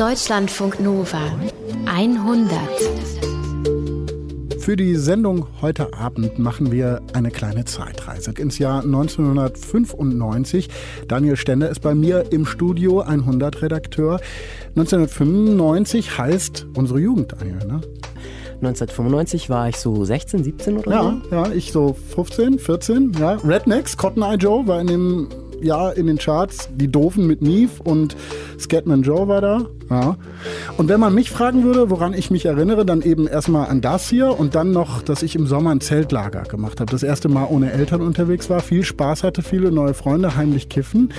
Deutschlandfunk 0.00 0.80
Nova 0.80 1.30
100. 1.84 2.58
Für 4.58 4.74
die 4.74 4.94
Sendung 4.94 5.46
heute 5.60 5.92
Abend 5.92 6.38
machen 6.38 6.72
wir 6.72 7.02
eine 7.12 7.30
kleine 7.30 7.66
Zeitreise 7.66 8.32
ins 8.38 8.58
Jahr 8.58 8.82
1995. 8.82 10.70
Daniel 11.06 11.36
Stender 11.36 11.68
ist 11.68 11.80
bei 11.80 11.94
mir 11.94 12.32
im 12.32 12.46
Studio, 12.46 13.02
100-Redakteur. 13.02 14.20
1995 14.68 16.16
heißt 16.16 16.68
unsere 16.74 16.98
Jugend, 16.98 17.34
Daniel, 17.38 17.58
ne? 17.58 17.82
1995 18.62 19.50
war 19.50 19.68
ich 19.68 19.76
so 19.76 20.02
16, 20.02 20.44
17 20.44 20.78
oder 20.78 20.90
ja, 20.90 21.02
so. 21.02 21.20
Ja, 21.30 21.52
ich 21.52 21.72
so 21.72 21.94
15, 22.14 22.58
14. 22.58 23.12
Ja. 23.20 23.34
Rednecks, 23.44 23.98
Cotton 23.98 24.22
Eye 24.22 24.36
Joe 24.36 24.66
war 24.66 24.80
in 24.80 24.86
dem 24.86 25.28
Jahr 25.64 25.96
in 25.96 26.06
den 26.06 26.18
Charts. 26.18 26.68
Die 26.74 26.88
Doofen 26.88 27.26
mit 27.26 27.42
Neve 27.42 27.82
und 27.82 28.16
Scatman 28.58 29.02
Joe 29.02 29.28
war 29.28 29.40
da. 29.40 29.66
Ja. 29.90 30.16
Und 30.76 30.88
wenn 30.88 31.00
man 31.00 31.14
mich 31.14 31.30
fragen 31.30 31.64
würde, 31.64 31.90
woran 31.90 32.14
ich 32.14 32.30
mich 32.30 32.46
erinnere, 32.46 32.86
dann 32.86 33.02
eben 33.02 33.26
erstmal 33.26 33.68
an 33.68 33.80
das 33.80 34.08
hier 34.08 34.38
und 34.38 34.54
dann 34.54 34.70
noch, 34.70 35.02
dass 35.02 35.22
ich 35.22 35.34
im 35.34 35.46
Sommer 35.46 35.70
ein 35.70 35.80
Zeltlager 35.80 36.42
gemacht 36.42 36.80
habe. 36.80 36.90
Das 36.90 37.02
erste 37.02 37.28
Mal 37.28 37.46
ohne 37.50 37.72
Eltern 37.72 38.00
unterwegs 38.00 38.48
war, 38.50 38.60
viel 38.60 38.84
Spaß 38.84 39.24
hatte, 39.24 39.42
viele 39.42 39.72
neue 39.72 39.94
Freunde, 39.94 40.36
heimlich 40.36 40.68
kiffen. 40.68 41.12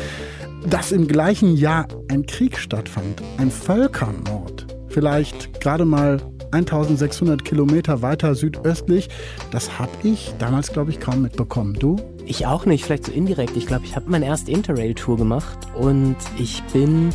Dass 0.70 0.92
im 0.92 1.08
gleichen 1.08 1.56
Jahr 1.56 1.88
ein 2.08 2.26
Krieg 2.26 2.58
stattfand, 2.58 3.22
ein 3.38 3.50
Völkermord. 3.50 4.68
Vielleicht 4.90 5.60
gerade 5.60 5.86
mal 5.86 6.20
1600 6.52 7.44
Kilometer 7.44 8.02
weiter 8.02 8.36
südöstlich. 8.36 9.10
Das 9.52 9.80
habe 9.80 9.92
ich 10.04 10.34
damals, 10.38 10.72
glaube 10.72 10.92
ich, 10.92 11.00
kaum 11.00 11.22
mitbekommen. 11.22 11.74
Du? 11.74 11.98
Ich 12.26 12.46
auch 12.46 12.66
nicht, 12.66 12.86
vielleicht 12.86 13.06
so 13.06 13.12
indirekt. 13.12 13.58
Ich 13.58 13.68
glaube, 13.68 13.86
ich 13.86 13.96
habe 13.96 14.10
meine 14.10 14.26
erste 14.26 14.52
Interrail-Tour 14.52 15.18
gemacht 15.18 15.58
und 15.76 16.16
ich 16.38 16.64
bin. 16.74 17.10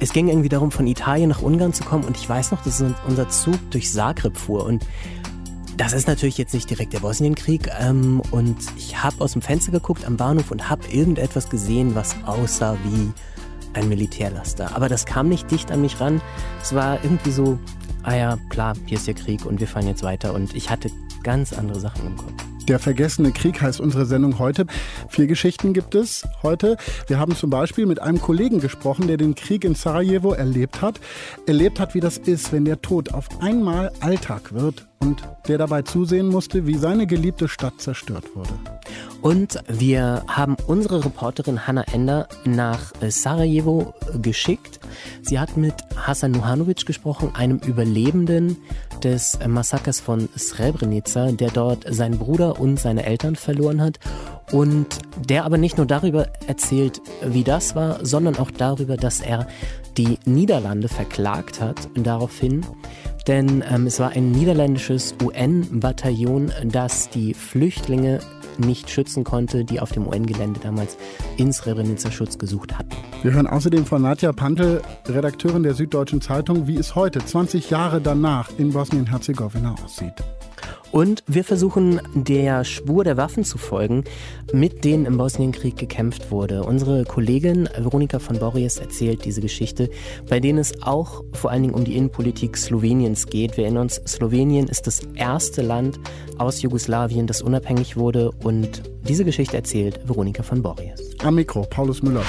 Es 0.00 0.12
ging 0.12 0.28
irgendwie 0.28 0.48
darum, 0.48 0.70
von 0.70 0.86
Italien 0.86 1.30
nach 1.30 1.40
Ungarn 1.40 1.72
zu 1.72 1.84
kommen 1.84 2.04
und 2.04 2.16
ich 2.16 2.28
weiß 2.28 2.50
noch, 2.50 2.62
dass 2.62 2.82
unser 3.06 3.28
Zug 3.28 3.58
durch 3.70 3.90
Zagreb 3.90 4.36
fuhr 4.36 4.66
und 4.66 4.84
das 5.76 5.92
ist 5.92 6.08
natürlich 6.08 6.36
jetzt 6.36 6.52
nicht 6.52 6.68
direkt 6.68 6.92
der 6.92 7.00
Bosnienkrieg 7.00 7.70
ähm, 7.80 8.20
und 8.32 8.56
ich 8.76 9.02
habe 9.02 9.20
aus 9.20 9.32
dem 9.32 9.42
Fenster 9.42 9.72
geguckt 9.72 10.04
am 10.04 10.16
Bahnhof 10.16 10.50
und 10.50 10.68
habe 10.68 10.86
irgendetwas 10.88 11.48
gesehen, 11.48 11.94
was 11.94 12.16
aussah 12.26 12.76
wie 12.84 13.12
ein 13.72 13.88
Militärlaster. 13.88 14.74
Aber 14.74 14.88
das 14.88 15.06
kam 15.06 15.28
nicht 15.28 15.50
dicht 15.50 15.70
an 15.70 15.80
mich 15.80 16.00
ran. 16.00 16.20
Es 16.60 16.74
war 16.74 17.02
irgendwie 17.02 17.32
so 17.32 17.58
ah 18.04 18.14
ja, 18.14 18.38
klar, 18.50 18.74
hier 18.86 18.98
ist 18.98 19.06
der 19.06 19.14
Krieg 19.14 19.44
und 19.44 19.60
wir 19.60 19.66
fahren 19.66 19.86
jetzt 19.86 20.02
weiter. 20.02 20.34
Und 20.34 20.54
ich 20.54 20.70
hatte 20.70 20.90
ganz 21.22 21.52
andere 21.52 21.80
Sachen 21.80 22.06
im 22.06 22.16
Kopf. 22.16 22.53
Der 22.68 22.78
vergessene 22.78 23.30
Krieg 23.32 23.60
heißt 23.60 23.78
unsere 23.80 24.06
Sendung 24.06 24.38
heute. 24.38 24.66
Vier 25.08 25.26
Geschichten 25.26 25.74
gibt 25.74 25.94
es 25.94 26.26
heute. 26.42 26.78
Wir 27.06 27.18
haben 27.18 27.36
zum 27.36 27.50
Beispiel 27.50 27.84
mit 27.84 28.00
einem 28.00 28.20
Kollegen 28.20 28.58
gesprochen, 28.58 29.06
der 29.06 29.18
den 29.18 29.34
Krieg 29.34 29.64
in 29.64 29.74
Sarajevo 29.74 30.32
erlebt 30.32 30.80
hat. 30.80 30.98
Erlebt 31.46 31.78
hat, 31.78 31.94
wie 31.94 32.00
das 32.00 32.16
ist, 32.16 32.52
wenn 32.52 32.64
der 32.64 32.80
Tod 32.80 33.12
auf 33.12 33.28
einmal 33.42 33.92
Alltag 34.00 34.54
wird 34.54 34.86
und 35.04 35.22
der 35.48 35.58
dabei 35.58 35.82
zusehen 35.82 36.28
musste, 36.28 36.66
wie 36.66 36.76
seine 36.76 37.06
geliebte 37.06 37.46
Stadt 37.46 37.74
zerstört 37.78 38.24
wurde. 38.34 38.54
Und 39.20 39.58
wir 39.68 40.22
haben 40.28 40.56
unsere 40.66 41.04
Reporterin 41.04 41.66
Hanna 41.66 41.82
Ender 41.92 42.26
nach 42.44 42.92
Sarajevo 43.06 43.92
geschickt. 44.20 44.80
Sie 45.22 45.38
hat 45.38 45.58
mit 45.58 45.74
Hasan 45.96 46.32
Nuhanovic 46.32 46.86
gesprochen, 46.86 47.30
einem 47.34 47.58
Überlebenden 47.58 48.56
des 49.02 49.38
Massakers 49.46 50.00
von 50.00 50.28
Srebrenica, 50.38 51.32
der 51.32 51.50
dort 51.50 51.84
seinen 51.88 52.18
Bruder 52.18 52.58
und 52.58 52.80
seine 52.80 53.04
Eltern 53.04 53.36
verloren 53.36 53.82
hat 53.82 53.98
und 54.52 54.86
der 55.18 55.44
aber 55.44 55.58
nicht 55.58 55.76
nur 55.76 55.86
darüber 55.86 56.28
erzählt, 56.46 57.02
wie 57.22 57.44
das 57.44 57.74
war, 57.74 58.04
sondern 58.04 58.36
auch 58.36 58.50
darüber, 58.50 58.96
dass 58.96 59.20
er 59.20 59.48
die 59.96 60.18
Niederlande 60.24 60.88
verklagt 60.88 61.60
hat 61.60 61.88
daraufhin, 61.94 62.64
denn 63.26 63.64
ähm, 63.68 63.86
es 63.86 64.00
war 64.00 64.10
ein 64.10 64.32
niederländisches 64.32 65.14
UN-Bataillon, 65.22 66.52
das 66.64 67.08
die 67.10 67.34
Flüchtlinge 67.34 68.20
nicht 68.58 68.90
schützen 68.90 69.24
konnte, 69.24 69.64
die 69.64 69.80
auf 69.80 69.92
dem 69.92 70.06
UN-Gelände 70.06 70.60
damals 70.60 70.96
in 71.36 71.52
Srebrenica 71.52 72.10
Schutz 72.10 72.38
gesucht 72.38 72.76
hatten. 72.76 72.90
Wir 73.22 73.32
hören 73.32 73.46
außerdem 73.46 73.84
von 73.86 74.02
Nadja 74.02 74.32
Pantel, 74.32 74.80
Redakteurin 75.08 75.62
der 75.62 75.74
Süddeutschen 75.74 76.20
Zeitung, 76.20 76.66
wie 76.66 76.76
es 76.76 76.94
heute, 76.94 77.24
20 77.24 77.70
Jahre 77.70 78.00
danach, 78.00 78.50
in 78.58 78.72
Bosnien-Herzegowina 78.72 79.74
aussieht. 79.82 80.14
Und 80.94 81.24
wir 81.26 81.42
versuchen 81.42 82.00
der 82.14 82.62
Spur 82.62 83.02
der 83.02 83.16
Waffen 83.16 83.42
zu 83.42 83.58
folgen, 83.58 84.04
mit 84.52 84.84
denen 84.84 85.06
im 85.06 85.16
Bosnienkrieg 85.16 85.76
gekämpft 85.76 86.30
wurde. 86.30 86.62
Unsere 86.62 87.02
Kollegin 87.02 87.68
Veronika 87.76 88.20
von 88.20 88.38
Borries 88.38 88.76
erzählt 88.76 89.24
diese 89.24 89.40
Geschichte, 89.40 89.90
bei 90.28 90.38
denen 90.38 90.58
es 90.58 90.84
auch 90.84 91.24
vor 91.32 91.50
allen 91.50 91.62
Dingen 91.62 91.74
um 91.74 91.82
die 91.82 91.96
Innenpolitik 91.96 92.56
Sloweniens 92.56 93.26
geht. 93.26 93.56
Wir 93.56 93.64
erinnern 93.64 93.82
uns, 93.82 93.96
Slowenien 94.06 94.68
ist 94.68 94.86
das 94.86 95.00
erste 95.16 95.62
Land 95.62 95.98
aus 96.38 96.62
Jugoslawien, 96.62 97.26
das 97.26 97.42
unabhängig 97.42 97.96
wurde. 97.96 98.30
Und 98.30 98.84
diese 99.02 99.24
Geschichte 99.24 99.56
erzählt 99.56 99.98
Veronika 100.06 100.44
von 100.44 100.62
Borries. 100.62 101.16
Am 101.24 101.34
Mikro, 101.34 101.62
Paulus 101.62 102.04
Müller. 102.04 102.22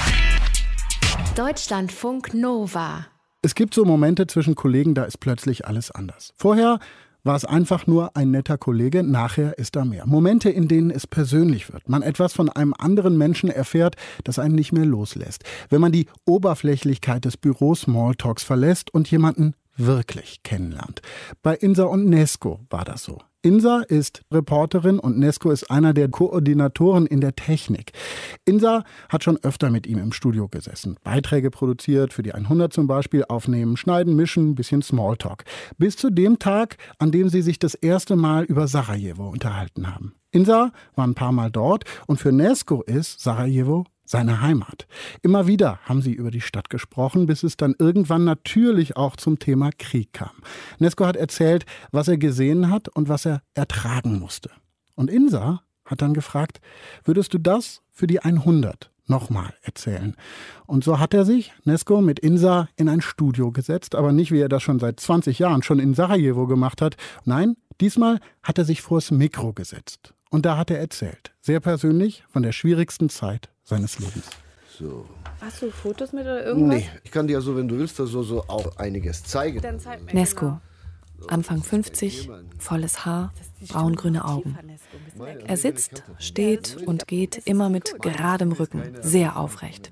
Deutschlandfunk 1.35 2.33
Nova. 2.33 3.05
Es 3.43 3.53
gibt 3.53 3.75
so 3.75 3.85
Momente 3.85 4.25
zwischen 4.25 4.55
Kollegen, 4.55 4.95
da 4.95 5.03
ist 5.03 5.19
plötzlich 5.19 5.67
alles 5.67 5.91
anders. 5.91 6.33
Vorher 6.35 6.79
war 7.25 7.35
es 7.35 7.43
einfach 7.43 7.87
nur 7.87 8.15
ein 8.15 8.31
netter 8.31 8.57
Kollege, 8.57 9.03
nachher 9.03 9.57
ist 9.57 9.75
da 9.75 9.83
mehr. 9.83 10.05
Momente, 10.05 10.49
in 10.49 10.67
denen 10.67 10.91
es 10.91 11.07
persönlich 11.07 11.73
wird, 11.73 11.89
man 11.89 12.03
etwas 12.03 12.33
von 12.33 12.49
einem 12.49 12.73
anderen 12.77 13.17
Menschen 13.17 13.49
erfährt, 13.49 13.95
das 14.23 14.39
einen 14.39 14.55
nicht 14.55 14.71
mehr 14.71 14.85
loslässt. 14.85 15.43
Wenn 15.69 15.81
man 15.81 15.91
die 15.91 16.05
Oberflächlichkeit 16.25 17.25
des 17.25 17.35
Büros 17.35 17.81
Smalltalks 17.81 18.43
verlässt 18.43 18.93
und 18.93 19.09
jemanden 19.11 19.55
wirklich 19.75 20.43
kennenlernt. 20.43 21.01
Bei 21.41 21.55
Insa 21.55 21.83
und 21.83 22.05
Nesco 22.05 22.61
war 22.69 22.85
das 22.85 23.03
so. 23.03 23.19
Insa 23.45 23.81
ist 23.81 24.23
Reporterin 24.31 24.97
und 24.97 25.19
Nesco 25.19 25.51
ist 25.51 25.69
einer 25.69 25.93
der 25.93 26.09
Koordinatoren 26.09 27.05
in 27.05 27.21
der 27.21 27.35
Technik. 27.35 27.91
Insa 28.43 28.83
hat 29.07 29.23
schon 29.23 29.37
öfter 29.43 29.69
mit 29.69 29.85
ihm 29.85 29.99
im 29.99 30.13
Studio 30.13 30.47
gesessen, 30.47 30.97
Beiträge 31.03 31.51
produziert, 31.51 32.11
für 32.11 32.23
die 32.23 32.33
100 32.33 32.73
zum 32.73 32.87
Beispiel 32.87 33.23
aufnehmen, 33.29 33.77
schneiden, 33.77 34.15
mischen, 34.15 34.55
bisschen 34.55 34.81
Smalltalk. 34.81 35.43
Bis 35.77 35.95
zu 35.95 36.09
dem 36.09 36.39
Tag, 36.39 36.77
an 36.97 37.11
dem 37.11 37.29
sie 37.29 37.43
sich 37.43 37.59
das 37.59 37.75
erste 37.75 38.15
Mal 38.15 38.45
über 38.45 38.67
Sarajevo 38.67 39.29
unterhalten 39.29 39.93
haben. 39.93 40.15
Insa 40.31 40.71
war 40.95 41.05
ein 41.05 41.13
paar 41.13 41.31
Mal 41.31 41.51
dort 41.51 41.83
und 42.07 42.19
für 42.19 42.31
Nesco 42.31 42.81
ist 42.81 43.19
Sarajevo 43.19 43.85
seine 44.05 44.41
Heimat. 44.41 44.87
Immer 45.21 45.47
wieder 45.47 45.79
haben 45.83 46.01
sie 46.01 46.13
über 46.13 46.31
die 46.31 46.41
Stadt 46.41 46.69
gesprochen, 46.69 47.25
bis 47.25 47.43
es 47.43 47.57
dann 47.57 47.75
irgendwann 47.77 48.23
natürlich 48.23 48.95
auch 48.95 49.15
zum 49.15 49.39
Thema 49.39 49.71
Krieg 49.77 50.13
kam. 50.13 50.31
Nesco 50.79 51.05
hat 51.05 51.15
erzählt, 51.15 51.65
was 51.91 52.07
er 52.07 52.17
gesehen 52.17 52.69
hat 52.69 52.87
und 52.89 53.09
was 53.09 53.25
er 53.25 53.41
ertragen 53.53 54.19
musste. 54.19 54.51
Und 54.95 55.09
Insa 55.09 55.61
hat 55.85 56.01
dann 56.01 56.13
gefragt, 56.13 56.61
würdest 57.03 57.33
du 57.33 57.37
das 57.37 57.81
für 57.91 58.07
die 58.07 58.19
100 58.19 58.91
nochmal 59.07 59.53
erzählen? 59.61 60.15
Und 60.65 60.83
so 60.83 60.99
hat 60.99 61.13
er 61.13 61.25
sich, 61.25 61.53
Nesco, 61.63 62.01
mit 62.01 62.19
Insa 62.19 62.69
in 62.75 62.89
ein 62.89 63.01
Studio 63.01 63.51
gesetzt, 63.51 63.95
aber 63.95 64.11
nicht 64.11 64.31
wie 64.31 64.39
er 64.39 64.49
das 64.49 64.63
schon 64.63 64.79
seit 64.79 64.99
20 64.99 65.39
Jahren 65.39 65.63
schon 65.63 65.79
in 65.79 65.93
Sarajevo 65.93 66.47
gemacht 66.47 66.81
hat. 66.81 66.95
Nein, 67.23 67.55
diesmal 67.81 68.19
hat 68.41 68.57
er 68.57 68.65
sich 68.65 68.81
vors 68.81 69.11
Mikro 69.11 69.53
gesetzt. 69.53 70.13
Und 70.31 70.45
da 70.45 70.57
hat 70.57 70.71
er 70.71 70.79
erzählt, 70.79 71.33
sehr 71.39 71.59
persönlich, 71.59 72.23
von 72.27 72.43
der 72.43 72.51
schwierigsten 72.51 73.09
Zeit 73.09 73.49
seines 73.65 73.99
Lebens. 73.99 74.25
So. 74.79 75.05
Hast 75.41 75.61
du 75.61 75.71
Fotos 75.71 76.13
mit 76.13 76.23
oder 76.23 76.45
irgendwas? 76.45 76.79
Nee, 76.79 76.89
ich 77.03 77.11
kann 77.11 77.27
dir 77.27 77.41
so, 77.41 77.55
wenn 77.57 77.67
du 77.67 77.77
willst, 77.77 77.97
so, 77.97 78.05
so 78.05 78.43
auch 78.47 78.77
einiges 78.77 79.23
zeigen. 79.23 79.59
Dann 79.61 79.79
zeig 79.79 80.05
mir. 80.05 80.13
Nesco, 80.13 80.59
Anfang 81.27 81.63
50, 81.63 82.29
volles 82.59 83.05
Haar, 83.05 83.33
braungrüne 83.67 84.25
Augen. 84.25 84.57
Er 85.47 85.57
sitzt, 85.57 86.03
steht 86.19 86.77
und 86.85 87.07
geht 87.07 87.41
immer 87.45 87.69
mit 87.69 88.01
geradem 88.01 88.51
Rücken, 88.51 88.83
sehr 89.01 89.37
aufrecht. 89.37 89.91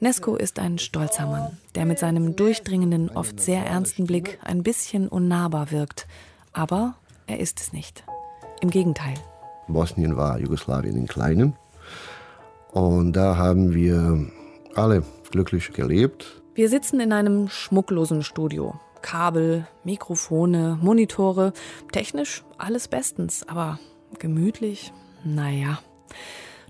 Nesco 0.00 0.34
ist 0.34 0.58
ein 0.58 0.78
stolzer 0.78 1.26
Mann, 1.26 1.58
der 1.74 1.84
mit 1.84 1.98
seinem 1.98 2.36
durchdringenden, 2.36 3.10
oft 3.10 3.38
sehr 3.38 3.64
ernsten 3.64 4.06
Blick 4.06 4.38
ein 4.42 4.62
bisschen 4.62 5.08
unnahbar 5.08 5.70
wirkt. 5.70 6.06
Aber 6.52 6.94
er 7.26 7.38
ist 7.38 7.60
es 7.60 7.72
nicht. 7.72 8.04
Im 8.60 8.70
Gegenteil. 8.70 9.14
Bosnien 9.68 10.16
war 10.16 10.38
Jugoslawien 10.38 10.96
in 10.96 11.06
Kleinem. 11.06 11.54
Und 12.72 13.12
da 13.14 13.36
haben 13.36 13.72
wir 13.72 14.26
alle 14.74 15.02
glücklich 15.30 15.72
gelebt. 15.72 16.42
Wir 16.54 16.68
sitzen 16.68 17.00
in 17.00 17.12
einem 17.12 17.48
schmucklosen 17.48 18.22
Studio. 18.22 18.74
Kabel, 19.02 19.66
Mikrofone, 19.84 20.78
Monitore. 20.80 21.52
Technisch 21.92 22.44
alles 22.58 22.88
bestens, 22.88 23.46
aber 23.48 23.78
gemütlich, 24.18 24.92
naja. 25.24 25.78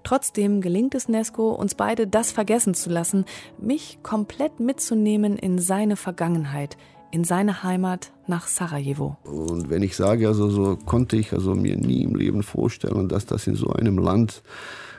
Trotzdem 0.05 0.61
gelingt 0.61 0.95
es 0.95 1.09
Nesco, 1.09 1.51
uns 1.51 1.75
beide 1.75 2.07
das 2.07 2.31
vergessen 2.31 2.75
zu 2.75 2.91
lassen, 2.91 3.25
mich 3.59 3.99
komplett 4.05 4.61
mitzunehmen 4.61 5.37
in 5.37 5.59
seine 5.59 5.97
Vergangenheit, 5.97 6.77
in 7.11 7.25
seine 7.25 7.65
Heimat 7.65 8.13
nach 8.29 8.47
Sarajevo. 8.47 9.17
Und 9.25 9.69
wenn 9.69 9.83
ich 9.83 9.97
sage, 9.97 10.29
also 10.29 10.49
so 10.49 10.77
konnte 10.77 11.17
ich 11.17 11.33
also 11.33 11.55
mir 11.57 11.77
nie 11.77 12.05
im 12.05 12.15
Leben 12.15 12.45
vorstellen, 12.45 13.09
dass 13.09 13.27
das 13.27 13.49
in 13.49 13.57
so 13.57 13.71
einem 13.71 13.99
Land, 13.99 14.45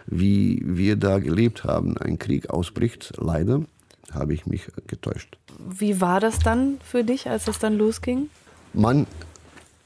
wie 0.07 0.62
wir 0.65 0.95
da 0.95 1.19
gelebt 1.19 1.63
haben, 1.63 1.98
ein 1.98 2.18
Krieg 2.18 2.50
ausbricht, 2.50 3.13
leider. 3.18 3.62
habe 4.12 4.33
ich 4.33 4.45
mich 4.45 4.68
getäuscht. 4.88 5.38
Wie 5.59 6.00
war 6.01 6.19
das 6.19 6.39
dann 6.39 6.80
für 6.81 7.04
dich, 7.04 7.30
als 7.30 7.48
es 7.48 7.59
dann 7.59 7.77
losging? 7.77 8.30
Man 8.74 9.06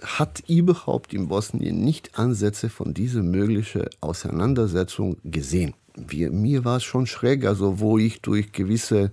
hat 0.02 0.44
überhaupt 0.48 1.14
in 1.14 1.28
Bosnien 1.28 1.84
nicht 1.84 2.18
Ansätze 2.18 2.70
von 2.70 2.94
dieser 2.94 3.22
möglichen 3.22 3.86
Auseinandersetzung 4.00 5.18
gesehen. 5.24 5.74
Wir, 5.96 6.32
mir 6.32 6.66
war 6.66 6.78
es 6.78 6.84
schon 6.84 7.06
schräg, 7.06 7.46
also 7.46 7.80
wo 7.80 7.98
ich 7.98 8.22
durch 8.22 8.52
gewisse 8.52 9.12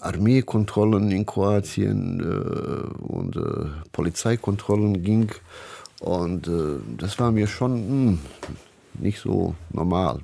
Armeekontrollen 0.00 1.10
in 1.10 1.26
Kroatien 1.26 2.20
äh, 2.20 3.04
und 3.04 3.36
äh, 3.36 3.66
Polizeikontrollen 3.92 5.02
ging. 5.02 5.30
Und 6.00 6.48
äh, 6.48 6.78
das 6.98 7.18
war 7.18 7.32
mir 7.32 7.46
schon 7.46 7.72
mh, 7.72 8.10
hm, 8.10 8.18
nicht 8.98 9.20
so 9.20 9.54
normal. 9.70 10.20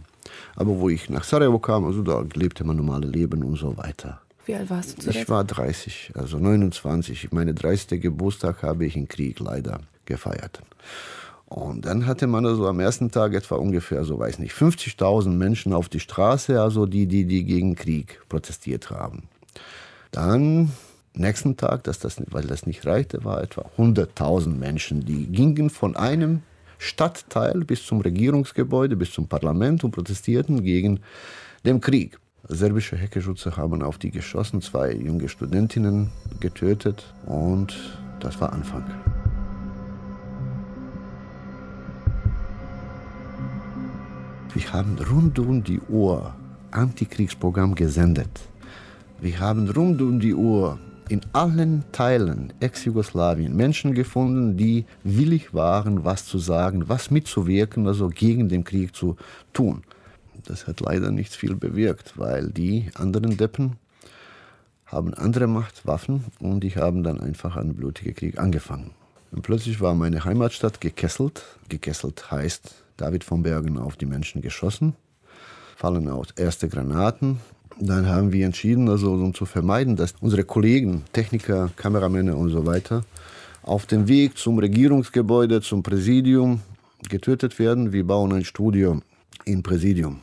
Aber 0.56 0.78
wo 0.78 0.88
ich 0.88 1.08
nach 1.08 1.24
Sarajevo 1.24 1.58
kam, 1.58 1.84
also 1.84 2.02
da 2.02 2.24
lebte 2.34 2.64
man 2.64 2.76
normale 2.76 3.06
Leben 3.06 3.42
und 3.42 3.56
so 3.56 3.76
weiter. 3.76 4.20
Wie 4.44 4.54
alt 4.54 4.70
warst 4.70 4.98
du 4.98 5.02
zu 5.02 5.10
Ich 5.10 5.28
war 5.28 5.44
30, 5.44 6.12
also 6.14 6.38
29. 6.38 7.32
Meine 7.32 7.54
30. 7.54 8.00
Geburtstag 8.00 8.62
habe 8.62 8.84
ich 8.84 8.96
im 8.96 9.08
Krieg 9.08 9.38
leider 9.38 9.80
gefeiert. 10.04 10.62
Und 11.46 11.84
dann 11.84 12.06
hatte 12.06 12.26
man 12.26 12.46
also 12.46 12.66
am 12.66 12.80
ersten 12.80 13.10
Tag 13.10 13.34
etwa 13.34 13.56
ungefähr, 13.56 14.04
so 14.04 14.18
weiß 14.18 14.38
nicht, 14.38 14.54
50.000 14.54 15.28
Menschen 15.28 15.72
auf 15.72 15.88
die 15.88 16.00
Straße, 16.00 16.60
also 16.60 16.86
die, 16.86 17.06
die, 17.06 17.26
die 17.26 17.44
gegen 17.44 17.74
Krieg 17.74 18.22
protestiert 18.28 18.90
haben. 18.90 19.24
Dann 20.10 20.72
nächsten 21.14 21.56
Tag, 21.56 21.84
dass 21.84 21.98
das, 21.98 22.16
weil 22.30 22.44
das 22.44 22.66
nicht 22.66 22.86
reichte, 22.86 23.24
war 23.24 23.42
etwa 23.42 23.66
100.000 23.76 24.48
Menschen, 24.48 25.04
die 25.04 25.26
gingen 25.26 25.68
von 25.68 25.94
einem 25.94 26.42
Stadtteil 26.82 27.60
bis 27.64 27.86
zum 27.86 28.00
Regierungsgebäude, 28.00 28.96
bis 28.96 29.12
zum 29.12 29.28
Parlament 29.28 29.84
und 29.84 29.92
protestierten 29.92 30.64
gegen 30.64 30.98
den 31.64 31.80
Krieg. 31.80 32.18
Serbische 32.48 32.96
Heckeschütze 32.96 33.56
haben 33.56 33.82
auf 33.82 33.98
die 33.98 34.10
geschossen, 34.10 34.60
zwei 34.60 34.92
junge 34.92 35.28
Studentinnen 35.28 36.10
getötet 36.40 37.14
und 37.24 37.72
das 38.18 38.40
war 38.40 38.52
Anfang. 38.52 38.84
Wir 44.52 44.72
haben 44.72 44.98
rund 45.08 45.38
um 45.38 45.62
die 45.62 45.80
Uhr 45.88 46.34
Antikriegsprogramm 46.72 47.76
gesendet. 47.76 48.40
Wir 49.20 49.38
haben 49.38 49.70
rund 49.70 50.02
um 50.02 50.18
die 50.18 50.34
Uhr 50.34 50.80
in 51.12 51.20
allen 51.34 51.84
Teilen 51.92 52.54
Ex-Jugoslawien 52.60 53.54
Menschen 53.54 53.92
gefunden, 53.92 54.56
die 54.56 54.86
willig 55.04 55.52
waren, 55.52 56.04
was 56.04 56.24
zu 56.24 56.38
sagen, 56.38 56.88
was 56.88 57.10
mitzuwirken, 57.10 57.86
also 57.86 58.08
gegen 58.08 58.48
den 58.48 58.64
Krieg 58.64 58.96
zu 58.96 59.16
tun. 59.52 59.82
Das 60.46 60.66
hat 60.66 60.80
leider 60.80 61.10
nicht 61.10 61.34
viel 61.34 61.54
bewirkt, 61.54 62.18
weil 62.18 62.48
die 62.48 62.90
anderen 62.94 63.36
Deppen 63.36 63.76
haben 64.86 65.12
andere 65.12 65.46
Machtwaffen 65.48 66.24
und 66.40 66.60
die 66.60 66.76
haben 66.76 67.02
dann 67.02 67.20
einfach 67.20 67.56
einen 67.56 67.74
blutigen 67.74 68.14
Krieg 68.14 68.38
angefangen. 68.38 68.92
Und 69.32 69.42
plötzlich 69.42 69.82
war 69.82 69.94
meine 69.94 70.24
Heimatstadt 70.24 70.80
gekesselt. 70.80 71.44
Gekesselt 71.68 72.30
heißt, 72.30 72.74
David 72.96 73.22
von 73.22 73.42
Bergen 73.42 73.76
auf 73.76 73.96
die 73.96 74.06
Menschen 74.06 74.40
geschossen, 74.40 74.94
fallen 75.76 76.08
aus 76.08 76.30
erste 76.36 76.70
Granaten. 76.70 77.38
Dann 77.84 78.06
haben 78.06 78.32
wir 78.32 78.46
entschieden, 78.46 78.88
also 78.88 79.12
um 79.12 79.34
zu 79.34 79.44
vermeiden, 79.44 79.96
dass 79.96 80.14
unsere 80.20 80.44
Kollegen, 80.44 81.02
Techniker, 81.12 81.68
Kameramänner 81.74 82.36
und 82.36 82.50
so 82.50 82.64
weiter 82.64 83.04
auf 83.64 83.86
dem 83.86 84.06
Weg 84.06 84.38
zum 84.38 84.60
Regierungsgebäude, 84.60 85.60
zum 85.62 85.82
Präsidium 85.82 86.60
getötet 87.08 87.58
werden. 87.58 87.92
Wir 87.92 88.06
bauen 88.06 88.32
ein 88.32 88.44
Studio 88.44 89.00
im 89.46 89.64
Präsidium. 89.64 90.20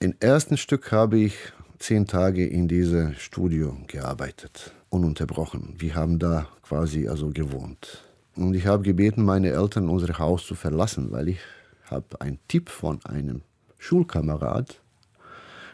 Im 0.00 0.14
ersten 0.20 0.58
Stück 0.58 0.92
habe 0.92 1.18
ich 1.18 1.34
zehn 1.78 2.06
Tage 2.06 2.46
in 2.46 2.68
diesem 2.68 3.14
Studio 3.14 3.78
gearbeitet, 3.86 4.70
ununterbrochen. 4.90 5.76
Wir 5.78 5.94
haben 5.94 6.18
da 6.18 6.46
quasi 6.62 7.08
also 7.08 7.30
gewohnt. 7.30 8.04
Und 8.36 8.52
ich 8.52 8.66
habe 8.66 8.82
gebeten, 8.82 9.24
meine 9.24 9.48
Eltern 9.48 9.88
unser 9.88 10.18
Haus 10.18 10.44
zu 10.44 10.56
verlassen, 10.56 11.10
weil 11.10 11.28
ich 11.28 11.38
habe 11.86 12.20
einen 12.20 12.38
Tipp 12.48 12.68
von 12.68 13.02
einem 13.06 13.40
Schulkamerad 13.78 14.82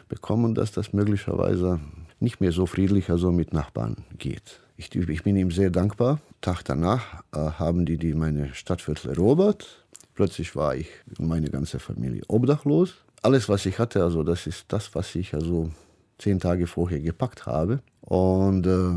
bekommen, 0.09 0.55
dass 0.55 0.71
das 0.71 0.91
möglicherweise 0.91 1.79
nicht 2.19 2.41
mehr 2.41 2.51
so 2.51 2.65
friedlich 2.65 3.09
also 3.09 3.31
mit 3.31 3.53
Nachbarn 3.53 3.97
geht. 4.17 4.59
Ich, 4.75 4.93
ich 4.93 5.23
bin 5.23 5.37
ihm 5.37 5.51
sehr 5.51 5.69
dankbar. 5.69 6.19
Tag 6.41 6.63
danach 6.63 7.23
äh, 7.33 7.37
haben 7.37 7.85
die, 7.85 7.97
die 7.97 8.13
meine 8.13 8.53
Stadtviertel 8.53 9.11
erobert. 9.11 9.85
Plötzlich 10.15 10.55
war 10.55 10.75
ich 10.75 10.89
und 11.17 11.27
meine 11.27 11.49
ganze 11.49 11.79
Familie 11.79 12.23
obdachlos 12.27 12.95
alles, 13.21 13.49
was 13.49 13.65
ich 13.65 13.79
hatte, 13.79 14.03
also 14.03 14.23
das 14.23 14.47
ist 14.47 14.65
das, 14.69 14.93
was 14.95 15.13
ich 15.15 15.33
also 15.33 15.69
zehn 16.17 16.39
Tage 16.39 16.67
vorher 16.67 16.99
gepackt 16.99 17.45
habe. 17.45 17.79
Und 18.01 18.65
äh, 18.65 18.91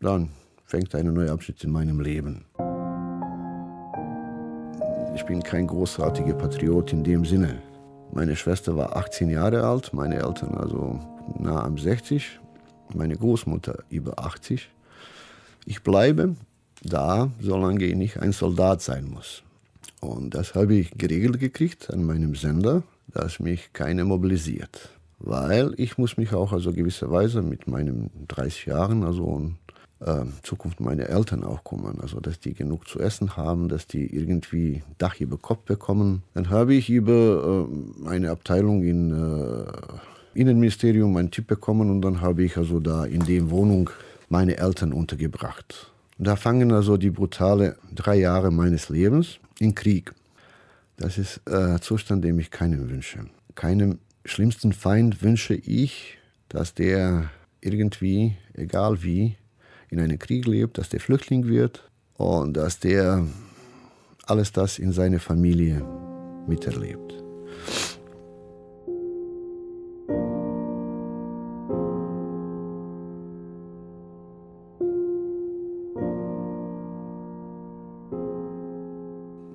dann 0.00 0.30
fängt 0.64 0.94
ein 0.94 1.12
neuer 1.12 1.32
Abschnitt 1.32 1.62
in 1.64 1.70
meinem 1.70 2.00
Leben. 2.00 2.44
Ich 5.14 5.24
bin 5.24 5.42
kein 5.42 5.66
großartiger 5.66 6.34
Patriot 6.34 6.92
in 6.92 7.04
dem 7.04 7.24
Sinne. 7.24 7.62
Meine 8.14 8.36
Schwester 8.36 8.76
war 8.76 8.96
18 8.96 9.28
Jahre 9.28 9.64
alt, 9.64 9.92
meine 9.92 10.16
Eltern 10.16 10.54
also 10.54 11.00
nah 11.38 11.64
am 11.64 11.76
60, 11.76 12.40
meine 12.94 13.16
Großmutter 13.16 13.84
über 13.90 14.18
80. 14.18 14.70
Ich 15.66 15.82
bleibe 15.82 16.36
da, 16.82 17.30
solange 17.40 17.84
ich 17.84 17.94
nicht 17.94 18.20
ein 18.20 18.32
Soldat 18.32 18.82
sein 18.82 19.10
muss. 19.10 19.42
Und 20.00 20.34
das 20.34 20.54
habe 20.54 20.74
ich 20.74 20.96
geregelt 20.96 21.40
gekriegt 21.40 21.92
an 21.92 22.04
meinem 22.04 22.34
Sender 22.34 22.82
dass 23.14 23.40
mich 23.40 23.72
keiner 23.72 24.04
mobilisiert. 24.04 24.90
Weil 25.20 25.72
ich 25.78 25.96
muss 25.96 26.16
mich 26.16 26.34
auch 26.34 26.52
also 26.52 26.72
gewisserweise 26.72 27.40
mit 27.40 27.66
meinen 27.66 28.10
30 28.28 28.66
Jahren, 28.66 29.04
also 29.04 29.52
Zukunft 30.42 30.80
meine 30.80 31.08
Eltern 31.08 31.44
auch 31.44 31.64
kümmern. 31.64 31.98
Also 32.00 32.20
dass 32.20 32.38
die 32.40 32.54
genug 32.54 32.88
zu 32.88 33.00
essen 33.00 33.36
haben, 33.36 33.68
dass 33.68 33.86
die 33.86 34.14
irgendwie 34.14 34.82
Dach 34.98 35.20
über 35.20 35.38
Kopf 35.38 35.64
bekommen. 35.64 36.22
Dann 36.34 36.50
habe 36.50 36.74
ich 36.74 36.90
über 36.90 37.68
äh, 37.68 38.08
eine 38.08 38.30
Abteilung 38.30 38.82
in 38.82 39.10
äh, 39.10 40.38
Innenministerium 40.38 41.16
einen 41.16 41.30
Tipp 41.30 41.46
bekommen 41.46 41.90
und 41.90 42.02
dann 42.02 42.20
habe 42.20 42.44
ich 42.44 42.56
also 42.56 42.80
da 42.80 43.04
in 43.04 43.24
der 43.24 43.50
Wohnung 43.50 43.90
meine 44.28 44.56
Eltern 44.58 44.92
untergebracht. 44.92 45.92
Da 46.18 46.36
fangen 46.36 46.72
also 46.72 46.96
die 46.96 47.10
brutale 47.10 47.76
drei 47.92 48.16
Jahre 48.16 48.50
meines 48.50 48.88
Lebens 48.88 49.38
in 49.58 49.74
Krieg. 49.74 50.12
Das 50.96 51.18
ist 51.18 51.40
ein 51.48 51.80
Zustand, 51.80 52.24
den 52.24 52.38
ich 52.38 52.50
keinem 52.50 52.88
wünsche. 52.88 53.26
Keinem 53.54 53.98
schlimmsten 54.24 54.72
Feind 54.72 55.22
wünsche 55.22 55.54
ich, 55.54 56.18
dass 56.48 56.74
der 56.74 57.30
irgendwie, 57.60 58.36
egal 58.54 59.02
wie, 59.02 59.36
in 59.94 60.00
einem 60.00 60.18
Krieg 60.18 60.46
lebt, 60.46 60.76
dass 60.76 60.88
der 60.88 61.00
Flüchtling 61.00 61.46
wird 61.46 61.88
und 62.14 62.56
dass 62.56 62.80
der 62.80 63.24
alles 64.26 64.52
das 64.52 64.78
in 64.78 64.92
seiner 64.92 65.20
Familie 65.20 65.82
miterlebt. 66.46 67.14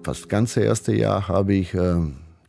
fast 0.09 0.23
das 0.23 0.27
ganze 0.27 0.61
erste 0.61 0.95
Jahr 0.95 1.27
habe 1.27 1.53
ich 1.53 1.75
äh, 1.75 2.01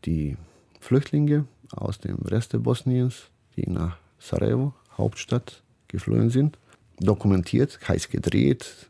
die 0.07 0.39
Flüchtlinge 0.81 1.45
aus 1.73 1.99
dem 1.99 2.17
Rest 2.25 2.55
Bosniens, 2.63 3.25
die 3.55 3.69
nach 3.69 3.99
Sarajevo, 4.19 4.73
Hauptstadt, 4.97 5.63
geflohen 5.87 6.31
sind, 6.31 6.57
dokumentiert, 7.01 7.79
heiß 7.89 8.09
gedreht 8.11 8.89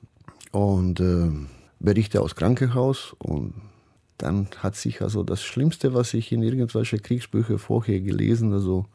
und 0.52 1.00
äh, 1.00 1.31
Berichte 1.79 2.21
aus 2.21 2.35
Krankenhaus. 2.35 3.14
Und 3.19 3.55
dann 4.19 4.49
hat 4.59 4.76
sich 4.76 5.00
also 5.00 5.23
das 5.23 5.43
Schlimmste, 5.43 5.95
was 5.95 6.12
ich 6.14 6.33
in 6.33 6.43
irgendwelchen 6.43 7.02
Kriegsbüchern 7.02 7.59
vorher 7.59 8.00
gelesen, 8.00 8.52
also 8.52 8.87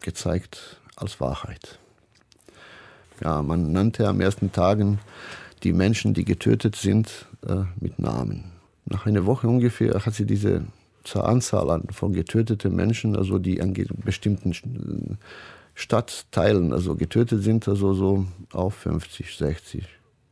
gezeigt 0.00 0.80
als 0.96 1.20
Wahrheit. 1.20 1.78
Ja, 3.22 3.42
man 3.42 3.72
nannte 3.72 4.08
am 4.08 4.20
ersten 4.20 4.50
Tagen 4.50 4.98
die 5.62 5.72
Menschen, 5.72 6.12
die 6.12 6.24
getötet 6.24 6.74
sind, 6.74 7.26
äh, 7.46 7.62
mit 7.78 7.98
Namen. 7.98 8.52
Nach 8.84 9.06
einer 9.06 9.26
Woche 9.26 9.46
ungefähr 9.46 10.04
hat 10.04 10.14
sie 10.14 10.26
diese 10.26 10.64
zur 11.04 11.28
Anzahl 11.28 11.82
von 11.90 12.12
getöteten 12.12 12.74
Menschen, 12.74 13.16
also 13.16 13.38
die 13.38 13.60
an 13.60 13.74
bestimmten 14.04 15.18
Stadtteilen 15.82 16.72
also 16.72 16.94
getötet 16.94 17.42
sind, 17.42 17.66
also 17.66 17.92
so 17.92 18.26
auf 18.52 18.74
50, 18.74 19.36
60, 19.36 19.84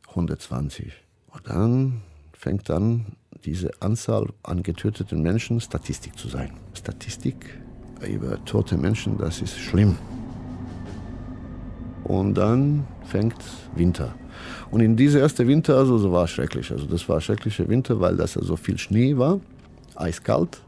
120. 0.07 0.93
Und 1.33 1.47
dann 1.47 2.01
fängt 2.33 2.69
dann 2.69 3.17
diese 3.43 3.71
Anzahl 3.81 4.27
an 4.43 4.63
getöteten 4.63 5.21
Menschen 5.21 5.59
Statistik 5.59 6.17
zu 6.17 6.29
sein. 6.29 6.51
Statistik 6.73 7.59
über 8.07 8.43
tote 8.45 8.77
Menschen, 8.77 9.17
das 9.17 9.41
ist 9.41 9.59
schlimm. 9.59 9.97
Und 12.05 12.35
dann 12.35 12.87
fängt 13.03 13.43
Winter. 13.75 14.15
Und 14.71 14.79
in 14.79 14.95
dieser 14.95 15.19
ersten 15.19 15.47
Winter, 15.47 15.77
also 15.77 15.97
so 15.97 16.13
war 16.13 16.23
es 16.23 16.31
schrecklich. 16.31 16.71
Also 16.71 16.85
das 16.85 17.07
war 17.09 17.17
ein 17.17 17.21
schrecklicher 17.21 17.67
Winter, 17.67 17.99
weil 17.99 18.15
das 18.15 18.37
also 18.37 18.55
viel 18.55 18.77
Schnee 18.77 19.17
war, 19.17 19.41
eiskalt. 19.95 20.61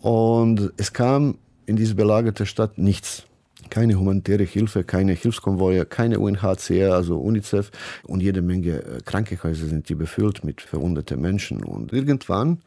Und 0.00 0.72
es 0.76 0.92
kam 0.92 1.38
in 1.64 1.76
diese 1.76 1.94
belagerte 1.94 2.44
Stadt 2.44 2.76
nichts. 2.76 3.24
Keine 3.68 3.94
humanitäre 3.94 4.44
Hilfe, 4.44 4.84
keine 4.84 5.12
Hilfskonvoje, 5.12 5.84
keine 5.84 6.18
UNHCR, 6.18 6.94
also 6.94 7.18
UNICEF 7.18 7.70
und 8.04 8.22
jede 8.22 8.42
Menge 8.42 8.82
äh, 8.82 9.00
Krankenhäuser 9.04 9.66
sind 9.66 9.88
die 9.88 9.94
befüllt 9.94 10.44
mit 10.44 10.60
verwundeten 10.60 11.20
Menschen. 11.20 11.62
Und 11.62 11.92
irgendwann 11.92 12.60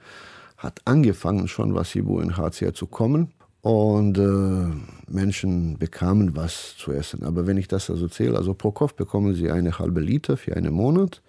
hat 0.58 0.82
angefangen 0.86 1.48
schon 1.48 1.74
was 1.74 1.96
über 1.96 2.12
UNHCR 2.12 2.74
zu 2.74 2.88
kommen 2.88 3.34
und 3.62 4.18
äh, 4.18 5.12
Menschen 5.12 5.78
bekamen 5.78 6.36
was 6.36 6.76
zu 6.78 6.92
essen. 6.92 7.24
Aber 7.24 7.48
wenn 7.48 7.58
ich 7.58 7.68
das 7.68 7.90
also 7.90 8.08
zähle, 8.08 8.38
also 8.38 8.54
pro 8.54 8.72
Kopf 8.72 8.94
bekommen 8.94 9.34
sie 9.36 9.50
eine 9.50 9.80
halbe 9.80 10.02
Liter 10.02 10.38
für 10.38 10.56
einen 10.56 10.74
Monat, 10.74 11.22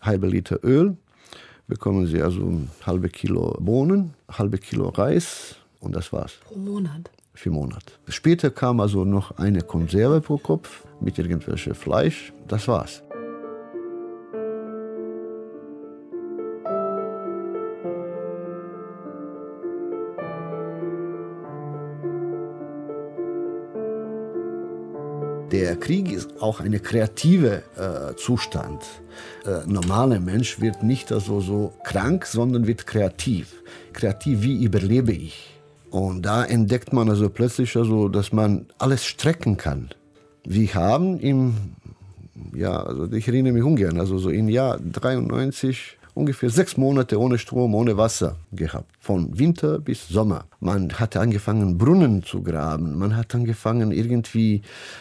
halbe 0.00 0.26
Liter 0.26 0.62
Öl, 0.64 0.96
bekommen 1.68 2.06
sie 2.06 2.22
also 2.22 2.62
halbe 2.84 3.08
Kilo 3.08 3.56
Bohnen, 3.60 4.14
halbe 4.30 4.58
Kilo 4.58 4.88
Reis 4.88 5.56
und 5.80 5.94
das 5.94 6.12
war's. 6.12 6.34
Pro 6.44 6.58
Monat? 6.58 7.10
Für 7.36 7.50
Monat. 7.50 7.98
Später 8.08 8.50
kam 8.50 8.80
also 8.80 9.04
noch 9.04 9.36
eine 9.36 9.60
Konserve 9.60 10.22
pro 10.22 10.38
Kopf 10.38 10.86
mit 11.00 11.18
irgendwelchem 11.18 11.74
Fleisch. 11.74 12.32
Das 12.48 12.66
war's. 12.66 13.02
Der 25.52 25.76
Krieg 25.76 26.10
ist 26.10 26.40
auch 26.40 26.60
ein 26.60 26.82
kreativer 26.82 27.58
äh, 27.76 28.16
Zustand. 28.16 28.82
Äh, 29.44 29.66
normaler 29.66 30.20
Mensch 30.20 30.58
wird 30.60 30.82
nicht 30.82 31.12
also 31.12 31.40
so 31.40 31.74
krank, 31.84 32.24
sondern 32.24 32.66
wird 32.66 32.86
kreativ. 32.86 33.62
Kreativ, 33.92 34.42
wie 34.42 34.64
überlebe 34.64 35.12
ich? 35.12 35.55
Und 35.96 36.26
da 36.26 36.44
entdeckt 36.44 36.92
man 36.92 37.08
also 37.08 37.30
plötzlich 37.30 37.74
also, 37.74 38.10
dass 38.10 38.30
man 38.30 38.66
alles 38.76 39.06
strecken 39.06 39.56
kann. 39.56 39.88
Wir 40.44 40.74
haben 40.74 41.18
im, 41.20 41.54
ja, 42.54 42.82
also 42.82 43.10
ich 43.12 43.26
erinnere 43.26 43.54
mich 43.54 43.62
ungern, 43.62 43.98
also 43.98 44.18
so 44.18 44.28
im 44.28 44.50
Jahr 44.50 44.78
93 44.78 45.96
ungefähr 46.12 46.50
sechs 46.50 46.76
Monate 46.76 47.18
ohne 47.18 47.38
Strom, 47.38 47.74
ohne 47.74 47.96
Wasser 47.96 48.36
gehabt. 48.52 48.92
Von 49.00 49.38
Winter 49.38 49.78
bis 49.78 50.06
Sommer. 50.06 50.44
Man 50.60 50.92
hatte 50.92 51.18
angefangen, 51.18 51.78
Brunnen 51.78 52.22
zu 52.22 52.42
graben. 52.42 52.98
Man 52.98 53.16
hat 53.16 53.34
angefangen, 53.34 53.90
irgendwie 53.90 54.60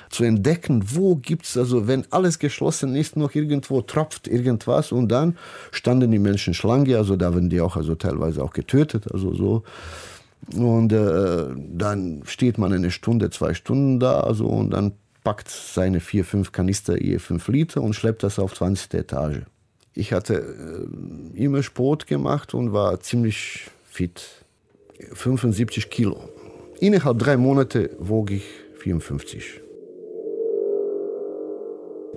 zu 0.10 0.24
entdecken, 0.24 0.82
wo 0.94 1.18
gibt 1.18 1.46
es, 1.46 1.58
also 1.58 1.90
wenn 1.90 2.06
alles 2.12 2.40
geschlossen 2.40 2.96
ist, 2.96 3.18
noch 3.18 3.36
irgendwo 3.36 3.82
tropft 3.82 4.30
irgendwas. 4.30 4.94
Und 4.94 5.10
dann 5.10 5.38
standen 5.72 6.12
die 6.12 6.20
Menschen 6.20 6.54
Schlange, 6.54 6.96
also 6.96 7.18
da 7.18 7.34
werden 7.34 7.50
die 7.50 7.60
auch 7.60 7.76
also 7.76 7.96
teilweise 7.96 8.42
auch 8.42 8.54
getötet, 8.54 9.12
also 9.12 9.34
so. 9.34 9.64
Und 10.54 10.94
äh, 10.94 11.46
dann 11.56 12.22
steht 12.26 12.58
man 12.58 12.72
eine 12.72 12.92
Stunde, 12.92 13.30
zwei 13.32 13.54
Stunden 13.54 14.00
da, 14.00 14.22
also 14.22 14.46
und 14.46 14.72
dann 14.72 14.94
packt 15.24 15.50
seine 15.50 16.00
vier, 16.00 16.24
fünf 16.24 16.52
Kanister 16.52 17.02
je 17.02 17.18
fünf 17.20 17.48
Liter 17.48 17.82
und 17.82 17.94
schleppt 17.94 18.24
das 18.24 18.38
auf 18.38 18.54
20. 18.54 18.94
Etage. 18.94 19.42
Ich 19.94 20.14
hatte 20.14 20.36
äh, 20.36 21.44
immer 21.44 21.64
Sport 21.64 22.06
gemacht 22.06 22.54
und 22.54 22.74
war 22.74 23.00
ziemlich 23.00 23.70
fit. 23.90 24.46
75 25.14 25.90
Kilo. 25.90 26.30
Innerhalb 26.80 27.20
drei 27.20 27.38
Monate 27.38 27.90
wog 28.00 28.32
ich 28.32 28.44
54. 28.80 29.62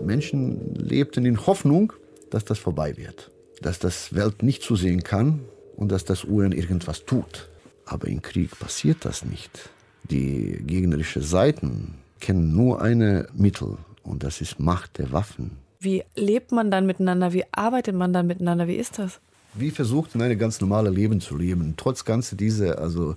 Menschen 0.04 0.74
lebten 0.74 1.24
in 1.24 1.46
Hoffnung, 1.46 1.92
dass 2.30 2.44
das 2.44 2.58
vorbei 2.58 2.96
wird. 2.96 3.30
Dass 3.62 3.78
das 3.78 4.14
Welt 4.14 4.42
nicht 4.42 4.62
zusehen 4.62 5.02
kann 5.02 5.40
und 5.76 5.90
dass 5.90 6.04
das 6.04 6.24
UN 6.24 6.52
irgendwas 6.52 7.04
tut. 7.04 7.48
Aber 7.88 8.06
im 8.08 8.20
Krieg 8.20 8.58
passiert 8.58 9.04
das 9.04 9.24
nicht. 9.24 9.70
Die 10.10 10.62
gegnerischen 10.66 11.22
Seiten 11.22 11.94
kennen 12.20 12.54
nur 12.54 12.82
ein 12.82 13.26
Mittel 13.34 13.78
und 14.02 14.22
das 14.22 14.40
ist 14.42 14.60
Macht 14.60 14.98
der 14.98 15.10
Waffen. 15.12 15.52
Wie 15.80 16.04
lebt 16.14 16.52
man 16.52 16.70
dann 16.70 16.86
miteinander? 16.86 17.32
Wie 17.32 17.44
arbeitet 17.50 17.94
man 17.94 18.12
dann 18.12 18.26
miteinander? 18.26 18.68
Wie 18.68 18.76
ist 18.76 18.98
das? 18.98 19.20
Wie 19.54 19.70
versucht 19.70 20.14
ein 20.14 20.38
ganz 20.38 20.60
normales 20.60 20.94
Leben 20.94 21.20
zu 21.20 21.36
leben, 21.36 21.74
trotz 21.76 22.04
ganze 22.04 22.36
dieser 22.36 22.78
also 22.78 23.16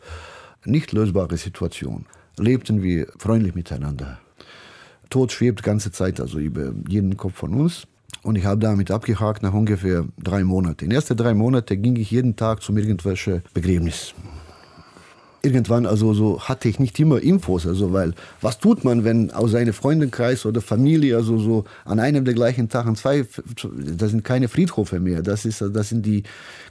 nicht 0.63 0.93
lösbare 0.93 1.35
Situation, 1.37 2.05
lebten 2.37 2.81
wir 2.81 3.07
freundlich 3.17 3.55
miteinander. 3.55 4.19
Tod 5.09 5.33
schwebt 5.33 5.63
ganze 5.63 5.91
Zeit 5.91 6.21
also 6.21 6.39
über 6.39 6.73
jeden 6.87 7.17
Kopf 7.17 7.35
von 7.35 7.53
uns. 7.53 7.87
Und 8.23 8.37
ich 8.37 8.45
habe 8.45 8.61
damit 8.61 8.91
abgehakt 8.91 9.41
nach 9.41 9.53
ungefähr 9.53 10.05
drei 10.21 10.43
Monaten. 10.43 10.85
In 10.85 10.89
den 10.91 10.95
ersten 10.95 11.17
drei 11.17 11.33
Monaten 11.33 11.81
ging 11.81 11.95
ich 11.95 12.11
jeden 12.11 12.35
Tag 12.35 12.61
zum 12.61 12.77
irgendwelchen 12.77 13.41
Begräbnis 13.53 14.13
irgendwann 15.43 15.85
also 15.85 16.13
so 16.13 16.41
hatte 16.41 16.69
ich 16.69 16.79
nicht 16.79 16.99
immer 16.99 17.21
Infos, 17.21 17.65
also 17.65 17.93
weil 17.93 18.13
was 18.41 18.59
tut 18.59 18.83
man, 18.83 19.03
wenn 19.03 19.31
aus 19.31 19.51
seinem 19.51 19.73
Freundenkreis 19.73 20.45
oder 20.45 20.61
Familie 20.61 21.15
also 21.15 21.37
so 21.37 21.65
an 21.85 21.99
einem 21.99 22.25
der 22.25 22.33
gleichen 22.33 22.69
Tag 22.69 22.85
an 22.85 22.95
zwei, 22.95 23.25
das 23.63 24.11
sind 24.11 24.23
keine 24.23 24.47
Friedhöfe 24.47 24.99
mehr, 24.99 25.21
das 25.21 25.45
ist, 25.45 25.61
das 25.61 25.89
sind 25.89 26.05
die 26.05 26.23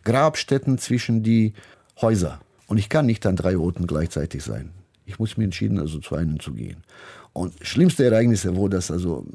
Grabstätten 0.05 0.79
zwischen 0.79 1.23
die 1.23 1.53
Häuser 2.01 2.41
und 2.67 2.79
ich 2.79 2.89
kann 2.89 3.07
nicht 3.07 3.27
an 3.27 3.37
drei 3.37 3.57
Orten 3.57 3.87
gleichzeitig 3.87 4.45
sein. 4.45 4.71
Ich 5.07 5.19
muss 5.19 5.37
mir 5.37 5.45
entschieden, 5.45 5.81
also 5.81 5.99
zu 5.99 6.15
einem 6.15 6.39
zu 6.39 6.53
gehen. 6.53 6.85
Und 7.33 7.55
schlimmste 7.63 8.05
Ereignisse, 8.05 8.57
wo 8.57 8.69
das 8.69 8.91
also 8.91 9.27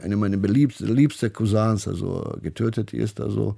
eine 0.00 0.16
meiner 0.16 0.36
liebsten 0.36 1.32
Cousins 1.32 1.88
also 1.88 2.36
getötet 2.40 2.92
ist, 2.92 3.20
also 3.20 3.56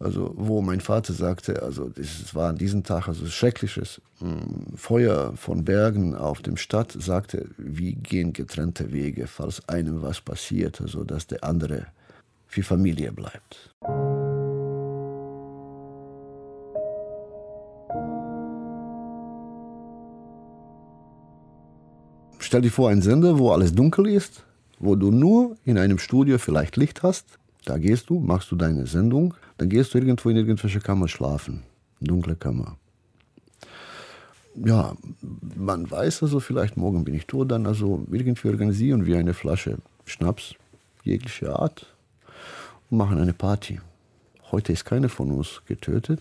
also 0.00 0.32
wo 0.34 0.62
mein 0.62 0.80
Vater 0.80 1.12
sagte, 1.12 1.62
also 1.62 1.90
es 1.96 2.34
war 2.34 2.48
an 2.48 2.56
diesem 2.56 2.82
Tag 2.82 3.06
also 3.06 3.26
schreckliches 3.26 4.00
hm, 4.18 4.74
Feuer 4.74 5.34
von 5.36 5.64
Bergen 5.64 6.14
auf 6.14 6.40
dem 6.40 6.56
Stadt, 6.56 6.96
sagte, 6.98 7.48
wie 7.58 7.92
gehen 7.92 8.32
getrennte 8.32 8.92
Wege, 8.92 9.26
falls 9.26 9.68
einem 9.68 10.00
was 10.00 10.22
passiert, 10.22 10.80
also 10.80 11.04
dass 11.04 11.26
der 11.26 11.44
andere 11.44 11.86
für 12.46 12.62
Familie 12.62 13.12
bleibt. 13.12 13.74
Stell 22.38 22.62
dir 22.62 22.70
vor, 22.70 22.88
ein 22.88 23.02
Sender, 23.02 23.38
wo 23.38 23.52
alles 23.52 23.74
dunkel 23.74 24.08
ist, 24.08 24.44
wo 24.78 24.96
du 24.96 25.10
nur 25.10 25.56
in 25.64 25.76
einem 25.76 25.98
Studio 25.98 26.38
vielleicht 26.38 26.78
Licht 26.78 27.02
hast. 27.02 27.38
Da 27.66 27.76
gehst 27.76 28.08
du, 28.08 28.18
machst 28.18 28.50
du 28.50 28.56
deine 28.56 28.86
Sendung, 28.86 29.34
dann 29.60 29.68
gehst 29.68 29.92
du 29.92 29.98
irgendwo 29.98 30.30
in 30.30 30.38
irgendwelche 30.38 30.80
Kammer 30.80 31.06
schlafen. 31.06 31.64
Dunkle 32.00 32.34
Kammer. 32.34 32.78
Ja, 34.54 34.96
man 35.54 35.90
weiß 35.90 36.22
also, 36.22 36.40
vielleicht 36.40 36.78
morgen 36.78 37.04
bin 37.04 37.14
ich 37.14 37.26
tot, 37.26 37.50
dann 37.50 37.66
also 37.66 38.06
irgendwie 38.10 38.48
organisieren 38.48 39.04
wir 39.04 39.18
eine 39.18 39.34
Flasche 39.34 39.76
Schnaps, 40.06 40.54
jegliche 41.04 41.54
Art, 41.54 41.86
und 42.88 42.96
machen 42.96 43.20
eine 43.20 43.34
Party. 43.34 43.80
Heute 44.50 44.72
ist 44.72 44.86
keiner 44.86 45.10
von 45.10 45.30
uns 45.30 45.60
getötet 45.66 46.20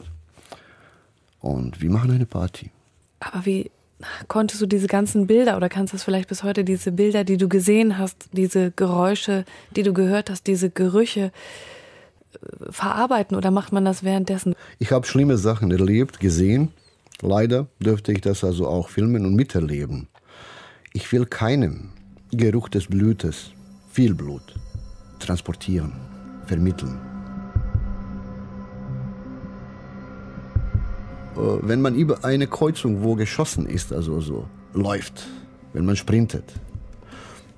und 1.39 1.81
wir 1.81 1.89
machen 1.89 2.11
eine 2.11 2.25
Party. 2.25 2.71
Aber 3.21 3.45
wie 3.45 3.71
konntest 4.27 4.61
du 4.61 4.65
diese 4.65 4.87
ganzen 4.87 5.27
Bilder 5.27 5.55
oder 5.55 5.69
kannst 5.69 5.93
du 5.93 5.97
es 5.97 6.03
vielleicht 6.03 6.27
bis 6.27 6.43
heute, 6.43 6.65
diese 6.65 6.91
Bilder, 6.91 7.23
die 7.23 7.37
du 7.37 7.47
gesehen 7.47 7.97
hast, 7.97 8.29
diese 8.33 8.71
Geräusche, 8.71 9.45
die 9.77 9.83
du 9.83 9.93
gehört 9.93 10.29
hast, 10.29 10.45
diese 10.45 10.69
Gerüche, 10.69 11.31
verarbeiten 12.69 13.35
oder 13.35 13.51
macht 13.51 13.71
man 13.71 13.85
das 13.85 14.03
währenddessen? 14.03 14.55
Ich 14.77 14.91
habe 14.91 15.05
schlimme 15.05 15.37
Sachen 15.37 15.71
erlebt, 15.71 16.19
gesehen. 16.19 16.71
Leider 17.21 17.67
dürfte 17.79 18.11
ich 18.11 18.21
das 18.21 18.43
also 18.43 18.67
auch 18.67 18.89
filmen 18.89 19.25
und 19.25 19.35
miterleben. 19.35 20.07
Ich 20.93 21.11
will 21.11 21.25
keinem 21.25 21.89
Geruch 22.31 22.69
des 22.69 22.87
Blutes, 22.87 23.51
viel 23.91 24.13
Blut, 24.13 24.55
transportieren, 25.19 25.93
vermitteln. 26.45 26.99
Äh, 31.35 31.39
wenn 31.61 31.81
man 31.81 31.95
über 31.95 32.23
eine 32.23 32.47
Kreuzung, 32.47 33.03
wo 33.03 33.15
geschossen 33.15 33.65
ist, 33.65 33.91
also 33.91 34.21
so 34.21 34.47
läuft, 34.73 35.27
wenn 35.73 35.85
man 35.85 35.95
sprintet, 35.95 36.53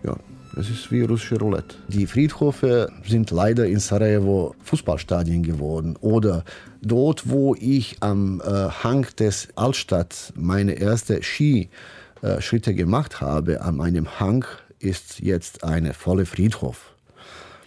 ja, 0.04 0.16
das 0.54 0.70
ist 0.70 0.92
wie 0.92 1.02
russische 1.02 1.40
Roulette. 1.40 1.76
Die 1.88 2.06
Friedhöfe 2.06 2.92
sind 3.08 3.32
leider 3.32 3.66
in 3.66 3.80
Sarajevo 3.80 4.56
Fußballstadien 4.64 5.44
geworden. 5.44 5.96
Oder 6.02 6.44
dort, 6.82 7.30
wo 7.30 7.56
ich 7.56 7.98
am 8.02 8.42
äh, 8.42 8.70
Hang 8.84 9.08
des 9.18 9.48
Altstadt 9.56 10.34
meine 10.36 10.80
ersten 10.80 11.22
Skischritte 11.24 12.74
gemacht 12.74 13.22
habe, 13.22 13.62
an 13.62 13.78
meinem 13.78 14.20
Hang 14.20 14.46
ist 14.80 15.20
jetzt 15.20 15.64
eine 15.64 15.94
volle 15.94 16.26
Friedhof. 16.26 16.94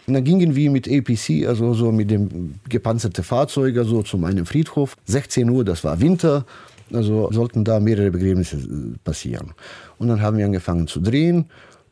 Und 0.07 0.15
dann 0.15 0.25
gingen 0.25 0.55
wir 0.55 0.71
mit 0.71 0.87
APC, 0.87 1.47
also 1.49 1.73
so 1.73 1.91
mit 1.91 2.11
dem 2.11 2.57
gepanzerten 2.69 3.25
Fahrzeug, 3.25 3.79
also 3.79 4.03
zu 4.03 4.19
meinem 4.19 4.45
Friedhof. 4.45 4.97
16 5.07 5.49
Uhr, 5.49 5.65
das 5.65 5.83
war 5.85 6.01
Winter, 6.01 6.45
also 6.93 7.33
sollten 7.33 7.65
da 7.65 7.81
mehrere 7.81 8.11
Begräbnisse 8.11 8.57
äh, 8.57 8.99
passieren. 9.03 9.53
Und 9.99 10.09
dann 10.09 10.21
haben 10.21 10.37
wir 10.37 10.45
angefangen 10.45 10.87
zu 10.87 11.01
drehen 11.01 11.47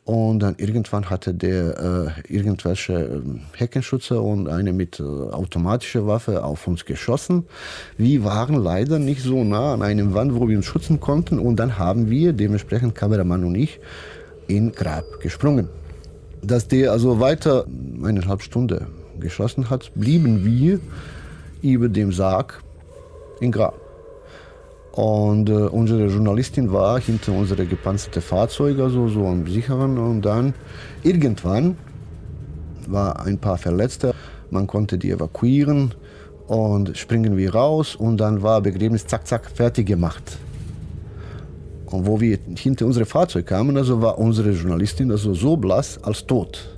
und 0.05 0.39
dann 0.39 0.55
irgendwann 0.57 1.09
hatte 1.09 1.33
der 1.33 2.13
äh, 2.27 2.33
irgendwelche 2.33 2.93
äh, 2.93 3.21
Heckenschützer 3.57 4.21
und 4.21 4.49
eine 4.49 4.73
mit 4.73 4.99
äh, 4.99 5.03
automatischer 5.03 6.05
Waffe 6.05 6.43
auf 6.43 6.67
uns 6.67 6.83
geschossen. 6.83 7.45
Wir 7.97 8.25
waren 8.25 8.55
leider 8.55 8.99
nicht 8.99 9.21
so 9.21 9.45
nah 9.45 9.73
an 9.73 9.81
einem 9.81 10.13
Wand, 10.13 10.35
wo 10.35 10.49
wir 10.49 10.57
uns 10.57 10.65
schützen 10.65 10.99
konnten. 10.99 11.39
Und 11.39 11.55
dann 11.55 11.77
haben 11.77 12.09
wir, 12.09 12.33
dementsprechend 12.33 12.95
Kameramann 12.95 13.45
und 13.45 13.55
ich, 13.55 13.79
in 14.47 14.73
Grab 14.73 15.05
gesprungen. 15.21 15.69
Dass 16.41 16.67
der 16.67 16.91
also 16.91 17.21
weiter 17.21 17.65
eineinhalb 18.03 18.41
Stunden 18.41 18.87
geschossen 19.21 19.69
hat, 19.69 19.89
blieben 19.95 20.43
wir 20.43 20.81
über 21.61 21.87
dem 21.87 22.11
Sarg 22.11 22.61
in 23.39 23.53
Grab. 23.53 23.82
Und 24.93 25.49
äh, 25.49 25.53
unsere 25.53 26.05
Journalistin 26.05 26.71
war 26.71 26.99
hinter 26.99 27.31
unsere 27.31 27.65
gepanzerte 27.65 28.21
Fahrzeuge, 28.21 28.83
also 28.83 29.07
so 29.07 29.25
am 29.25 29.47
sicheren. 29.47 29.97
Und 29.97 30.21
dann 30.21 30.53
irgendwann 31.01 31.77
war 32.87 33.25
ein 33.25 33.39
paar 33.39 33.57
Verletzte. 33.57 34.13
Man 34.51 34.67
konnte 34.67 34.99
die 34.99 35.09
evakuieren 35.09 35.95
und 36.47 36.95
springen 36.95 37.37
wir 37.37 37.55
raus 37.55 37.95
und 37.95 38.17
dann 38.17 38.43
war 38.43 38.61
Begräbnis 38.61 39.07
zack 39.07 39.25
zack 39.25 39.49
fertig 39.49 39.87
gemacht. 39.87 40.37
Und 41.87 42.05
wo 42.05 42.21
wir 42.21 42.37
hinter 42.55 42.85
unsere 42.85 43.05
Fahrzeug 43.05 43.47
kamen, 43.47 43.75
also 43.77 43.99
war 43.99 44.19
unsere 44.19 44.51
Journalistin 44.51 45.11
also 45.11 45.33
so 45.33 45.57
blass 45.57 45.99
als 46.03 46.27
tot. 46.27 46.69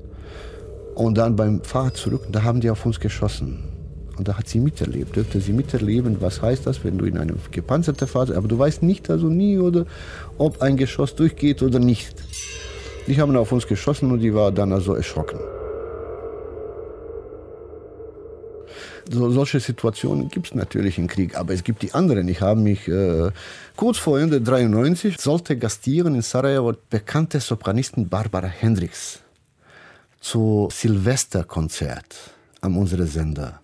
Und 0.93 1.17
dann 1.17 1.35
beim 1.35 1.61
Fahrrad 1.63 1.97
zurück, 1.97 2.27
da 2.31 2.43
haben 2.43 2.61
die 2.61 2.69
auf 2.69 2.85
uns 2.85 2.97
geschossen. 2.97 3.74
Und 4.17 4.27
da 4.27 4.37
hat 4.37 4.47
sie 4.47 4.59
miterlebt, 4.59 5.15
dürfte 5.15 5.41
sie 5.41 5.51
miterleben, 5.51 6.17
was 6.21 6.41
heißt 6.41 6.65
das, 6.65 6.83
wenn 6.83 6.97
du 6.97 7.05
in 7.05 7.17
einem 7.17 7.37
gepanzerten 7.51 8.07
Fahrzeug, 8.07 8.37
aber 8.37 8.47
du 8.47 8.57
weißt 8.57 8.81
nicht 8.81 9.09
also 9.09 9.27
nie, 9.27 9.57
oder 9.57 9.85
ob 10.37 10.61
ein 10.61 10.77
Geschoss 10.77 11.15
durchgeht 11.15 11.61
oder 11.61 11.79
nicht. 11.79 12.15
Die 13.07 13.19
haben 13.19 13.35
auf 13.35 13.51
uns 13.51 13.67
geschossen 13.67 14.11
und 14.11 14.19
die 14.19 14.33
war 14.33 14.51
dann 14.51 14.71
also 14.71 14.93
erschrocken. 14.93 15.39
So, 19.11 19.29
solche 19.29 19.59
Situationen 19.59 20.29
gibt 20.29 20.47
es 20.47 20.55
natürlich 20.55 20.97
im 20.97 21.07
Krieg, 21.07 21.37
aber 21.37 21.53
es 21.53 21.63
gibt 21.63 21.83
die 21.83 21.93
anderen. 21.93 22.27
Ich 22.27 22.41
habe 22.41 22.59
mich 22.59 22.87
äh, 22.87 23.29
kurz 23.75 23.99
vor 23.99 24.19
Ende 24.19 24.41
93 24.41 25.19
sollte 25.19 25.57
gastieren 25.57 26.15
in 26.15 26.23
Sarajevo 26.23 26.73
bekannte 26.89 27.39
Sopranistin 27.39 28.09
Barbara 28.09 28.47
Hendricks 28.47 29.19
zu 30.19 30.69
Silvesterkonzert 30.71 32.15
an 32.61 32.75
unserem 32.75 33.05
Sender. 33.05 33.61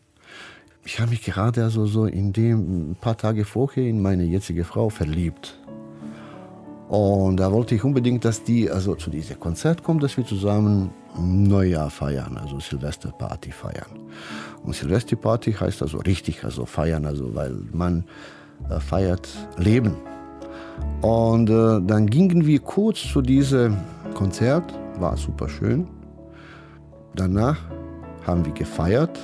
Ich 0.83 0.99
habe 0.99 1.11
mich 1.11 1.21
gerade 1.21 1.63
also 1.63 1.85
so 1.85 2.05
in 2.05 2.33
dem 2.33 2.91
ein 2.91 2.95
paar 2.99 3.15
Tage 3.15 3.45
vorher 3.45 3.87
in 3.87 4.01
meine 4.01 4.23
jetzige 4.23 4.63
Frau 4.63 4.89
verliebt. 4.89 5.59
Und 6.89 7.37
da 7.37 7.51
wollte 7.51 7.75
ich 7.75 7.83
unbedingt, 7.83 8.25
dass 8.25 8.43
die 8.43 8.69
also 8.69 8.95
zu 8.95 9.09
diesem 9.09 9.39
Konzert 9.39 9.83
kommt, 9.83 10.03
dass 10.03 10.17
wir 10.17 10.25
zusammen 10.25 10.89
Neujahr 11.17 11.89
feiern, 11.89 12.37
also 12.37 12.59
Silvesterparty 12.59 13.51
feiern. 13.51 13.91
Und 14.63 14.75
Silvesterparty 14.75 15.53
heißt 15.53 15.81
also 15.83 15.99
richtig, 15.99 16.43
also 16.43 16.65
feiern, 16.65 17.05
also 17.05 17.33
weil 17.35 17.55
man 17.71 18.03
äh, 18.69 18.79
feiert 18.79 19.29
Leben. 19.57 19.95
Und 21.01 21.49
äh, 21.49 21.79
dann 21.81 22.07
gingen 22.07 22.45
wir 22.45 22.59
kurz 22.59 23.03
zu 23.03 23.21
diesem 23.21 23.77
Konzert, 24.13 24.73
war 24.99 25.15
super 25.15 25.47
schön. 25.47 25.87
Danach 27.15 27.57
haben 28.25 28.45
wir 28.45 28.53
gefeiert. 28.53 29.17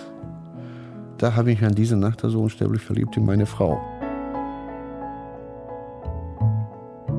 Da 1.18 1.36
habe 1.36 1.52
ich 1.52 1.60
mich 1.60 1.68
an 1.68 1.76
diese 1.76 1.96
Nacht 1.96 2.22
so 2.24 2.42
unsterblich 2.42 2.82
verliebt 2.82 3.18
in 3.18 3.26
meine 3.26 3.46
Frau. 3.46 3.82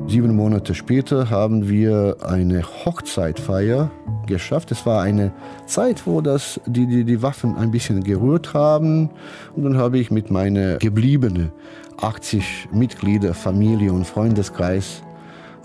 Sieben 0.07 0.35
Monate 0.35 0.73
später 0.73 1.29
haben 1.29 1.69
wir 1.69 2.17
eine 2.21 2.63
Hochzeitfeier 2.63 3.91
geschafft. 4.25 4.71
Es 4.71 4.85
war 4.85 5.03
eine 5.03 5.33
Zeit, 5.65 6.07
wo 6.07 6.21
das, 6.21 6.59
die, 6.65 6.87
die, 6.87 7.03
die 7.03 7.21
Waffen 7.21 7.55
ein 7.57 7.71
bisschen 7.71 8.03
gerührt 8.03 8.53
haben. 8.53 9.09
Und 9.55 9.63
dann 9.65 9.77
habe 9.77 9.99
ich 9.99 10.09
mit 10.11 10.31
meiner 10.31 10.77
gebliebenen 10.77 11.51
80 11.97 12.69
Mitglieder, 12.71 13.33
Familie 13.33 13.91
und 13.91 14.07
Freundeskreis 14.07 15.03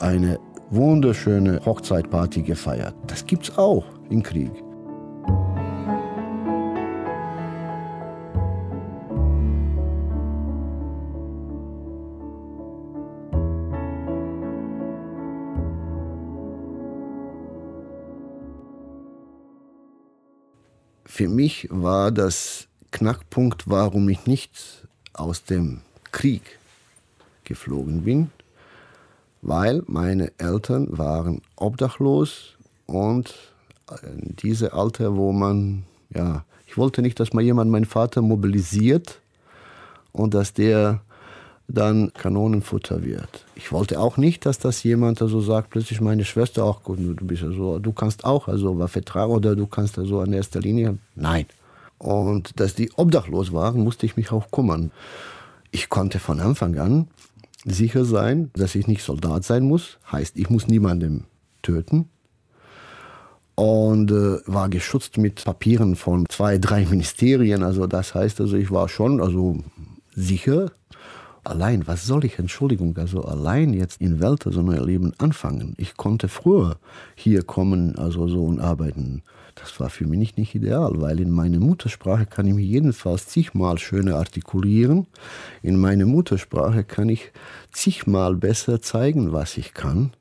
eine 0.00 0.38
wunderschöne 0.70 1.60
Hochzeitparty 1.64 2.42
gefeiert. 2.42 2.94
Das 3.06 3.24
gibt 3.24 3.44
es 3.44 3.56
auch 3.56 3.84
im 4.10 4.22
Krieg. 4.22 4.63
Für 21.14 21.28
mich 21.28 21.68
war 21.70 22.10
das 22.10 22.66
Knackpunkt, 22.90 23.70
warum 23.70 24.08
ich 24.08 24.26
nicht 24.26 24.84
aus 25.12 25.44
dem 25.44 25.82
Krieg 26.10 26.58
geflogen 27.44 28.02
bin, 28.02 28.32
weil 29.40 29.84
meine 29.86 30.32
Eltern 30.38 30.88
waren 30.98 31.40
obdachlos 31.54 32.56
und 32.86 33.32
in 34.02 34.34
diese 34.42 34.72
Alter, 34.72 35.14
wo 35.14 35.30
man, 35.30 35.84
ja, 36.12 36.44
ich 36.66 36.76
wollte 36.76 37.00
nicht, 37.00 37.20
dass 37.20 37.32
mal 37.32 37.44
jemand 37.44 37.70
meinen 37.70 37.84
Vater 37.84 38.20
mobilisiert 38.20 39.20
und 40.10 40.34
dass 40.34 40.52
der 40.52 41.00
dann 41.68 42.12
Kanonenfutter 42.12 43.02
wird. 43.02 43.44
Ich 43.54 43.72
wollte 43.72 43.98
auch 43.98 44.16
nicht, 44.16 44.44
dass 44.44 44.58
das 44.58 44.82
jemand 44.82 45.18
so 45.18 45.24
also 45.24 45.40
sagt, 45.40 45.70
plötzlich 45.70 46.00
meine 46.00 46.24
Schwester 46.24 46.64
auch, 46.64 46.82
du 46.84 47.14
bist 47.26 47.42
also, 47.42 47.78
du 47.78 47.92
kannst 47.92 48.24
auch 48.24 48.48
also 48.48 48.78
Waffe 48.78 49.04
tragen 49.04 49.32
oder 49.32 49.56
du 49.56 49.66
kannst 49.66 49.98
also 49.98 50.20
an 50.20 50.32
erster 50.32 50.60
Linie. 50.60 50.98
Nein. 51.14 51.46
Und 51.98 52.60
dass 52.60 52.74
die 52.74 52.90
obdachlos 52.96 53.52
waren, 53.52 53.82
musste 53.82 54.04
ich 54.04 54.16
mich 54.16 54.30
auch 54.30 54.50
kümmern. 54.50 54.90
Ich 55.70 55.88
konnte 55.88 56.18
von 56.18 56.40
Anfang 56.40 56.78
an 56.78 57.08
sicher 57.64 58.04
sein, 58.04 58.50
dass 58.54 58.74
ich 58.74 58.86
nicht 58.86 59.02
Soldat 59.02 59.44
sein 59.44 59.64
muss. 59.64 59.98
Heißt, 60.12 60.36
ich 60.36 60.50
muss 60.50 60.68
niemanden 60.68 61.24
töten. 61.62 62.10
Und 63.54 64.10
äh, 64.10 64.38
war 64.46 64.68
geschützt 64.68 65.16
mit 65.16 65.44
Papieren 65.44 65.96
von 65.96 66.26
zwei, 66.28 66.58
drei 66.58 66.84
Ministerien. 66.84 67.62
Also 67.62 67.86
das 67.86 68.14
heißt, 68.14 68.40
also 68.40 68.56
ich 68.56 68.70
war 68.70 68.88
schon 68.88 69.20
also 69.20 69.58
sicher, 70.14 70.72
allein, 71.44 71.86
was 71.86 72.06
soll 72.06 72.24
ich, 72.24 72.38
Entschuldigung, 72.38 72.96
also 72.96 73.22
allein 73.22 73.72
jetzt 73.72 74.00
in 74.00 74.20
Welt 74.20 74.44
so 74.44 74.60
ein 74.60 74.84
Leben 74.84 75.12
anfangen. 75.18 75.74
Ich 75.76 75.96
konnte 75.96 76.28
früher 76.28 76.78
hier 77.14 77.42
kommen, 77.42 77.96
also 77.96 78.28
so 78.28 78.44
und 78.44 78.60
arbeiten. 78.60 79.22
Das 79.54 79.78
war 79.78 79.88
für 79.88 80.06
mich 80.06 80.18
nicht, 80.18 80.38
nicht 80.38 80.54
ideal, 80.54 81.00
weil 81.00 81.20
in 81.20 81.30
meiner 81.30 81.60
Muttersprache 81.60 82.26
kann 82.26 82.46
ich 82.46 82.54
mich 82.54 82.66
jedenfalls 82.66 83.28
zigmal 83.28 83.78
schöner 83.78 84.16
artikulieren. 84.16 85.06
In 85.62 85.78
meiner 85.78 86.06
Muttersprache 86.06 86.82
kann 86.82 87.08
ich 87.08 87.30
zigmal 87.70 88.34
besser 88.34 88.82
zeigen, 88.82 89.32
was 89.32 89.56
ich 89.56 89.72
kann. 89.74 90.12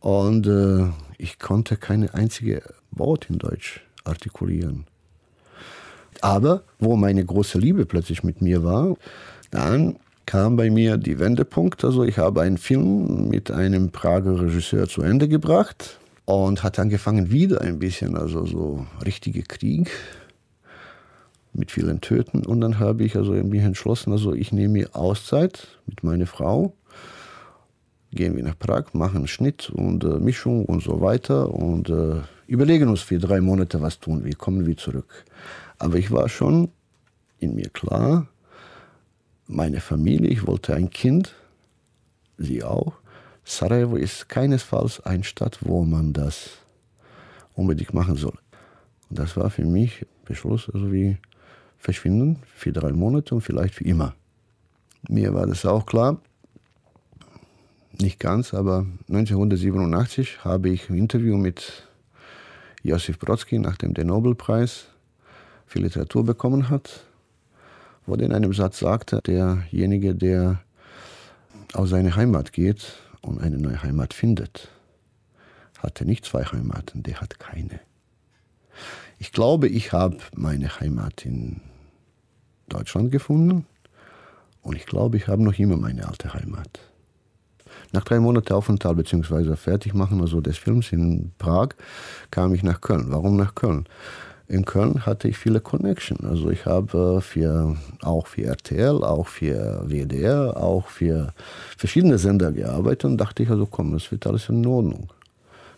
Und 0.00 0.46
äh, 0.46 0.88
ich 1.18 1.38
konnte 1.38 1.76
keine 1.76 2.14
einzige 2.14 2.62
Wort 2.90 3.30
in 3.30 3.38
Deutsch 3.38 3.80
artikulieren. 4.04 4.86
Aber 6.20 6.64
wo 6.78 6.96
meine 6.96 7.24
große 7.24 7.58
Liebe 7.58 7.86
plötzlich 7.86 8.24
mit 8.24 8.42
mir 8.42 8.64
war, 8.64 8.96
dann 9.50 9.96
kam 10.30 10.54
bei 10.54 10.70
mir 10.70 10.96
die 10.96 11.18
Wendepunkt. 11.18 11.84
Also 11.84 12.04
ich 12.04 12.18
habe 12.18 12.42
einen 12.42 12.56
Film 12.56 13.28
mit 13.30 13.50
einem 13.50 13.90
Prager 13.90 14.40
Regisseur 14.40 14.86
zu 14.86 15.02
Ende 15.02 15.26
gebracht 15.26 15.98
und 16.24 16.62
hat 16.62 16.78
angefangen 16.78 17.32
wieder 17.32 17.60
ein 17.62 17.80
bisschen, 17.80 18.16
also 18.16 18.46
so 18.46 18.86
richtige 19.04 19.42
Krieg 19.42 19.90
mit 21.52 21.72
vielen 21.72 22.00
Töten. 22.00 22.46
Und 22.46 22.60
dann 22.60 22.78
habe 22.78 23.02
ich 23.02 23.16
also 23.16 23.32
mich 23.32 23.62
entschlossen, 23.62 24.12
also 24.12 24.32
ich 24.32 24.52
nehme 24.52 24.74
mir 24.74 24.94
Auszeit 24.94 25.66
mit 25.86 26.04
meiner 26.04 26.26
Frau, 26.26 26.74
gehen 28.12 28.36
wir 28.36 28.44
nach 28.44 28.56
Prag, 28.56 28.94
machen 28.94 29.26
Schnitt 29.26 29.68
und 29.68 30.04
äh, 30.04 30.20
Mischung 30.20 30.64
und 30.64 30.80
so 30.80 31.00
weiter 31.00 31.52
und 31.52 31.88
äh, 31.88 32.20
überlegen 32.46 32.88
uns 32.88 33.00
für 33.00 33.18
drei 33.18 33.40
Monate, 33.40 33.82
was 33.82 33.98
tun 33.98 34.24
wir, 34.24 34.36
kommen 34.36 34.64
wir 34.64 34.76
zurück. 34.76 35.24
Aber 35.80 35.96
ich 35.96 36.12
war 36.12 36.28
schon 36.28 36.68
in 37.40 37.56
mir 37.56 37.70
klar, 37.70 38.28
meine 39.50 39.80
Familie, 39.80 40.30
ich 40.30 40.46
wollte 40.46 40.74
ein 40.74 40.90
Kind, 40.90 41.34
sie 42.38 42.62
auch. 42.62 42.94
Sarajevo 43.44 43.96
ist 43.96 44.28
keinesfalls 44.28 45.00
eine 45.00 45.24
Stadt, 45.24 45.58
wo 45.62 45.84
man 45.84 46.12
das 46.12 46.58
unbedingt 47.54 47.92
machen 47.92 48.16
soll. 48.16 48.38
Und 49.08 49.18
das 49.18 49.36
war 49.36 49.50
für 49.50 49.64
mich 49.64 50.06
Beschluss, 50.24 50.70
also 50.72 50.92
wie 50.92 51.18
verschwinden 51.78 52.38
für 52.54 52.72
drei 52.72 52.92
Monate 52.92 53.34
und 53.34 53.40
vielleicht 53.40 53.74
für 53.74 53.84
immer. 53.84 54.14
Mir 55.08 55.34
war 55.34 55.46
das 55.46 55.66
auch 55.66 55.86
klar, 55.86 56.20
nicht 57.98 58.20
ganz, 58.20 58.54
aber 58.54 58.86
1987 59.08 60.44
habe 60.44 60.68
ich 60.68 60.88
ein 60.88 60.96
Interview 60.96 61.36
mit 61.36 61.88
Josif 62.82 63.18
Brodsky, 63.18 63.58
nachdem 63.58 63.94
der 63.94 64.04
Nobelpreis 64.04 64.86
für 65.66 65.80
Literatur 65.80 66.24
bekommen 66.24 66.70
hat, 66.70 67.04
er 68.18 68.26
in 68.26 68.32
einem 68.32 68.52
Satz 68.52 68.80
sagte, 68.80 69.20
derjenige, 69.24 70.14
der 70.14 70.60
aus 71.72 71.90
seiner 71.90 72.16
Heimat 72.16 72.52
geht 72.52 72.98
und 73.22 73.40
eine 73.40 73.58
neue 73.58 73.82
Heimat 73.82 74.14
findet, 74.14 74.68
hatte 75.78 76.04
nicht 76.04 76.24
zwei 76.24 76.44
Heimaten, 76.44 77.02
der 77.02 77.20
hat 77.20 77.38
keine. 77.38 77.80
Ich 79.18 79.32
glaube, 79.32 79.68
ich 79.68 79.92
habe 79.92 80.16
meine 80.34 80.80
Heimat 80.80 81.24
in 81.24 81.60
Deutschland 82.68 83.12
gefunden 83.12 83.66
und 84.62 84.76
ich 84.76 84.86
glaube, 84.86 85.16
ich 85.16 85.28
habe 85.28 85.42
noch 85.42 85.58
immer 85.58 85.76
meine 85.76 86.08
alte 86.08 86.32
Heimat. 86.34 86.80
Nach 87.92 88.04
drei 88.04 88.20
Monaten 88.20 88.52
Aufenthalt 88.52 88.96
bzw. 88.96 89.56
Fertigmachen 89.56 90.20
also 90.20 90.40
des 90.40 90.58
Films 90.58 90.92
in 90.92 91.32
Prag 91.38 91.70
kam 92.30 92.54
ich 92.54 92.62
nach 92.62 92.80
Köln. 92.80 93.06
Warum 93.08 93.36
nach 93.36 93.54
Köln? 93.54 93.86
In 94.50 94.64
Köln 94.64 95.06
hatte 95.06 95.28
ich 95.28 95.38
viele 95.38 95.60
Connection. 95.60 96.26
Also 96.28 96.50
ich 96.50 96.66
habe 96.66 97.20
für, 97.20 97.76
auch 98.02 98.26
für 98.26 98.46
RTL, 98.46 99.04
auch 99.04 99.28
für 99.28 99.84
WDR, 99.86 100.56
auch 100.56 100.88
für 100.88 101.32
verschiedene 101.78 102.18
Sender 102.18 102.50
gearbeitet 102.50 103.04
und 103.04 103.16
dachte 103.16 103.44
ich 103.44 103.50
also, 103.50 103.66
komm, 103.66 103.94
es 103.94 104.10
wird 104.10 104.26
alles 104.26 104.48
in 104.48 104.66
Ordnung. 104.66 105.08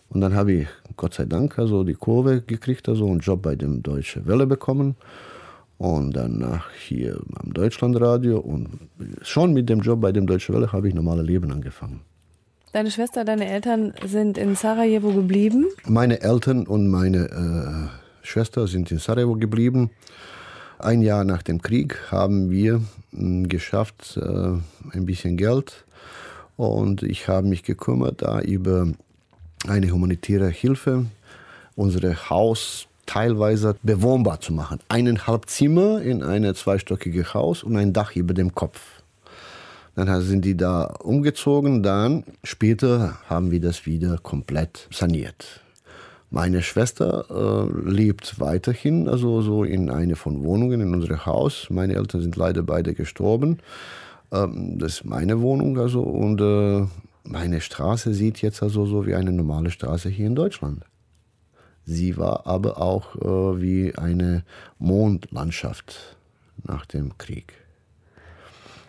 Und 0.09 0.21
dann 0.21 0.33
habe 0.33 0.53
ich 0.53 0.67
Gott 0.97 1.13
sei 1.13 1.25
Dank 1.25 1.59
also 1.59 1.83
die 1.83 1.93
Kurve 1.93 2.41
gekriegt, 2.41 2.89
also 2.89 3.05
einen 3.05 3.19
Job 3.19 3.43
bei 3.43 3.55
dem 3.55 3.83
Deutsche 3.83 4.25
Welle 4.25 4.47
bekommen 4.47 4.95
und 5.77 6.13
danach 6.13 6.71
hier 6.71 7.19
am 7.35 7.53
Deutschlandradio 7.53 8.39
und 8.39 8.89
schon 9.21 9.53
mit 9.53 9.69
dem 9.69 9.81
Job 9.81 10.01
bei 10.01 10.11
dem 10.11 10.25
Deutsche 10.25 10.51
Welle 10.51 10.71
habe 10.71 10.87
ich 10.87 10.95
normale 10.95 11.21
Leben 11.21 11.51
angefangen. 11.51 11.99
Deine 12.71 12.89
Schwester, 12.89 13.23
deine 13.23 13.47
Eltern 13.47 13.93
sind 14.03 14.39
in 14.39 14.55
Sarajevo 14.55 15.11
geblieben? 15.11 15.67
Meine 15.85 16.21
Eltern 16.21 16.65
und 16.65 16.87
meine 16.87 17.89
äh, 17.91 18.02
Schwester 18.23 18.67
sind 18.67 18.89
in 18.91 18.97
Sarajevo 18.97 19.35
geblieben. 19.35 19.91
Ein 20.79 21.01
Jahr 21.01 21.23
nach 21.23 21.43
dem 21.43 21.61
Krieg 21.61 21.99
haben 22.09 22.49
wir 22.49 22.81
äh, 23.13 23.43
geschafft, 23.43 24.17
äh, 24.17 24.57
ein 24.91 25.05
bisschen 25.05 25.37
Geld 25.37 25.85
und 26.57 27.03
ich 27.03 27.27
habe 27.27 27.47
mich 27.47 27.63
gekümmert 27.63 28.21
da 28.21 28.41
über 28.41 28.87
eine 29.67 29.91
humanitäre 29.91 30.49
Hilfe, 30.49 31.05
unsere 31.75 32.29
Haus 32.29 32.87
teilweise 33.05 33.75
bewohnbar 33.83 34.39
zu 34.39 34.53
machen. 34.53 34.79
Eineinhalb 34.87 35.49
Zimmer 35.49 36.01
in 36.01 36.23
ein 36.23 36.53
zweistöckiges 36.55 37.33
Haus 37.33 37.63
und 37.63 37.75
ein 37.75 37.93
Dach 37.93 38.15
über 38.15 38.33
dem 38.33 38.55
Kopf. 38.55 38.79
Dann 39.95 40.21
sind 40.21 40.43
die 40.43 40.57
da 40.57 40.85
umgezogen, 40.85 41.83
dann 41.83 42.23
später 42.43 43.19
haben 43.27 43.51
wir 43.51 43.61
das 43.61 43.85
wieder 43.85 44.17
komplett 44.17 44.87
saniert. 44.91 45.62
Meine 46.33 46.63
Schwester 46.63 47.27
äh, 47.29 47.87
lebt 47.87 48.39
weiterhin, 48.39 49.07
also 49.07 49.43
so 49.43 49.63
in 49.63 49.91
einer 49.91 50.15
von 50.15 50.43
Wohnungen 50.43 50.81
in 50.81 50.95
unserem 50.95 51.27
Haus. 51.27 51.67
Meine 51.69 51.93
Eltern 51.93 52.21
sind 52.21 52.35
leider 52.35 52.63
beide 52.63 52.95
gestorben. 52.95 53.59
Ähm, 54.31 54.79
das 54.79 54.93
ist 54.93 55.05
meine 55.05 55.41
Wohnung, 55.41 55.77
also 55.77 56.01
und 56.01 56.41
äh, 56.41 56.87
meine 57.23 57.61
Straße 57.61 58.15
sieht 58.15 58.41
jetzt 58.41 58.63
also 58.63 58.87
so 58.87 59.05
wie 59.05 59.13
eine 59.13 59.31
normale 59.31 59.69
Straße 59.69 60.09
hier 60.09 60.25
in 60.25 60.33
Deutschland. 60.33 60.83
Sie 61.85 62.17
war 62.17 62.47
aber 62.47 62.81
auch 62.81 63.15
äh, 63.15 63.61
wie 63.61 63.95
eine 63.95 64.43
Mondlandschaft 64.79 66.17
nach 66.63 66.87
dem 66.87 67.15
Krieg. 67.19 67.53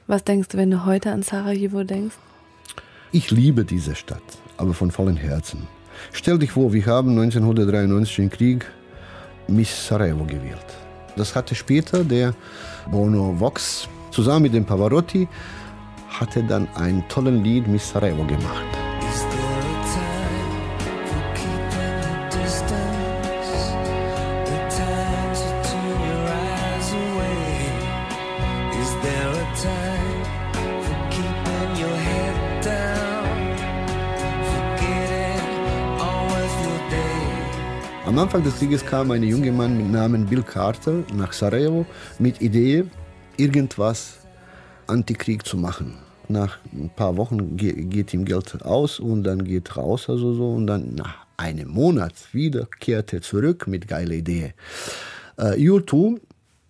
Was 0.07 0.25
denkst 0.25 0.49
du, 0.49 0.57
wenn 0.57 0.71
du 0.71 0.87
heute 0.87 1.13
an 1.13 1.23
Sarajevo 1.23 1.85
denkst? 1.85 2.17
Ich 3.13 3.31
liebe 3.31 3.67
diese 3.67 3.95
Stadt, 3.95 4.23
aber 4.57 4.73
von 4.73 4.91
vollem 4.91 5.19
Herzen. 5.19 5.69
Stell 6.13 6.39
dich 6.39 6.53
vor, 6.53 6.73
wir 6.73 6.87
haben 6.87 7.11
1993 7.11 8.19
im 8.19 8.31
Krieg 8.31 8.67
Miss 9.49 9.87
Sarajevo 9.87 10.25
gewählt. 10.25 10.67
Das 11.17 11.35
hatte 11.35 11.55
später 11.55 12.05
der 12.05 12.35
Bono 12.91 13.39
Vox 13.39 13.89
zusammen 14.11 14.43
mit 14.43 14.55
dem 14.55 14.65
Pavarotti 14.65 15.29
hatte 16.09 16.43
dann 16.45 16.69
ein 16.77 17.05
tolles 17.09 17.43
Lied 17.43 17.67
Miss 17.67 17.91
Sarajevo 17.91 18.25
gemacht. 18.25 18.84
Anfang 38.35 38.51
des 38.51 38.59
Krieges 38.59 38.85
kam 38.85 39.13
ein 39.13 39.23
junger 39.23 39.53
Mann 39.53 39.77
mit 39.77 39.93
Namen 39.93 40.27
Bill 40.27 40.43
Carter 40.43 41.05
nach 41.15 41.33
Sarajevo 41.33 41.87
mit 42.19 42.43
Idee, 42.43 42.85
irgendwas 43.37 44.27
Antikrieg 44.89 45.47
zu 45.47 45.57
machen. 45.57 45.99
Nach 46.27 46.59
ein 46.73 46.91
paar 46.97 47.17
Wochen 47.17 47.57
geht 47.57 48.13
ihm 48.13 48.25
Geld 48.25 48.61
aus 48.65 48.99
und 48.99 49.23
dann 49.23 49.45
geht 49.45 49.77
raus, 49.77 50.11
also 50.11 50.35
so, 50.35 50.51
und 50.55 50.67
dann 50.67 50.97
nach 50.97 51.27
einem 51.37 51.69
Monat 51.69 52.13
wieder 52.33 52.67
kehrt 52.81 53.13
er 53.13 53.23
zurück 53.23 53.69
mit 53.69 53.87
geiler 53.87 54.15
Idee. 54.15 54.55
Äh, 55.37 55.53
U2 55.53 56.19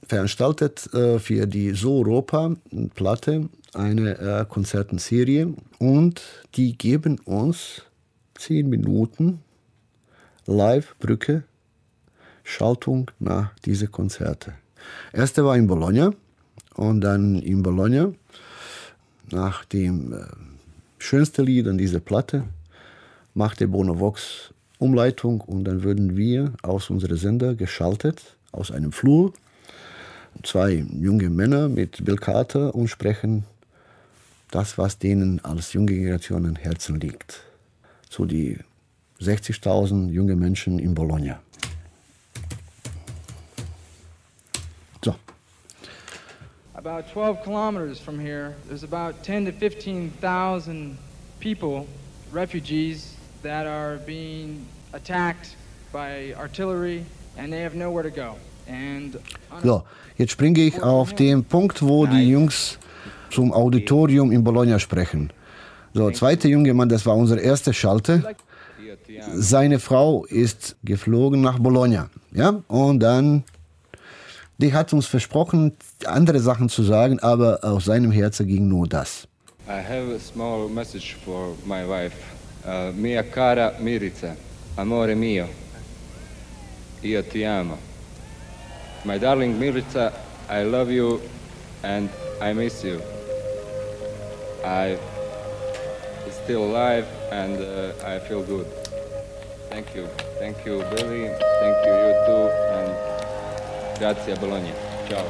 veranstaltet 0.07 0.93
äh, 0.93 1.19
für 1.19 1.47
die 1.47 1.71
So 1.71 2.01
Europa 2.01 2.57
Platte 2.95 3.49
eine 3.73 4.19
äh, 4.19 4.45
Konzertenserie 4.47 5.55
und 5.79 6.21
die 6.57 6.77
geben 6.77 7.21
uns 7.21 7.81
zehn 8.35 8.69
Minuten 8.69 9.39
Live-Brücke, 10.47 11.45
Schaltung 12.45 13.11
nach 13.19 13.51
diese 13.65 13.89
Konzerte. 13.89 14.53
Erste 15.13 15.45
war 15.45 15.57
in 15.57 15.67
Bologna 15.67 16.13
und 16.77 17.01
dann 17.01 17.41
in 17.41 17.63
Bologna 17.63 18.13
nach 19.31 19.65
dem 19.65 20.13
äh, 20.13 20.27
schönsten 20.99 21.47
Lied 21.47 21.67
an 21.67 21.79
dieser 21.79 22.01
Platte 22.01 22.45
machte 23.33 23.67
Bono 23.67 23.99
Vox 23.99 24.53
Umleitung 24.79 25.41
und 25.41 25.65
dann 25.65 25.83
würden 25.83 26.17
wir 26.17 26.53
aus 26.63 26.91
unserem 26.91 27.17
Sender 27.17 27.55
geschaltet 27.55 28.37
aus 28.53 28.71
einem 28.71 28.93
Flur 28.93 29.33
zwei 30.43 30.85
junge 31.01 31.31
Männer 31.31 31.69
mit 31.69 32.05
Bill 32.05 32.17
Carter 32.17 32.75
und 32.75 32.89
sprechen 32.89 33.45
das, 34.51 34.79
was 34.79 34.99
denen 34.99 35.45
als 35.45 35.73
junge 35.73 35.93
Generation 35.93 36.47
am 36.47 36.57
Herzen 36.57 37.01
liegt. 37.01 37.43
So 38.11 38.25
die 38.25 38.59
60.000 39.21 40.11
junge 40.11 40.37
Menschen 40.37 40.79
in 40.79 40.95
Bologna. 40.95 41.41
About 46.85 47.09
12 47.15 47.43
kilometers 47.45 47.99
from 47.99 48.19
here, 48.19 48.55
there's 48.69 48.83
about 48.83 49.23
10 49.23 49.47
to 49.47 49.53
15,000 49.53 50.99
people, 51.41 51.87
refugees, 52.31 53.17
that 53.43 53.67
are 53.67 53.97
being 54.05 54.67
attacked 54.93 55.57
by 55.95 56.35
artillery 56.37 57.07
and 57.39 57.51
they 57.51 57.63
have 57.63 57.75
nowhere 57.75 58.03
to 58.03 58.11
go. 58.11 58.35
And 58.69 59.19
so, 59.63 59.85
jetzt 60.19 60.33
springe 60.33 60.61
ich 60.61 60.83
auf 60.83 61.15
den 61.15 61.43
Punkt, 61.45 61.81
wo 61.81 62.05
die 62.05 62.29
Jungs 62.29 62.79
zum 63.31 63.51
Auditorium 63.55 64.31
in 64.31 64.45
Bologna 64.45 64.79
sprechen. 64.79 65.31
So, 65.95 66.11
zweiter 66.11 66.51
junge 66.51 66.75
Mann, 66.75 66.91
das 66.91 67.07
war 67.07 67.17
unser 67.17 67.41
erster 67.41 67.73
Schalter. 67.73 68.35
Seine 69.33 69.79
Frau 69.79 70.27
ist 70.27 70.77
geflogen 70.85 71.41
nach 71.41 71.59
Bologna. 71.59 72.11
Ja? 72.33 72.63
Und 72.69 73.01
dann, 73.01 73.43
die 74.59 74.73
hat 74.73 74.93
uns 74.93 75.07
versprochen, 75.07 75.77
andere 76.07 76.41
Sachen 76.41 76.69
zu 76.69 76.83
sagen, 76.83 77.19
aber 77.21 77.61
aus 77.63 77.87
seinem 77.87 78.11
Herzen 78.11 78.47
ging 78.47 78.69
nur 78.69 78.87
das. 78.87 79.27
I 79.67 79.81
have 79.81 80.15
a 80.15 80.19
small 80.19 80.69
message 80.69 81.17
for 81.25 81.57
my 81.65 81.89
wife. 81.89 82.17
Uh, 82.67 82.93
mia 82.95 83.23
cara 83.23 83.73
Mirica, 83.81 84.37
amore 84.77 85.15
mio, 85.15 85.49
io 87.03 87.23
ti 87.23 87.45
amo. 87.45 87.79
My 89.05 89.19
darling 89.19 89.59
Mirica, 89.59 90.13
I 90.49 90.65
love 90.65 90.91
you 90.91 91.21
and 91.83 92.09
I 92.41 92.53
miss 92.53 92.83
you. 92.83 93.01
I 94.65 94.99
still 96.45 96.65
alive 96.65 97.07
and 97.31 97.59
uh, 97.59 98.07
I 98.07 98.19
feel 98.19 98.43
good. 98.43 98.67
Thank 99.71 99.95
you. 99.95 100.07
Thank 100.39 100.65
you, 100.65 100.83
Billy. 100.95 101.29
Thank 101.61 101.87
you, 101.87 101.93
you 101.93 102.13
too. 102.27 102.51
And 102.73 103.14
grazie, 103.99 104.35
Bologna. 104.37 104.73
Ciao. 105.09 105.25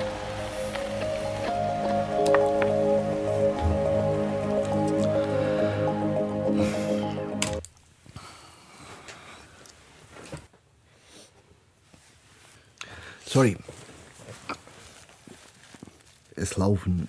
Sorry. 13.27 13.57
Es 16.37 16.57
laufen 16.57 17.09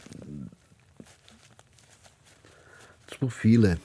so 3.20 3.30
viele 3.30 3.78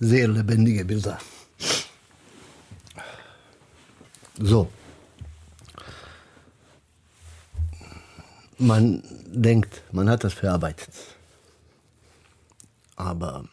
sehr 0.00 0.28
lebendige 0.28 0.84
Bilder. 0.84 1.18
So. 4.38 4.70
Man 8.58 9.02
denkt, 9.26 9.82
man 9.92 10.08
hat 10.08 10.24
das 10.24 10.32
verarbeitet. 10.32 10.90
Aber 12.96 13.44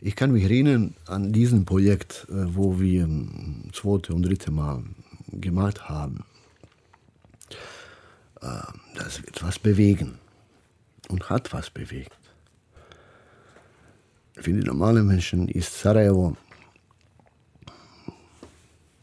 ich 0.00 0.16
kann 0.16 0.32
mich 0.32 0.44
erinnern 0.44 0.94
an 1.06 1.32
diesem 1.32 1.64
Projekt, 1.64 2.26
äh, 2.28 2.54
wo 2.54 2.80
wir 2.80 3.06
das 3.06 3.80
zweite 3.80 4.14
und 4.14 4.22
dritte 4.22 4.50
Mal 4.50 4.82
gemacht 5.32 5.88
haben. 5.88 6.24
Äh, 8.40 8.62
das 8.96 9.22
wird 9.22 9.42
was 9.42 9.58
bewegen 9.58 10.18
und 11.08 11.30
hat 11.30 11.52
was 11.52 11.70
bewegt. 11.70 12.12
Für 14.34 14.52
die 14.52 14.66
normalen 14.66 15.06
Menschen 15.06 15.48
ist 15.48 15.80
Sarajevo 15.80 16.36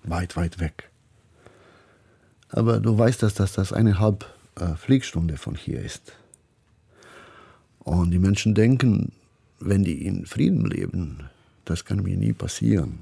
weit, 0.03 0.35
weit 0.37 0.59
weg. 0.59 0.89
Aber 2.49 2.79
du 2.79 2.97
weißt, 2.97 3.21
dass 3.23 3.33
das, 3.33 3.53
das 3.53 3.73
eineinhalb 3.73 4.25
äh, 4.55 4.75
Flickstunde 4.75 5.37
von 5.37 5.55
hier 5.55 5.81
ist. 5.81 6.13
Und 7.79 8.11
die 8.11 8.19
Menschen 8.19 8.55
denken, 8.55 9.11
wenn 9.59 9.83
die 9.83 10.05
in 10.05 10.25
Frieden 10.25 10.65
leben, 10.65 11.29
das 11.65 11.85
kann 11.85 12.03
mir 12.03 12.17
nie 12.17 12.33
passieren. 12.33 12.99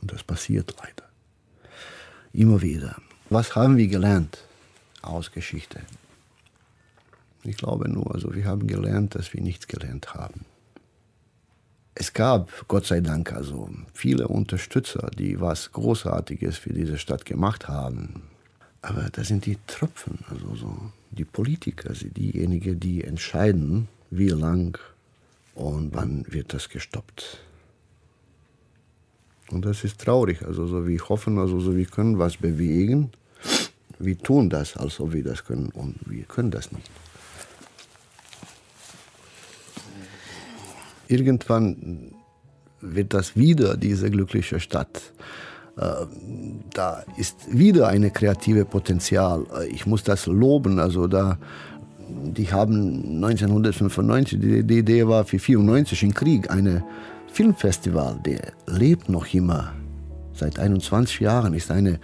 Und 0.00 0.12
das 0.12 0.22
passiert 0.22 0.74
leider. 0.78 1.08
Immer 2.32 2.62
wieder. 2.62 2.96
Was 3.30 3.54
haben 3.54 3.76
wir 3.76 3.88
gelernt 3.88 4.44
aus 5.02 5.30
Geschichte? 5.30 5.80
Ich 7.44 7.56
glaube 7.56 7.88
nur, 7.88 8.14
also 8.14 8.34
wir 8.34 8.44
haben 8.44 8.66
gelernt, 8.66 9.14
dass 9.14 9.32
wir 9.32 9.42
nichts 9.42 9.66
gelernt 9.66 10.14
haben. 10.14 10.44
Es 11.94 12.12
gab, 12.12 12.66
Gott 12.68 12.86
sei 12.86 13.00
Dank, 13.00 13.32
also 13.32 13.68
viele 13.92 14.28
Unterstützer, 14.28 15.10
die 15.18 15.40
was 15.40 15.72
Großartiges 15.72 16.56
für 16.56 16.72
diese 16.72 16.98
Stadt 16.98 17.26
gemacht 17.26 17.68
haben. 17.68 18.22
Aber 18.82 19.08
das 19.12 19.28
sind 19.28 19.46
die 19.46 19.58
Tropfen, 19.66 20.18
also 20.28 20.56
so 20.56 20.92
die 21.12 21.24
Politiker, 21.24 21.90
also 21.90 22.08
diejenigen, 22.08 22.80
die 22.80 23.04
entscheiden, 23.04 23.88
wie 24.10 24.28
lang 24.28 24.78
und 25.54 25.94
wann 25.94 26.24
wird 26.28 26.52
das 26.52 26.68
gestoppt. 26.68 27.38
Und 29.50 29.64
das 29.64 29.84
ist 29.84 30.00
traurig. 30.00 30.42
Also 30.42 30.66
so 30.66 30.86
wir 30.86 30.98
hoffen, 31.08 31.38
also 31.38 31.60
so 31.60 31.76
wir 31.76 31.86
können 31.86 32.18
was 32.18 32.36
bewegen. 32.36 33.10
Wir 33.98 34.18
tun 34.18 34.50
das, 34.50 34.76
als 34.76 34.98
ob 34.98 35.12
wir 35.12 35.22
das 35.22 35.44
können 35.44 35.68
und 35.68 35.96
wir 36.06 36.24
können 36.24 36.50
das 36.50 36.72
nicht. 36.72 36.90
Irgendwann 41.06 42.14
wird 42.80 43.14
das 43.14 43.36
wieder 43.36 43.76
diese 43.76 44.10
glückliche 44.10 44.58
Stadt. 44.58 45.12
Äh, 45.76 46.06
da 46.74 47.04
ist 47.16 47.36
wieder 47.56 47.88
eine 47.88 48.10
kreative 48.10 48.64
Potenzial. 48.64 49.46
Ich 49.70 49.86
muss 49.86 50.02
das 50.02 50.26
loben. 50.26 50.78
Also 50.78 51.06
da, 51.06 51.38
die 52.08 52.52
haben 52.52 53.22
1995, 53.22 54.38
die, 54.40 54.78
Idee 54.78 55.06
war 55.06 55.24
für 55.24 55.38
94 55.38 56.02
im 56.02 56.14
Krieg 56.14 56.50
eine 56.50 56.84
Filmfestival, 57.32 58.20
der 58.24 58.52
lebt 58.66 59.08
noch 59.08 59.32
immer. 59.32 59.72
Seit 60.34 60.58
21 60.58 61.20
Jahren 61.20 61.54
ist 61.54 61.70
eine 61.70 61.98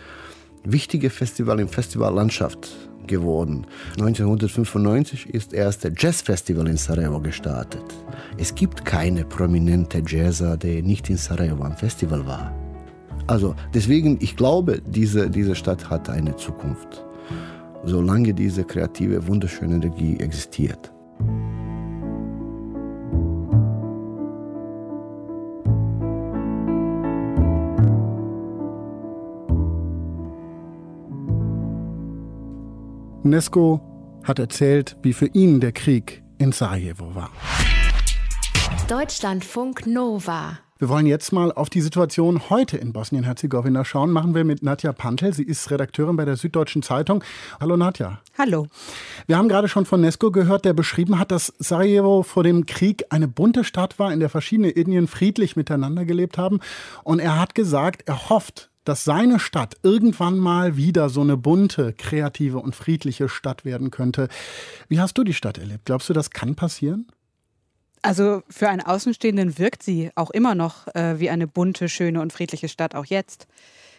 wichtige 0.65 1.11
Festival 1.11 1.61
in 1.61 1.69
Festivallandschaft 1.69 2.69
geworden. 3.07 3.67
1995 3.99 5.29
ist 5.35 5.53
erst 5.53 5.85
der 5.85 5.93
Jazzfestival 5.97 6.69
in 6.69 6.77
Sarajevo 6.77 7.21
gestartet. 7.21 7.85
Es 8.37 8.55
gibt 8.55 8.85
keine 8.85 9.25
prominente 9.25 10.03
Jazzer, 10.07 10.57
der 10.57 10.83
nicht 10.83 11.09
in 11.11 11.17
Sarajevo 11.17 11.65
am 11.65 11.77
Festival 11.77 12.27
war. 12.27 12.68
Also 13.29 13.55
deswegen, 13.75 14.17
ich 14.21 14.37
glaube, 14.37 14.81
diese, 14.87 15.29
diese 15.29 15.55
Stadt 15.55 15.91
hat 15.91 16.09
eine 16.09 16.35
Zukunft, 16.37 17.05
solange 17.85 18.33
diese 18.33 18.65
kreative, 18.65 19.29
wunderschöne 19.29 19.77
Energie 19.77 20.17
existiert. 20.17 20.91
Nesko 33.25 33.83
hat 34.25 34.39
erzählt, 34.39 34.97
wie 35.03 35.13
für 35.13 35.27
ihn 35.27 35.61
der 35.61 35.73
Krieg 35.73 36.23
in 36.39 36.53
Sarajevo 36.53 37.15
war. 37.15 37.31
Deutschlandfunk 38.89 39.87
Nova. 39.87 40.61
Wir 40.81 40.89
wollen 40.89 41.07
jetzt 41.07 41.33
mal 41.33 41.51
auf 41.51 41.71
die 41.71 41.81
Situation 41.81 42.51
heute 42.51 42.77
in 42.77 42.93
Bosnien-Herzegowina 42.93 43.85
schauen. 43.85 44.13
Machen 44.13 44.37
wir 44.37 44.45
mit 44.45 44.63
Nadja 44.63 44.93
Pantel. 44.93 45.35
Sie 45.35 45.43
ist 45.43 45.69
Redakteurin 45.73 46.15
bei 46.15 46.25
der 46.25 46.37
Süddeutschen 46.37 46.85
Zeitung. 46.85 47.25
Hallo 47.59 47.77
Nadja. 47.77 48.21
Hallo. 48.39 48.69
Wir 49.27 49.39
haben 49.39 49.49
gerade 49.49 49.67
schon 49.67 49.87
von 49.87 50.01
Nesko 50.01 50.31
gehört, 50.31 50.65
der 50.65 50.75
beschrieben 50.75 51.19
hat, 51.19 51.33
dass 51.33 51.53
Sarajevo 51.59 52.23
vor 52.23 52.45
dem 52.45 52.65
Krieg 52.65 53.07
eine 53.11 53.27
bunte 53.27 53.65
Stadt 53.65 53.99
war, 53.99 54.13
in 54.13 54.21
der 54.21 54.29
verschiedene 54.29 54.77
Ethnien 54.77 55.09
friedlich 55.09 55.57
miteinander 55.57 56.05
gelebt 56.05 56.39
haben. 56.39 56.61
Und 57.03 57.19
er 57.19 57.41
hat 57.41 57.57
gesagt, 57.57 58.05
er 58.07 58.31
hofft, 58.31 58.71
dass 58.85 59.03
seine 59.03 59.41
Stadt 59.41 59.79
irgendwann 59.83 60.39
mal 60.39 60.77
wieder 60.77 61.09
so 61.09 61.23
eine 61.23 61.37
bunte, 61.37 61.93
kreative 61.93 62.59
und 62.59 62.77
friedliche 62.77 63.29
Stadt 63.29 63.65
werden 63.65 63.91
könnte. 63.91 64.29
Wie 64.87 65.01
hast 65.01 65.19
du 65.19 65.25
die 65.25 65.35
Stadt 65.35 65.59
erlebt? 65.59 65.87
Glaubst 65.87 66.09
du, 66.09 66.13
das 66.13 66.31
kann 66.31 66.55
passieren? 66.55 67.09
Also 68.03 68.43
für 68.49 68.69
einen 68.69 68.81
Außenstehenden 68.81 69.59
wirkt 69.59 69.83
sie 69.83 70.11
auch 70.15 70.31
immer 70.31 70.55
noch 70.55 70.87
äh, 70.95 71.19
wie 71.19 71.31
eine 71.31 71.47
bunte, 71.47 71.89
schöne 71.89 72.21
und 72.21 72.33
friedliche 72.33 72.69
Stadt, 72.69 72.95
auch 72.95 73.07
jetzt. 73.07 73.47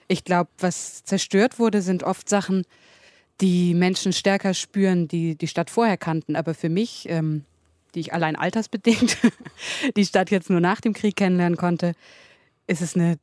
Ich 0.07 0.23
glaube, 0.23 0.49
was 0.57 1.03
zerstört 1.03 1.59
wurde, 1.59 1.81
sind 1.81 2.03
oft 2.03 2.29
Sachen, 2.29 2.65
die 3.41 3.73
Menschen 3.73 4.13
stärker 4.13 4.53
spüren, 4.53 5.07
die 5.07 5.35
die 5.35 5.47
Stadt 5.47 5.69
vorher 5.69 5.97
kannten. 5.97 6.35
Aber 6.35 6.53
für 6.53 6.69
mich, 6.69 7.07
ähm, 7.09 7.45
die 7.95 7.99
ich 8.01 8.13
allein 8.13 8.35
altersbedingt 8.35 9.17
die 9.95 10.05
Stadt 10.05 10.31
jetzt 10.31 10.49
nur 10.49 10.59
nach 10.59 10.81
dem 10.81 10.93
Krieg 10.93 11.15
kennenlernen 11.15 11.57
konnte, 11.57 11.93
ist 12.67 12.81
es 12.81 12.95
eine 12.95 13.17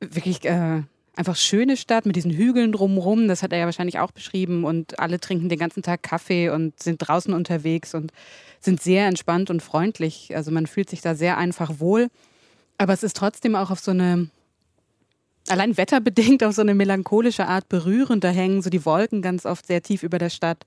wirklich 0.00 0.44
äh, 0.44 0.82
einfach 1.16 1.36
schöne 1.36 1.76
Stadt 1.76 2.06
mit 2.06 2.16
diesen 2.16 2.32
Hügeln 2.32 2.72
drumherum. 2.72 3.28
Das 3.28 3.42
hat 3.42 3.52
er 3.52 3.58
ja 3.58 3.64
wahrscheinlich 3.66 3.98
auch 3.98 4.10
beschrieben. 4.10 4.64
Und 4.64 4.98
alle 4.98 5.20
trinken 5.20 5.48
den 5.48 5.58
ganzen 5.58 5.82
Tag 5.82 6.02
Kaffee 6.02 6.50
und 6.50 6.82
sind 6.82 6.98
draußen 6.98 7.32
unterwegs 7.32 7.94
und 7.94 8.12
sind 8.60 8.82
sehr 8.82 9.06
entspannt 9.06 9.50
und 9.50 9.62
freundlich. 9.62 10.34
Also 10.34 10.50
man 10.50 10.66
fühlt 10.66 10.90
sich 10.90 11.00
da 11.00 11.14
sehr 11.14 11.38
einfach 11.38 11.78
wohl. 11.78 12.08
Aber 12.78 12.92
es 12.92 13.02
ist 13.02 13.16
trotzdem 13.16 13.54
auch 13.54 13.70
auf 13.70 13.78
so 13.78 13.92
eine, 13.92 14.28
allein 15.48 15.76
wetterbedingt, 15.76 16.42
auf 16.42 16.54
so 16.54 16.62
eine 16.62 16.74
melancholische 16.74 17.46
Art 17.46 17.68
berührend. 17.68 18.24
Da 18.24 18.30
hängen 18.30 18.62
so 18.62 18.70
die 18.70 18.84
Wolken 18.84 19.22
ganz 19.22 19.46
oft 19.46 19.66
sehr 19.66 19.82
tief 19.82 20.02
über 20.02 20.18
der 20.18 20.30
Stadt. 20.30 20.64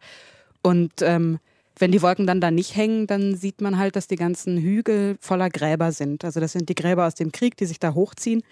Und 0.62 0.94
ähm, 1.02 1.40
wenn 1.80 1.92
die 1.92 2.02
Wolken 2.02 2.26
dann 2.26 2.42
da 2.42 2.50
nicht 2.50 2.76
hängen, 2.76 3.06
dann 3.06 3.36
sieht 3.36 3.62
man 3.62 3.78
halt, 3.78 3.96
dass 3.96 4.08
die 4.08 4.16
ganzen 4.16 4.58
Hügel 4.58 5.18
voller 5.20 5.50
Gräber 5.50 5.92
sind. 5.92 6.24
Also 6.24 6.40
das 6.40 6.54
sind 6.54 6.70
die 6.70 6.76
Gräber 6.76 7.06
aus 7.06 7.16
dem 7.16 7.32
Krieg, 7.32 7.58
die 7.58 7.66
sich 7.66 7.80
da 7.80 7.94
hochziehen 7.94 8.44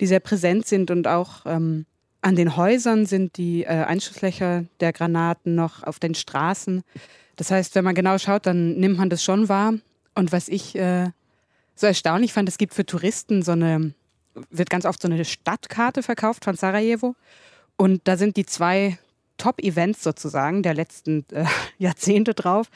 die 0.00 0.06
sehr 0.06 0.20
präsent 0.20 0.66
sind 0.66 0.90
und 0.90 1.06
auch 1.06 1.46
ähm, 1.46 1.86
an 2.22 2.36
den 2.36 2.56
Häusern 2.56 3.06
sind 3.06 3.36
die 3.36 3.64
äh, 3.64 3.68
Einschusslöcher 3.68 4.64
der 4.80 4.92
Granaten 4.92 5.54
noch 5.54 5.82
auf 5.84 5.98
den 5.98 6.14
Straßen. 6.14 6.82
Das 7.36 7.50
heißt, 7.50 7.74
wenn 7.74 7.84
man 7.84 7.94
genau 7.94 8.18
schaut, 8.18 8.46
dann 8.46 8.74
nimmt 8.74 8.98
man 8.98 9.10
das 9.10 9.22
schon 9.22 9.48
wahr. 9.48 9.74
Und 10.14 10.32
was 10.32 10.48
ich 10.48 10.74
äh, 10.74 11.10
so 11.74 11.86
erstaunlich 11.86 12.32
fand, 12.32 12.48
es 12.48 12.58
gibt 12.58 12.74
für 12.74 12.86
Touristen 12.86 13.42
so 13.42 13.52
eine, 13.52 13.92
wird 14.50 14.70
ganz 14.70 14.86
oft 14.86 15.00
so 15.00 15.08
eine 15.08 15.24
Stadtkarte 15.24 16.02
verkauft 16.02 16.44
von 16.44 16.56
Sarajevo. 16.56 17.14
Und 17.76 18.00
da 18.04 18.16
sind 18.16 18.36
die 18.36 18.46
zwei 18.46 18.98
Top-Events 19.36 20.02
sozusagen 20.02 20.62
der 20.62 20.74
letzten 20.74 21.24
äh, 21.32 21.44
Jahrzehnte 21.78 22.34
drauf. 22.34 22.68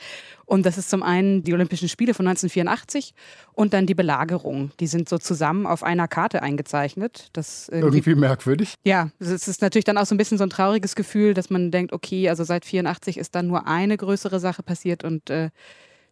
Und 0.46 0.66
das 0.66 0.78
ist 0.78 0.90
zum 0.90 1.02
einen 1.02 1.44
die 1.44 1.54
Olympischen 1.54 1.88
Spiele 1.88 2.12
von 2.12 2.26
1984 2.26 3.14
und 3.52 3.72
dann 3.72 3.86
die 3.86 3.94
Belagerung. 3.94 4.72
Die 4.80 4.88
sind 4.88 5.08
so 5.08 5.18
zusammen 5.18 5.66
auf 5.66 5.84
einer 5.84 6.08
Karte 6.08 6.42
eingezeichnet. 6.42 7.28
Das 7.32 7.68
irgendwie, 7.68 7.98
irgendwie 7.98 8.14
merkwürdig. 8.16 8.74
Ja, 8.84 9.10
es 9.20 9.46
ist 9.46 9.62
natürlich 9.62 9.84
dann 9.84 9.96
auch 9.96 10.06
so 10.06 10.14
ein 10.14 10.18
bisschen 10.18 10.38
so 10.38 10.44
ein 10.44 10.50
trauriges 10.50 10.96
Gefühl, 10.96 11.34
dass 11.34 11.50
man 11.50 11.70
denkt, 11.70 11.92
okay, 11.92 12.28
also 12.28 12.42
seit 12.42 12.64
84 12.64 13.16
ist 13.16 13.34
dann 13.34 13.46
nur 13.46 13.66
eine 13.68 13.96
größere 13.96 14.40
Sache 14.40 14.62
passiert 14.62 15.04
und 15.04 15.30
äh, 15.30 15.50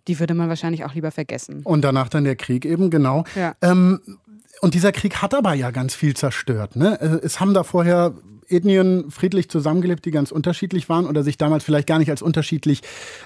die 0.07 0.19
würde 0.21 0.35
man 0.35 0.49
wahrscheinlich 0.49 0.85
auch 0.85 0.95
lieber 0.95 1.11
vergessen. 1.11 1.63
Und 1.65 1.83
danach 1.83 2.09
dann 2.09 2.25
der 2.25 2.37
Krieg 2.37 2.65
eben, 2.65 2.91
genau. 2.91 3.25
Ja. 3.35 3.55
Ähm, 3.61 4.01
und 4.61 4.75
dieser 4.75 4.93
Krieg 4.93 5.17
hat 5.17 5.35
aber 5.35 5.55
ja 5.55 5.71
ganz 5.71 5.95
viel 5.95 6.15
zerstört. 6.15 6.77
Ne? 6.77 7.01
Äh, 7.01 7.25
es 7.25 7.41
haben 7.41 7.55
da 7.55 7.63
vorher 7.63 8.15
Ethnien 8.49 9.11
friedlich 9.11 9.49
zusammengelebt, 9.49 10.05
die 10.05 10.11
ganz 10.11 10.31
unterschiedlich 10.31 10.89
waren 10.89 11.07
oder 11.07 11.23
sich 11.23 11.39
damals 11.39 11.65
vielleicht 11.65 11.87
gar 11.87 11.99
nicht 11.99 12.11
als 12.11 12.23
unterschiedlich 12.23 12.81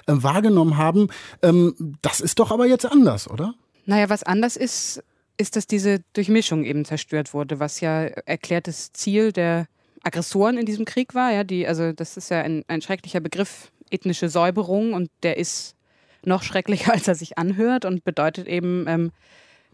äh, 0.07 0.13
wahrgenommen 0.15 0.77
haben. 0.77 1.09
Ähm, 1.41 1.97
das 2.01 2.19
ist 2.19 2.39
doch 2.39 2.51
aber 2.51 2.65
jetzt 2.65 2.85
anders, 2.85 3.29
oder? 3.29 3.53
Naja, 3.85 4.09
was 4.09 4.23
anders 4.23 4.55
ist, 4.55 5.03
ist, 5.37 5.55
dass 5.55 5.67
diese 5.67 5.99
Durchmischung 6.13 6.63
eben 6.63 6.85
zerstört 6.85 7.33
wurde, 7.33 7.59
was 7.59 7.79
ja 7.79 8.03
erklärtes 8.03 8.93
Ziel 8.93 9.31
der 9.31 9.67
Aggressoren 10.03 10.57
in 10.57 10.65
diesem 10.65 10.85
Krieg 10.85 11.15
war. 11.15 11.31
Ja, 11.31 11.43
die, 11.43 11.67
also 11.67 11.91
das 11.91 12.17
ist 12.17 12.29
ja 12.29 12.41
ein, 12.41 12.63
ein 12.67 12.81
schrecklicher 12.81 13.19
Begriff, 13.19 13.71
ethnische 13.89 14.29
Säuberung, 14.29 14.93
und 14.93 15.09
der 15.23 15.37
ist 15.37 15.75
noch 16.23 16.43
schrecklicher, 16.43 16.93
als 16.93 17.07
er 17.07 17.15
sich 17.15 17.37
anhört 17.37 17.85
und 17.85 18.03
bedeutet 18.03 18.47
eben, 18.47 18.85
ähm, 18.87 19.11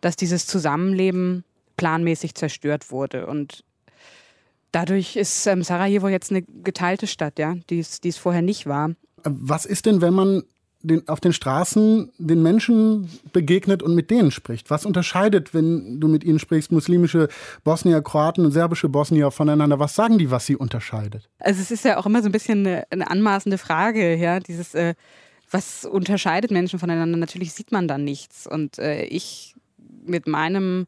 dass 0.02 0.16
dieses 0.16 0.48
Zusammenleben 0.48 1.44
planmäßig 1.78 2.36
zerstört 2.36 2.92
wurde. 2.92 3.28
Und 3.28 3.64
Dadurch 4.72 5.16
ist 5.16 5.48
ähm, 5.48 5.64
Sarajevo 5.64 6.08
jetzt 6.08 6.32
eine 6.32 6.44
geteilte 6.44 7.08
Stadt, 7.08 7.40
ja, 7.40 7.56
die 7.70 7.80
es 7.80 8.18
vorher 8.18 8.42
nicht 8.42 8.68
war. 8.68 8.92
Was 9.24 9.66
ist 9.66 9.86
denn, 9.86 10.02
wenn 10.02 10.14
man 10.14 10.44
den, 10.82 11.08
auf 11.10 11.20
den 11.20 11.34
Straßen 11.34 12.12
den 12.18 12.42
Menschen 12.42 13.10
begegnet 13.34 13.84
und 13.84 13.96
mit 13.96 14.12
denen 14.12 14.32
spricht? 14.32 14.70
Was 14.70 14.86
unterscheidet, 14.86 15.54
wenn 15.54 16.00
du 16.00 16.08
mit 16.08 16.24
ihnen 16.24 16.40
sprichst, 16.40 16.72
muslimische 16.72 17.28
Bosnier, 17.64 18.02
Kroaten 18.02 18.46
und 18.46 18.52
serbische 18.52 18.90
Bosnier 18.90 19.32
voneinander? 19.32 19.80
Was 19.80 19.96
sagen 19.96 20.18
die, 20.18 20.32
was 20.32 20.46
sie 20.46 20.56
unterscheidet? 20.56 21.30
Also 21.40 21.62
es 21.62 21.72
ist 21.72 21.84
ja 21.84 21.98
auch 21.98 22.06
immer 22.06 22.22
so 22.22 22.30
ein 22.30 22.32
bisschen 22.32 22.66
eine, 22.66 22.84
eine 22.92 23.10
anmaßende 23.10 23.58
Frage, 23.58 24.16
ja, 24.16 24.40
dieses 24.40 24.74
äh, 24.74 24.94
was 25.52 25.86
unterscheidet 25.86 26.52
Menschen 26.52 26.80
voneinander? 26.80 27.18
Natürlich 27.18 27.54
sieht 27.54 27.72
man 27.72 27.88
da 27.88 27.98
nichts. 27.98 28.46
Und 28.46 28.78
äh, 28.78 29.04
ich 29.06 29.56
mit 30.06 30.28
meinem 30.28 30.86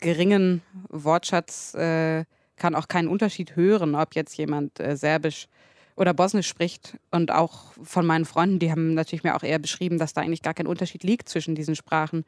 geringen 0.00 0.62
Wortschatz 0.88 1.74
äh, 1.74 2.24
kann 2.56 2.74
auch 2.74 2.88
keinen 2.88 3.08
Unterschied 3.08 3.56
hören, 3.56 3.94
ob 3.94 4.14
jetzt 4.14 4.36
jemand 4.36 4.80
äh, 4.80 4.96
Serbisch 4.96 5.48
oder 5.96 6.14
Bosnisch 6.14 6.48
spricht. 6.48 6.96
Und 7.10 7.30
auch 7.30 7.72
von 7.82 8.06
meinen 8.06 8.24
Freunden, 8.24 8.58
die 8.58 8.70
haben 8.70 8.94
natürlich 8.94 9.24
mir 9.24 9.36
auch 9.36 9.42
eher 9.42 9.58
beschrieben, 9.58 9.98
dass 9.98 10.12
da 10.12 10.20
eigentlich 10.20 10.42
gar 10.42 10.54
kein 10.54 10.66
Unterschied 10.66 11.04
liegt 11.04 11.28
zwischen 11.28 11.54
diesen 11.54 11.76
Sprachen. 11.76 12.24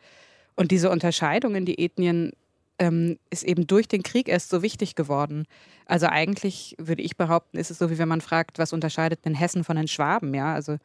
Und 0.55 0.71
diese 0.71 0.91
Unterscheidung 0.91 1.55
in 1.55 1.67
die 1.67 1.79
Ethnien 1.79 2.33
ähm, 2.79 3.19
ist 3.31 3.45
eben 3.45 3.67
durch 3.67 3.89
den 3.89 4.03
Krieg 4.03 4.29
erst 4.29 4.51
so 4.51 4.63
wichtig 4.63 4.95
geworden. 4.95 5.47
Also 5.87 6.07
eigentlich 6.07 6.75
würde 6.79 7.03
ich 7.03 7.17
behaupten, 7.17 7.59
ist 7.59 7.71
es 7.71 7.79
so, 7.79 7.91
wie 7.91 7.99
wenn 7.99 8.09
man 8.09 8.21
fragt, 8.21 8.59
was 8.59 8.73
unterscheidet 8.73 9.25
den 9.25 9.35
Hessen 9.35 9.65
von 9.65 9.77
den 9.77 9.89
Schwaben, 9.89 10.35
ja? 10.35 10.55
Also 10.55 10.79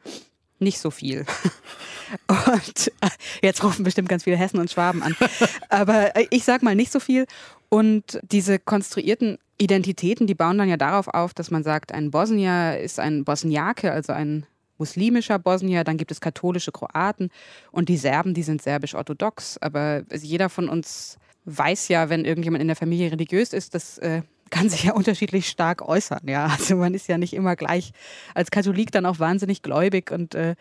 nicht 0.62 0.78
so 0.78 0.90
viel. 0.90 1.26
Und 2.28 2.92
äh, 3.00 3.08
jetzt 3.42 3.64
rufen 3.64 3.84
bestimmt 3.84 4.08
ganz 4.08 4.24
viele 4.24 4.36
Hessen 4.36 4.58
und 4.58 4.70
Schwaben 4.70 5.02
an. 5.02 5.16
Aber 5.70 6.14
äh, 6.14 6.26
ich 6.30 6.44
sag 6.44 6.62
mal 6.62 6.74
nicht 6.74 6.92
so 6.92 7.00
viel. 7.00 7.26
Und 7.68 8.20
diese 8.22 8.58
konstruierten 8.58 9.38
Identitäten, 9.58 10.26
die 10.26 10.34
bauen 10.34 10.58
dann 10.58 10.68
ja 10.68 10.76
darauf 10.76 11.08
auf, 11.08 11.32
dass 11.32 11.50
man 11.50 11.62
sagt, 11.62 11.92
ein 11.92 12.10
Bosnier 12.10 12.78
ist 12.78 13.00
ein 13.00 13.24
Bosniake, 13.24 13.92
also 13.92 14.12
ein 14.12 14.46
muslimischer 14.76 15.38
Bosnier, 15.38 15.84
dann 15.84 15.96
gibt 15.96 16.10
es 16.10 16.20
katholische 16.20 16.72
Kroaten 16.72 17.30
und 17.70 17.88
die 17.88 17.96
Serben, 17.96 18.34
die 18.34 18.42
sind 18.42 18.60
serbisch-orthodox. 18.60 19.58
Aber 19.58 20.02
jeder 20.12 20.48
von 20.48 20.68
uns 20.68 21.18
weiß 21.44 21.88
ja, 21.88 22.08
wenn 22.08 22.24
irgendjemand 22.24 22.60
in 22.60 22.68
der 22.68 22.76
Familie 22.76 23.12
religiös 23.12 23.52
ist, 23.52 23.74
das 23.74 23.98
äh, 23.98 24.22
kann 24.52 24.68
sich 24.68 24.84
ja 24.84 24.92
unterschiedlich 24.92 25.48
stark 25.48 25.82
äußern. 25.82 26.28
Ja, 26.28 26.46
also 26.46 26.76
man 26.76 26.94
ist 26.94 27.08
ja 27.08 27.18
nicht 27.18 27.32
immer 27.32 27.56
gleich 27.56 27.92
als 28.34 28.52
Katholik 28.52 28.92
dann 28.92 29.06
auch 29.06 29.18
wahnsinnig 29.18 29.62
gläubig 29.62 30.12
und 30.12 30.36
äh, 30.36 30.54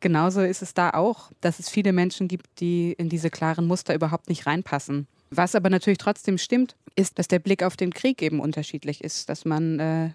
genauso 0.00 0.40
ist 0.40 0.62
es 0.62 0.74
da 0.74 0.90
auch, 0.90 1.30
dass 1.40 1.60
es 1.60 1.68
viele 1.68 1.92
Menschen 1.92 2.26
gibt, 2.26 2.46
die 2.58 2.92
in 2.92 3.08
diese 3.08 3.30
klaren 3.30 3.66
Muster 3.66 3.94
überhaupt 3.94 4.28
nicht 4.28 4.46
reinpassen. 4.46 5.06
Was 5.30 5.54
aber 5.54 5.70
natürlich 5.70 5.98
trotzdem 5.98 6.38
stimmt, 6.38 6.76
ist, 6.96 7.18
dass 7.18 7.28
der 7.28 7.38
Blick 7.38 7.62
auf 7.62 7.76
den 7.76 7.92
Krieg 7.92 8.22
eben 8.22 8.40
unterschiedlich 8.40 9.04
ist, 9.04 9.28
dass 9.28 9.44
man 9.44 9.78
äh, 9.78 10.10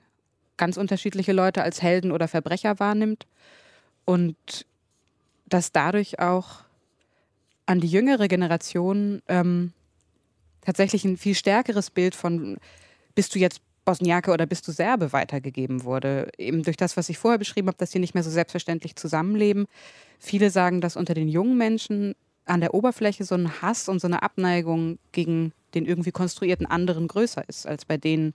ganz 0.58 0.78
unterschiedliche 0.78 1.32
Leute 1.32 1.62
als 1.62 1.82
Helden 1.82 2.12
oder 2.12 2.28
Verbrecher 2.28 2.80
wahrnimmt 2.80 3.28
und 4.06 4.36
dass 5.48 5.72
dadurch 5.72 6.20
auch 6.20 6.62
an 7.68 7.80
die 7.82 7.88
jüngere 7.88 8.28
Generation 8.28 9.22
ähm, 9.28 9.74
tatsächlich 10.62 11.06
ein 11.06 11.18
viel 11.18 11.36
stärkeres 11.36 11.92
Bild 11.92 12.16
von, 12.16 12.58
bist 13.16 13.36
du 13.36 13.40
jetzt 13.40 13.62
Bosniake 13.86 14.32
oder 14.32 14.46
bist 14.46 14.68
du 14.68 14.72
Serbe 14.72 15.12
weitergegeben 15.12 15.84
wurde. 15.84 16.30
Eben 16.38 16.64
durch 16.64 16.78
das, 16.78 16.98
was 16.98 17.10
ich 17.10 17.18
vorher 17.18 17.40
beschrieben 17.40 17.68
habe, 17.68 17.78
dass 17.78 17.92
sie 17.92 18.00
nicht 18.00 18.14
mehr 18.14 18.24
so 18.24 18.30
selbstverständlich 18.30 18.96
zusammenleben. 18.96 19.66
Viele 20.20 20.50
sagen, 20.52 20.82
dass 20.82 20.96
unter 20.96 21.14
den 21.14 21.28
jungen 21.28 21.58
Menschen 21.58 22.16
an 22.46 22.62
der 22.62 22.74
Oberfläche 22.74 23.24
so 23.24 23.36
ein 23.36 23.62
Hass 23.62 23.90
und 23.90 24.00
so 24.00 24.08
eine 24.08 24.24
Abneigung 24.24 25.00
gegen 25.12 25.54
den 25.74 25.86
irgendwie 25.86 26.12
konstruierten 26.12 26.66
anderen 26.66 27.08
größer 27.08 27.48
ist, 27.48 27.66
als 27.66 27.86
bei 27.86 27.98
denen, 27.98 28.34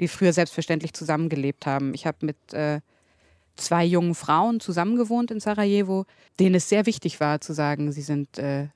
die 0.00 0.08
früher 0.08 0.32
selbstverständlich 0.32 0.92
zusammengelebt 0.92 1.66
haben. 1.66 1.94
Ich 1.94 2.06
habe 2.06 2.24
mit 2.24 2.36
äh, 2.52 2.80
zwei 3.56 3.84
jungen 3.84 4.14
Frauen 4.14 4.60
zusammengewohnt 4.60 5.30
in 5.30 5.40
Sarajevo, 5.40 6.06
denen 6.38 6.54
es 6.54 6.68
sehr 6.68 6.86
wichtig 6.86 7.20
war 7.20 7.40
zu 7.40 7.52
sagen, 7.54 7.92
sie 7.92 8.02
sind 8.02 8.38
äh, 8.38 8.68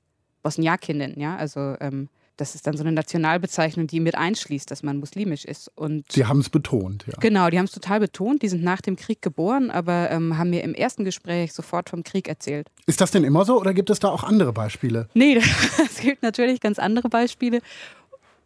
Bosniakinnen, 0.43 1.21
ja, 1.21 1.37
also 1.37 1.77
ähm, 1.81 2.09
das 2.41 2.55
ist 2.55 2.67
dann 2.67 2.77
so 2.77 2.83
eine 2.83 2.93
Nationalbezeichnung, 2.93 3.87
die 3.87 4.01
mit 4.01 4.15
einschließt, 4.15 4.71
dass 4.71 4.83
man 4.83 4.99
muslimisch 4.99 5.45
ist. 5.45 5.71
Und 5.77 6.11
Sie 6.11 6.25
haben 6.25 6.41
es 6.41 6.49
betont, 6.49 7.05
ja. 7.07 7.15
Genau, 7.21 7.51
die 7.51 7.59
haben 7.59 7.67
es 7.67 7.73
total 7.73 8.01
betont. 8.01 8.43
Die 8.43 8.49
sind 8.49 8.63
nach 8.63 8.81
dem 8.81 8.97
Krieg 8.97 9.21
geboren, 9.21 9.71
aber 9.71 10.11
ähm, 10.11 10.39
haben 10.39 10.51
mir 10.51 10.65
im 10.65 10.75
ersten 10.75 11.05
Gespräch 11.05 11.53
sofort 11.53 11.91
vom 11.91 12.03
Krieg 12.03 12.29
erzählt. 12.29 12.69
Ist 12.87 13.01
das 13.01 13.11
denn 13.11 13.25
immer 13.25 13.45
so 13.45 13.61
oder 13.61 13.75
gibt 13.75 13.91
es 13.91 13.99
da 13.99 14.09
auch 14.09 14.25
andere 14.25 14.53
Beispiele? 14.53 15.09
Nee, 15.13 15.37
es 15.85 16.01
gibt 16.01 16.23
natürlich 16.23 16.61
ganz 16.61 16.79
andere 16.79 17.09
Beispiele. 17.09 17.61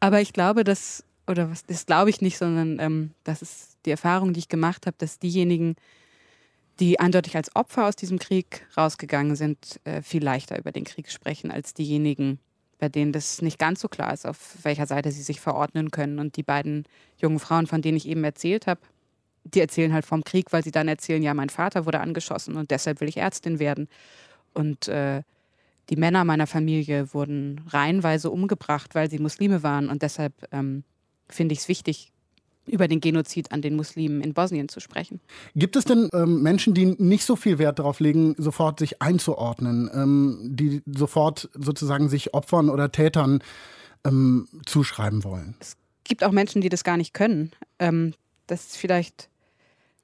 Aber 0.01 0.21
ich 0.21 0.33
glaube, 0.33 0.65
dass, 0.65 1.05
oder 1.27 1.51
was, 1.51 1.65
das 1.65 1.87
glaube 1.87 2.11
ich 2.11 2.21
nicht, 2.21 2.37
sondern 2.37 2.79
ähm, 2.81 3.11
das 3.23 3.43
ist 3.43 3.79
die 3.87 3.91
Erfahrung, 3.91 4.33
die 4.33 4.41
ich 4.41 4.49
gemacht 4.49 4.87
habe, 4.87 4.97
dass 4.99 5.19
diejenigen, 5.21 5.77
die 6.81 6.99
eindeutig 6.99 7.37
als 7.37 7.55
Opfer 7.55 7.87
aus 7.87 7.95
diesem 7.95 8.19
Krieg 8.19 8.67
rausgegangen 8.77 9.37
sind, 9.37 9.81
äh, 9.85 10.03
viel 10.03 10.25
leichter 10.25 10.59
über 10.59 10.73
den 10.73 10.85
Krieg 10.85 11.11
sprechen 11.11 11.53
als 11.53 11.75
diejenigen, 11.75 12.41
bei 12.79 12.89
denen 12.89 13.13
das 13.13 13.43
nicht 13.43 13.59
ganz 13.59 13.81
so 13.81 13.89
klar 13.89 14.13
ist, 14.13 14.27
auf 14.27 14.57
welcher 14.63 14.87
Seite 14.87 15.11
sie 15.11 15.23
sich 15.23 15.41
verordnen 15.41 15.91
können. 15.91 16.19
Und 16.19 16.37
die 16.37 16.43
beiden 16.43 16.85
jungen 17.19 17.39
Frauen, 17.39 17.67
von 17.67 17.83
denen 17.83 17.97
ich 17.97 18.09
eben 18.09 18.25
erzählt 18.25 18.67
habe, 18.67 18.81
die 19.45 19.61
erzählen 19.61 19.93
halt 19.93 20.07
vom 20.07 20.25
Krieg, 20.25 20.53
weil 20.53 20.65
sie 20.65 20.71
dann 20.71 20.89
erzählen, 20.89 21.23
ja, 21.23 21.35
mein 21.35 21.51
Vater 21.51 21.87
wurde 21.87 22.01
angeschossen 22.01 22.57
und 22.57 22.71
deshalb 22.71 23.01
will 23.01 23.09
ich 23.09 23.19
Ärztin 23.19 23.59
werden. 23.59 23.89
Und 24.55 24.89
äh, 24.89 25.23
die 25.91 25.97
Männer 25.97 26.25
meiner 26.25 26.47
Familie 26.47 27.13
wurden 27.13 27.61
reihenweise 27.69 28.31
umgebracht, 28.31 28.95
weil 28.95 29.11
sie 29.11 29.19
Muslime 29.19 29.63
waren. 29.63 29.91
Und 29.91 30.03
deshalb 30.03 30.33
ähm, 30.51 30.85
finde 31.29 31.53
ich 31.53 31.61
es 31.61 31.69
wichtig, 31.69 32.11
über 32.67 32.89
den 32.89 33.01
Genozid 33.01 33.53
an 33.53 33.63
den 33.63 33.77
Muslimen 33.77 34.21
in 34.21 34.35
Bosnien 34.35 34.69
zu 34.69 34.81
sprechen. 34.81 35.21
Gibt 35.55 35.77
es 35.77 35.85
denn 35.85 36.09
ähm, 36.13 36.43
Menschen, 36.43 36.75
die 36.75 36.87
nicht 36.99 37.25
so 37.25 37.37
viel 37.37 37.59
Wert 37.59 37.79
darauf 37.79 38.01
legen, 38.01 38.35
sofort 38.39 38.79
sich 38.79 39.03
einzuordnen, 39.03 39.91
ähm, 39.95 40.39
die 40.43 40.83
sofort 40.87 41.49
sozusagen 41.55 42.09
sich 42.09 42.35
Opfern 42.35 42.71
oder 42.71 42.91
Tätern 42.91 43.43
ähm, 44.05 44.49
zuschreiben 44.67 45.25
wollen? 45.25 45.55
Es 45.61 45.77
gibt 46.05 46.25
auch 46.25 46.33
Menschen, 46.33 46.61
die 46.61 46.69
das 46.69 46.85
gar 46.85 46.97
nicht 46.97 47.15
können. 47.15 47.53
Ähm, 47.79 48.15
das 48.47 48.67
ist 48.67 48.77
vielleicht 48.77 49.29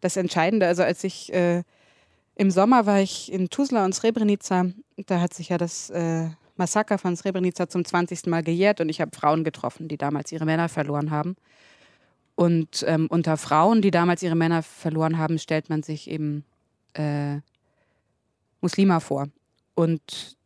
das 0.01 0.16
Entscheidende. 0.16 0.66
Also 0.66 0.83
als 0.83 1.05
ich 1.05 1.33
äh, 1.33 1.62
im 2.35 2.51
Sommer 2.51 2.87
war 2.87 3.01
ich 3.01 3.31
in 3.33 3.51
Tuzla 3.51 3.85
und 3.85 3.94
Srebrenica, 3.94 4.66
da 5.07 5.20
hat 5.20 5.35
sich 5.35 5.51
ja 5.51 5.59
das 5.59 5.90
äh, 5.90 6.29
Massaker 6.57 6.99
von 6.99 7.16
Srebrenica 7.16 7.68
zum 7.68 7.85
20. 7.85 8.27
Mal 8.27 8.42
gejährt 8.42 8.81
und 8.81 8.88
ich 8.88 9.01
habe 9.01 9.11
Frauen 9.14 9.44
getroffen, 9.44 9.88
die 9.88 9.99
damals 9.99 10.33
ihre 10.33 10.44
Männer 10.44 10.68
verloren 10.68 11.11
haben. 11.11 11.37
Und 12.40 12.87
ähm, 12.88 13.07
unter 13.11 13.37
Frauen, 13.37 13.83
die 13.83 13.90
damals 13.90 14.22
ihre 14.22 14.35
Männer 14.35 14.62
verloren 14.62 15.18
haben, 15.18 15.38
stellt 15.38 15.68
man 15.68 15.83
sich 15.83 16.09
eben 16.11 16.46
äh, 16.94 17.37
Muslima 18.62 19.00
vor. 19.00 19.29
Und 19.74 20.38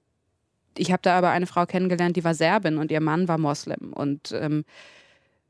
ich 0.76 0.90
habe 0.90 1.02
da 1.02 1.16
aber 1.16 1.30
eine 1.30 1.46
Frau 1.46 1.66
kennengelernt, 1.66 2.16
die 2.16 2.24
war 2.24 2.34
Serbin 2.34 2.78
und 2.78 2.90
ihr 2.90 3.00
Mann 3.00 3.28
war 3.28 3.38
Moslem. 3.38 3.92
Und 3.92 4.32
ähm, 4.32 4.64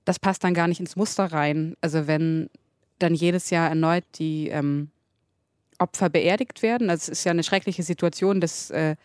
das 0.04 0.18
passt 0.18 0.44
dann 0.44 0.52
gar 0.52 0.68
nicht 0.68 0.80
ins 0.80 0.96
Muster 0.96 1.32
rein. 1.32 1.78
Also 1.80 2.06
wenn 2.06 2.50
dann 2.98 3.14
jedes 3.14 3.48
Jahr 3.48 3.70
erneut 3.70 4.04
die 4.16 4.48
ähm, 4.48 4.90
Opfer 5.78 6.10
beerdigt 6.10 6.60
werden, 6.60 6.88
das 6.88 7.08
ist 7.08 7.24
ja 7.24 7.30
eine 7.30 7.42
schreckliche 7.42 7.82
Situation, 7.82 8.42
dass 8.42 8.68
äh, 8.68 8.96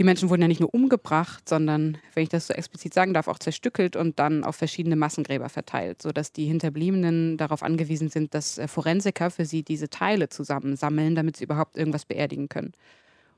die 0.00 0.04
Menschen 0.04 0.30
wurden 0.30 0.40
ja 0.40 0.48
nicht 0.48 0.60
nur 0.60 0.72
umgebracht, 0.72 1.46
sondern, 1.46 1.98
wenn 2.14 2.22
ich 2.22 2.30
das 2.30 2.46
so 2.46 2.54
explizit 2.54 2.94
sagen 2.94 3.12
darf, 3.12 3.28
auch 3.28 3.38
zerstückelt 3.38 3.96
und 3.96 4.18
dann 4.18 4.44
auf 4.44 4.56
verschiedene 4.56 4.96
Massengräber 4.96 5.50
verteilt, 5.50 6.00
sodass 6.00 6.32
die 6.32 6.46
Hinterbliebenen 6.46 7.36
darauf 7.36 7.62
angewiesen 7.62 8.08
sind, 8.08 8.32
dass 8.32 8.56
äh, 8.56 8.66
Forensiker 8.66 9.30
für 9.30 9.44
sie 9.44 9.62
diese 9.62 9.90
Teile 9.90 10.30
zusammensammeln, 10.30 11.16
damit 11.16 11.36
sie 11.36 11.44
überhaupt 11.44 11.76
irgendwas 11.76 12.06
beerdigen 12.06 12.48
können. 12.48 12.72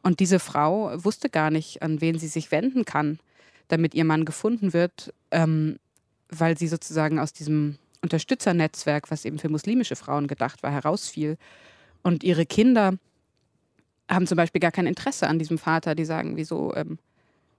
Und 0.04 0.20
diese 0.20 0.38
Frau 0.38 0.92
wusste 1.02 1.30
gar 1.30 1.50
nicht, 1.50 1.82
an 1.82 2.00
wen 2.00 2.20
sie 2.20 2.28
sich 2.28 2.52
wenden 2.52 2.84
kann, 2.84 3.18
damit 3.66 3.92
ihr 3.94 4.04
Mann 4.04 4.24
gefunden 4.24 4.72
wird, 4.72 5.12
ähm, 5.32 5.80
weil 6.28 6.56
sie 6.56 6.68
sozusagen 6.68 7.18
aus 7.18 7.32
diesem 7.32 7.76
Unterstützernetzwerk, 8.02 9.10
was 9.10 9.24
eben 9.24 9.40
für 9.40 9.48
muslimische 9.48 9.96
Frauen 9.96 10.28
gedacht 10.28 10.62
war, 10.62 10.70
herausfiel. 10.70 11.38
Und 12.04 12.22
ihre 12.22 12.46
Kinder 12.46 12.98
haben 14.14 14.26
zum 14.26 14.36
Beispiel 14.36 14.60
gar 14.60 14.72
kein 14.72 14.86
Interesse 14.86 15.26
an 15.26 15.38
diesem 15.38 15.58
Vater. 15.58 15.94
Die 15.94 16.04
sagen, 16.04 16.36
wieso, 16.36 16.74
ähm, 16.74 16.98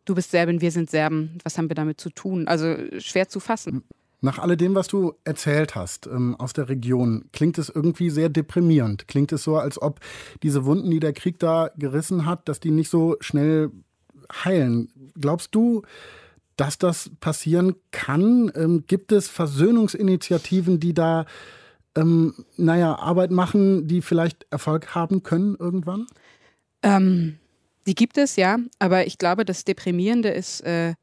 du 0.05 0.15
bist 0.15 0.31
Serbin, 0.31 0.61
wir 0.61 0.71
sind 0.71 0.89
Serben, 0.89 1.37
was 1.43 1.57
haben 1.57 1.69
wir 1.69 1.75
damit 1.75 1.99
zu 1.99 2.09
tun? 2.09 2.47
Also 2.47 2.75
schwer 2.99 3.27
zu 3.27 3.39
fassen. 3.39 3.83
Nach 4.21 4.39
alledem, 4.39 4.73
was 4.73 4.87
du 4.87 5.15
erzählt 5.25 5.75
hast 5.75 6.07
ähm, 6.07 6.37
aus 6.39 6.53
der 6.53 6.69
Region, 6.69 7.25
klingt 7.33 7.57
es 7.57 7.67
irgendwie 7.67 8.09
sehr 8.09 8.29
deprimierend. 8.29 9.09
Klingt 9.09 9.33
es 9.33 9.43
so, 9.43 9.57
als 9.57 9.81
ob 9.81 9.99
diese 10.43 10.63
Wunden, 10.63 10.89
die 10.89 11.01
der 11.01 11.11
Krieg 11.11 11.39
da 11.39 11.71
gerissen 11.77 12.25
hat, 12.25 12.47
dass 12.47 12.61
die 12.61 12.71
nicht 12.71 12.89
so 12.89 13.17
schnell 13.19 13.71
heilen. 14.45 14.87
Glaubst 15.19 15.53
du, 15.53 15.81
dass 16.55 16.77
das 16.77 17.11
passieren 17.19 17.75
kann? 17.91 18.49
Ähm, 18.55 18.85
gibt 18.87 19.11
es 19.11 19.27
Versöhnungsinitiativen, 19.27 20.79
die 20.79 20.93
da, 20.93 21.25
ähm, 21.95 22.33
naja, 22.55 22.95
Arbeit 22.95 23.31
machen, 23.31 23.89
die 23.89 24.01
vielleicht 24.01 24.45
Erfolg 24.51 24.95
haben 24.95 25.23
können 25.23 25.57
irgendwann? 25.59 26.07
Ähm, 26.83 27.39
die 27.87 27.95
gibt 27.95 28.17
es, 28.17 28.35
ja, 28.35 28.59
aber 28.79 29.07
ich 29.07 29.17
glaube, 29.17 29.45
das 29.45 29.65
Deprimierende 29.65 30.29
ist, 30.29 30.61
äh, 30.61 30.93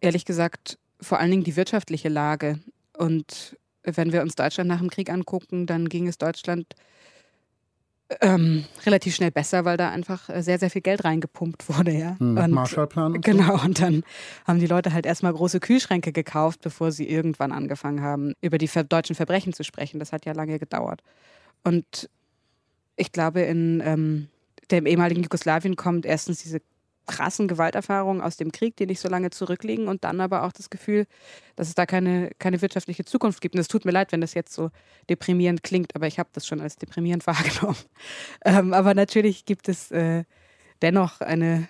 ehrlich 0.00 0.24
gesagt, 0.24 0.78
vor 1.00 1.18
allen 1.18 1.30
Dingen 1.30 1.44
die 1.44 1.56
wirtschaftliche 1.56 2.08
Lage. 2.08 2.60
Und 2.96 3.56
wenn 3.82 4.12
wir 4.12 4.22
uns 4.22 4.34
Deutschland 4.34 4.68
nach 4.68 4.78
dem 4.78 4.90
Krieg 4.90 5.10
angucken, 5.10 5.66
dann 5.66 5.88
ging 5.88 6.08
es 6.08 6.18
Deutschland 6.18 6.74
ähm, 8.20 8.64
relativ 8.84 9.16
schnell 9.16 9.32
besser, 9.32 9.64
weil 9.64 9.76
da 9.76 9.90
einfach 9.90 10.28
äh, 10.28 10.42
sehr, 10.42 10.58
sehr 10.58 10.70
viel 10.70 10.82
Geld 10.82 11.04
reingepumpt 11.04 11.68
wurde, 11.68 11.92
ja. 11.92 12.16
Hm, 12.18 12.38
und, 12.38 12.50
Marshallplan. 12.52 13.14
Und 13.14 13.24
genau, 13.24 13.62
und 13.64 13.80
dann 13.80 14.04
haben 14.46 14.60
die 14.60 14.66
Leute 14.66 14.92
halt 14.92 15.06
erstmal 15.06 15.32
große 15.32 15.60
Kühlschränke 15.60 16.12
gekauft, 16.12 16.60
bevor 16.62 16.92
sie 16.92 17.08
irgendwann 17.08 17.52
angefangen 17.52 18.02
haben, 18.02 18.34
über 18.40 18.58
die 18.58 18.70
deutschen 18.88 19.16
Verbrechen 19.16 19.52
zu 19.52 19.64
sprechen. 19.64 19.98
Das 19.98 20.12
hat 20.12 20.24
ja 20.24 20.32
lange 20.32 20.58
gedauert. 20.58 21.02
Und 21.64 22.08
ich 22.94 23.10
glaube, 23.10 23.40
in 23.40 23.82
ähm, 23.84 24.28
der 24.70 24.78
im 24.78 24.86
ehemaligen 24.86 25.22
Jugoslawien 25.22 25.76
kommt, 25.76 26.06
erstens 26.06 26.42
diese 26.42 26.60
krassen 27.06 27.48
Gewalterfahrungen 27.48 28.20
aus 28.20 28.36
dem 28.36 28.52
Krieg, 28.52 28.76
die 28.76 28.86
nicht 28.86 29.00
so 29.00 29.08
lange 29.08 29.30
zurückliegen 29.30 29.88
und 29.88 30.04
dann 30.04 30.20
aber 30.20 30.42
auch 30.42 30.52
das 30.52 30.70
Gefühl, 30.70 31.06
dass 31.54 31.68
es 31.68 31.74
da 31.74 31.86
keine, 31.86 32.30
keine 32.38 32.60
wirtschaftliche 32.60 33.04
Zukunft 33.04 33.40
gibt. 33.40 33.54
Und 33.54 33.60
es 33.60 33.68
tut 33.68 33.84
mir 33.84 33.92
leid, 33.92 34.12
wenn 34.12 34.20
das 34.20 34.34
jetzt 34.34 34.52
so 34.52 34.70
deprimierend 35.08 35.62
klingt, 35.62 35.94
aber 35.94 36.06
ich 36.06 36.18
habe 36.18 36.28
das 36.32 36.46
schon 36.46 36.60
als 36.60 36.76
deprimierend 36.76 37.26
wahrgenommen. 37.26 37.78
Ähm, 38.44 38.74
aber 38.74 38.94
natürlich 38.94 39.44
gibt 39.44 39.68
es 39.68 39.90
äh, 39.90 40.24
dennoch 40.82 41.20
eine, 41.20 41.68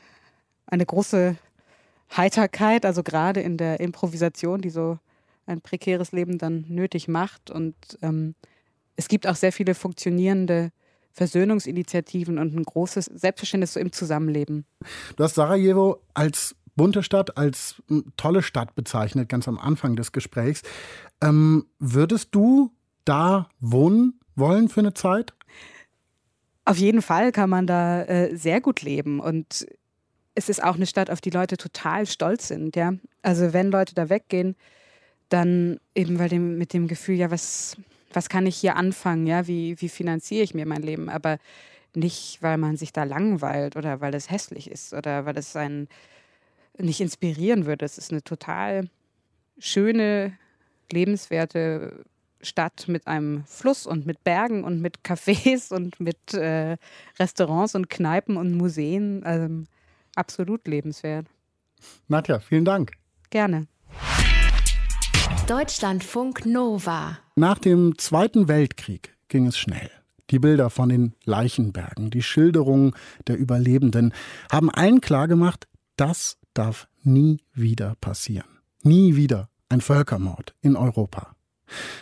eine 0.66 0.86
große 0.86 1.36
Heiterkeit, 2.16 2.86
also 2.86 3.02
gerade 3.02 3.40
in 3.40 3.56
der 3.56 3.80
Improvisation, 3.80 4.60
die 4.60 4.70
so 4.70 4.98
ein 5.44 5.60
prekäres 5.60 6.12
Leben 6.12 6.38
dann 6.38 6.64
nötig 6.68 7.08
macht. 7.08 7.50
Und 7.50 7.76
ähm, 8.02 8.34
es 8.96 9.08
gibt 9.08 9.26
auch 9.26 9.36
sehr 9.36 9.52
viele 9.52 9.74
funktionierende 9.74 10.72
Versöhnungsinitiativen 11.16 12.38
und 12.38 12.54
ein 12.54 12.62
großes 12.62 13.06
Selbstverständnis 13.06 13.72
so 13.72 13.80
im 13.80 13.90
Zusammenleben. 13.90 14.66
Du 15.16 15.24
hast 15.24 15.34
Sarajevo 15.34 16.02
als 16.12 16.54
bunte 16.76 17.02
Stadt, 17.02 17.38
als 17.38 17.82
hm, 17.88 18.12
tolle 18.18 18.42
Stadt 18.42 18.74
bezeichnet, 18.74 19.30
ganz 19.30 19.48
am 19.48 19.58
Anfang 19.58 19.96
des 19.96 20.12
Gesprächs. 20.12 20.62
Ähm, 21.22 21.64
würdest 21.78 22.28
du 22.32 22.70
da 23.06 23.48
wohnen 23.60 24.20
wollen 24.34 24.68
für 24.68 24.80
eine 24.80 24.92
Zeit? 24.92 25.32
Auf 26.66 26.76
jeden 26.76 27.00
Fall 27.00 27.32
kann 27.32 27.48
man 27.48 27.66
da 27.66 28.02
äh, 28.02 28.36
sehr 28.36 28.60
gut 28.60 28.82
leben 28.82 29.18
und 29.20 29.66
es 30.34 30.50
ist 30.50 30.62
auch 30.62 30.74
eine 30.74 30.84
Stadt, 30.84 31.08
auf 31.10 31.22
die 31.22 31.30
Leute 31.30 31.56
total 31.56 32.04
stolz 32.04 32.48
sind. 32.48 32.76
Ja? 32.76 32.92
Also 33.22 33.54
wenn 33.54 33.70
Leute 33.70 33.94
da 33.94 34.10
weggehen, 34.10 34.54
dann 35.30 35.80
eben 35.94 36.18
weil 36.18 36.28
dem, 36.28 36.58
mit 36.58 36.74
dem 36.74 36.88
Gefühl, 36.88 37.14
ja, 37.14 37.30
was, 37.30 37.76
was 38.12 38.28
kann 38.28 38.46
ich 38.46 38.56
hier 38.56 38.76
anfangen, 38.76 39.26
ja, 39.26 39.46
wie, 39.46 39.80
wie 39.80 39.88
finanziere 39.88 40.44
ich 40.44 40.54
mir 40.54 40.66
mein 40.66 40.82
Leben, 40.82 41.08
aber 41.08 41.38
nicht, 41.94 42.42
weil 42.42 42.58
man 42.58 42.76
sich 42.76 42.92
da 42.92 43.04
langweilt 43.04 43.76
oder 43.76 44.00
weil 44.00 44.14
es 44.14 44.30
hässlich 44.30 44.70
ist 44.70 44.92
oder 44.92 45.24
weil 45.24 45.36
es 45.38 45.56
einen 45.56 45.88
nicht 46.78 47.00
inspirieren 47.00 47.66
würde. 47.66 47.84
Es 47.84 47.98
ist 47.98 48.10
eine 48.10 48.22
total 48.22 48.88
schöne, 49.58 50.36
lebenswerte 50.92 52.04
Stadt 52.42 52.86
mit 52.86 53.06
einem 53.06 53.44
Fluss 53.46 53.86
und 53.86 54.06
mit 54.06 54.22
Bergen 54.24 54.62
und 54.64 54.80
mit 54.80 54.98
Cafés 55.02 55.72
und 55.74 55.98
mit 56.00 56.34
äh, 56.34 56.76
Restaurants 57.18 57.74
und 57.74 57.88
Kneipen 57.88 58.36
und 58.36 58.54
Museen. 58.54 59.24
Also, 59.24 59.64
absolut 60.14 60.66
lebenswert. 60.66 61.26
Nadja, 62.08 62.40
vielen 62.40 62.64
Dank. 62.64 62.92
Gerne. 63.30 63.66
Deutschlandfunk 65.46 66.44
Nova. 66.44 67.18
Nach 67.36 67.58
dem 67.58 67.96
Zweiten 67.98 68.48
Weltkrieg 68.48 69.16
ging 69.28 69.46
es 69.46 69.56
schnell. 69.56 69.90
Die 70.30 70.40
Bilder 70.40 70.70
von 70.70 70.88
den 70.88 71.14
Leichenbergen, 71.24 72.10
die 72.10 72.24
Schilderungen 72.24 72.94
der 73.28 73.38
Überlebenden 73.38 74.12
haben 74.50 74.70
allen 74.70 75.00
klargemacht, 75.00 75.68
das 75.94 76.36
darf 76.52 76.88
nie 77.04 77.38
wieder 77.54 77.94
passieren. 78.00 78.58
Nie 78.82 79.14
wieder 79.14 79.48
ein 79.68 79.80
Völkermord 79.80 80.56
in 80.62 80.74
Europa. 80.74 81.36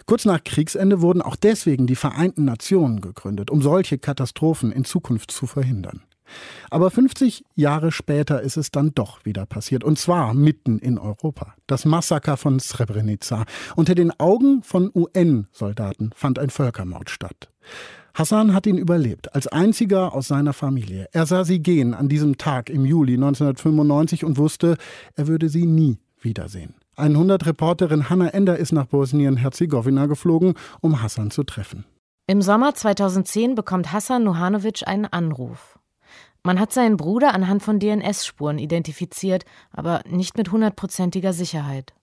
Kurz 0.06 0.24
nach 0.24 0.42
Kriegsende 0.42 1.02
wurden 1.02 1.20
auch 1.20 1.36
deswegen 1.36 1.86
die 1.86 1.96
Vereinten 1.96 2.46
Nationen 2.46 3.02
gegründet, 3.02 3.50
um 3.50 3.60
solche 3.60 3.98
Katastrophen 3.98 4.72
in 4.72 4.86
Zukunft 4.86 5.30
zu 5.30 5.46
verhindern. 5.46 6.02
Aber 6.70 6.90
50 6.90 7.44
Jahre 7.54 7.92
später 7.92 8.40
ist 8.42 8.56
es 8.56 8.70
dann 8.70 8.92
doch 8.94 9.24
wieder 9.24 9.46
passiert. 9.46 9.84
Und 9.84 9.98
zwar 9.98 10.34
mitten 10.34 10.78
in 10.78 10.98
Europa. 10.98 11.54
Das 11.66 11.84
Massaker 11.84 12.36
von 12.36 12.60
Srebrenica. 12.60 13.44
Unter 13.76 13.94
den 13.94 14.18
Augen 14.18 14.62
von 14.62 14.90
UN-Soldaten 14.94 16.10
fand 16.14 16.38
ein 16.38 16.50
Völkermord 16.50 17.10
statt. 17.10 17.50
Hassan 18.14 18.54
hat 18.54 18.66
ihn 18.66 18.78
überlebt, 18.78 19.34
als 19.34 19.48
einziger 19.48 20.14
aus 20.14 20.28
seiner 20.28 20.52
Familie. 20.52 21.08
Er 21.10 21.26
sah 21.26 21.44
sie 21.44 21.60
gehen 21.60 21.94
an 21.94 22.08
diesem 22.08 22.38
Tag 22.38 22.70
im 22.70 22.84
Juli 22.84 23.14
1995 23.14 24.24
und 24.24 24.38
wusste, 24.38 24.76
er 25.16 25.26
würde 25.26 25.48
sie 25.48 25.66
nie 25.66 25.98
wiedersehen. 26.20 26.74
100-Reporterin 26.96 28.08
Hanna 28.08 28.28
Ender 28.28 28.56
ist 28.56 28.70
nach 28.70 28.86
Bosnien-Herzegowina 28.86 30.06
geflogen, 30.06 30.54
um 30.80 31.02
Hassan 31.02 31.32
zu 31.32 31.42
treffen. 31.42 31.84
Im 32.26 32.40
Sommer 32.40 32.74
2010 32.74 33.54
bekommt 33.56 33.92
Hassan 33.92 34.24
Nuhanovic 34.24 34.86
einen 34.86 35.06
Anruf. 35.06 35.73
Man 36.46 36.60
hat 36.60 36.72
seinen 36.72 36.98
Bruder 36.98 37.32
anhand 37.32 37.62
von 37.62 37.80
DNS-Spuren 37.80 38.58
identifiziert, 38.58 39.46
aber 39.72 40.02
nicht 40.06 40.36
mit 40.36 40.52
hundertprozentiger 40.52 41.32
Sicherheit. 41.32 41.94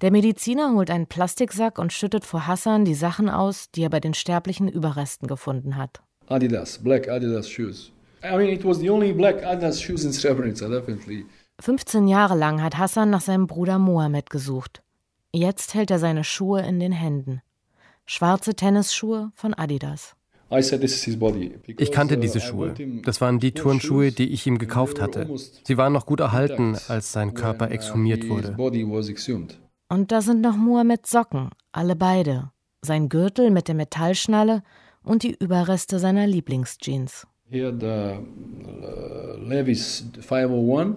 Der 0.00 0.10
Mediziner 0.10 0.72
holt 0.72 0.90
einen 0.90 1.06
Plastiksack 1.06 1.78
und 1.78 1.92
schüttet 1.92 2.24
vor 2.24 2.48
Hassan 2.48 2.84
die 2.84 2.96
Sachen 2.96 3.30
aus, 3.30 3.70
die 3.70 3.84
er 3.84 3.88
bei 3.88 4.00
den 4.00 4.14
sterblichen 4.14 4.66
Überresten 4.66 5.28
gefunden 5.28 5.76
hat. 5.76 6.02
Adidas, 6.26 6.78
black 6.78 7.08
Adidas 7.08 7.48
shoes. 7.48 7.92
I 8.24 8.36
mean, 8.36 8.48
it 8.48 8.64
was 8.64 8.80
the 8.80 8.90
only 8.90 9.12
black 9.12 9.44
Adidas 9.44 9.80
shoes 9.80 10.04
in 10.04 10.12
Srebrenica, 10.12 10.68
definitely. 10.68 11.24
15 11.60 12.08
Jahre 12.08 12.36
lang 12.36 12.60
hat 12.60 12.78
Hassan 12.78 13.10
nach 13.10 13.20
seinem 13.20 13.46
Bruder 13.46 13.78
Mohammed 13.78 14.28
gesucht. 14.28 14.82
Jetzt 15.32 15.74
hält 15.74 15.92
er 15.92 16.00
seine 16.00 16.24
Schuhe 16.24 16.62
in 16.62 16.80
den 16.80 16.92
Händen. 16.92 17.42
Schwarze 18.06 18.54
Tennisschuhe 18.54 19.30
von 19.34 19.54
Adidas. 19.54 20.16
Ich 21.78 21.92
kannte 21.92 22.18
diese 22.18 22.38
uh, 22.38 22.40
Schuhe. 22.40 22.74
Das 23.04 23.20
waren 23.20 23.38
die 23.38 23.52
Turnschuhe, 23.52 24.12
die 24.12 24.28
ich 24.28 24.46
ihm 24.46 24.58
gekauft 24.58 25.00
hatte. 25.00 25.28
Sie 25.64 25.76
waren 25.76 25.92
noch 25.92 26.06
gut 26.06 26.20
erhalten, 26.20 26.76
als 26.88 27.12
sein 27.12 27.34
Körper 27.34 27.68
uh, 27.68 27.70
exhumiert 27.70 28.28
wurde. 28.28 28.56
Und 29.88 30.12
da 30.12 30.20
sind 30.20 30.40
noch 30.40 30.56
Mohammeds 30.56 31.10
Socken, 31.10 31.50
alle 31.72 31.96
beide. 31.96 32.50
Sein 32.82 33.08
Gürtel 33.08 33.50
mit 33.50 33.68
der 33.68 33.74
Metallschnalle 33.74 34.62
und 35.02 35.22
die 35.22 35.36
Überreste 35.38 35.98
seiner 35.98 36.26
Lieblingsjeans. 36.26 37.26
Hier 37.48 37.72
the 37.78 38.18
uh, 38.66 39.36
Levi's 39.38 40.04
501 40.20 40.96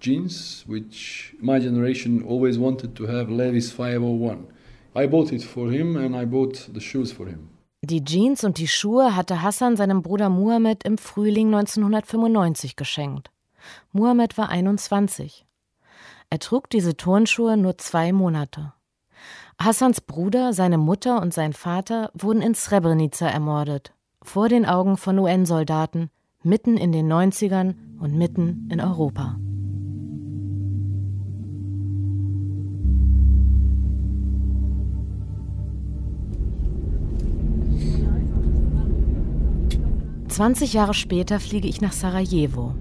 jeans, 0.00 0.64
which 0.66 1.34
my 1.40 1.60
generation 1.60 2.24
always 2.28 2.58
wanted 2.58 2.94
to 2.96 3.06
have 3.06 3.30
Levi's 3.30 3.70
501. 3.70 4.48
I 4.94 5.06
bought 5.06 5.32
it 5.32 5.42
for 5.42 5.70
him 5.70 5.96
and 5.96 6.14
I 6.16 6.26
bought 6.26 6.68
the 6.74 6.80
shoes 6.80 7.12
for 7.12 7.26
him. 7.26 7.51
Die 7.84 8.04
Jeans 8.04 8.44
und 8.44 8.58
die 8.58 8.68
Schuhe 8.68 9.16
hatte 9.16 9.42
Hassan 9.42 9.76
seinem 9.76 10.02
Bruder 10.02 10.28
Muhammad 10.28 10.84
im 10.84 10.98
Frühling 10.98 11.48
1995 11.48 12.76
geschenkt. 12.76 13.32
Muhammad 13.90 14.38
war 14.38 14.50
21. 14.50 15.44
Er 16.30 16.38
trug 16.38 16.70
diese 16.70 16.96
Turnschuhe 16.96 17.56
nur 17.56 17.78
zwei 17.78 18.12
Monate. 18.12 18.72
Hassans 19.58 20.00
Bruder, 20.00 20.52
seine 20.52 20.78
Mutter 20.78 21.20
und 21.20 21.34
sein 21.34 21.52
Vater 21.52 22.12
wurden 22.14 22.40
in 22.40 22.54
Srebrenica 22.54 23.26
ermordet, 23.26 23.92
vor 24.22 24.48
den 24.48 24.64
Augen 24.64 24.96
von 24.96 25.18
UN-Soldaten, 25.18 26.10
mitten 26.44 26.76
in 26.76 26.92
den 26.92 27.12
90ern 27.12 27.74
und 27.98 28.16
mitten 28.16 28.68
in 28.70 28.80
Europa. 28.80 29.40
20 40.32 40.72
Jahre 40.72 40.94
später 40.94 41.38
fliege 41.40 41.68
ich 41.68 41.82
nach 41.82 41.92
Sarajevo. 41.92 42.74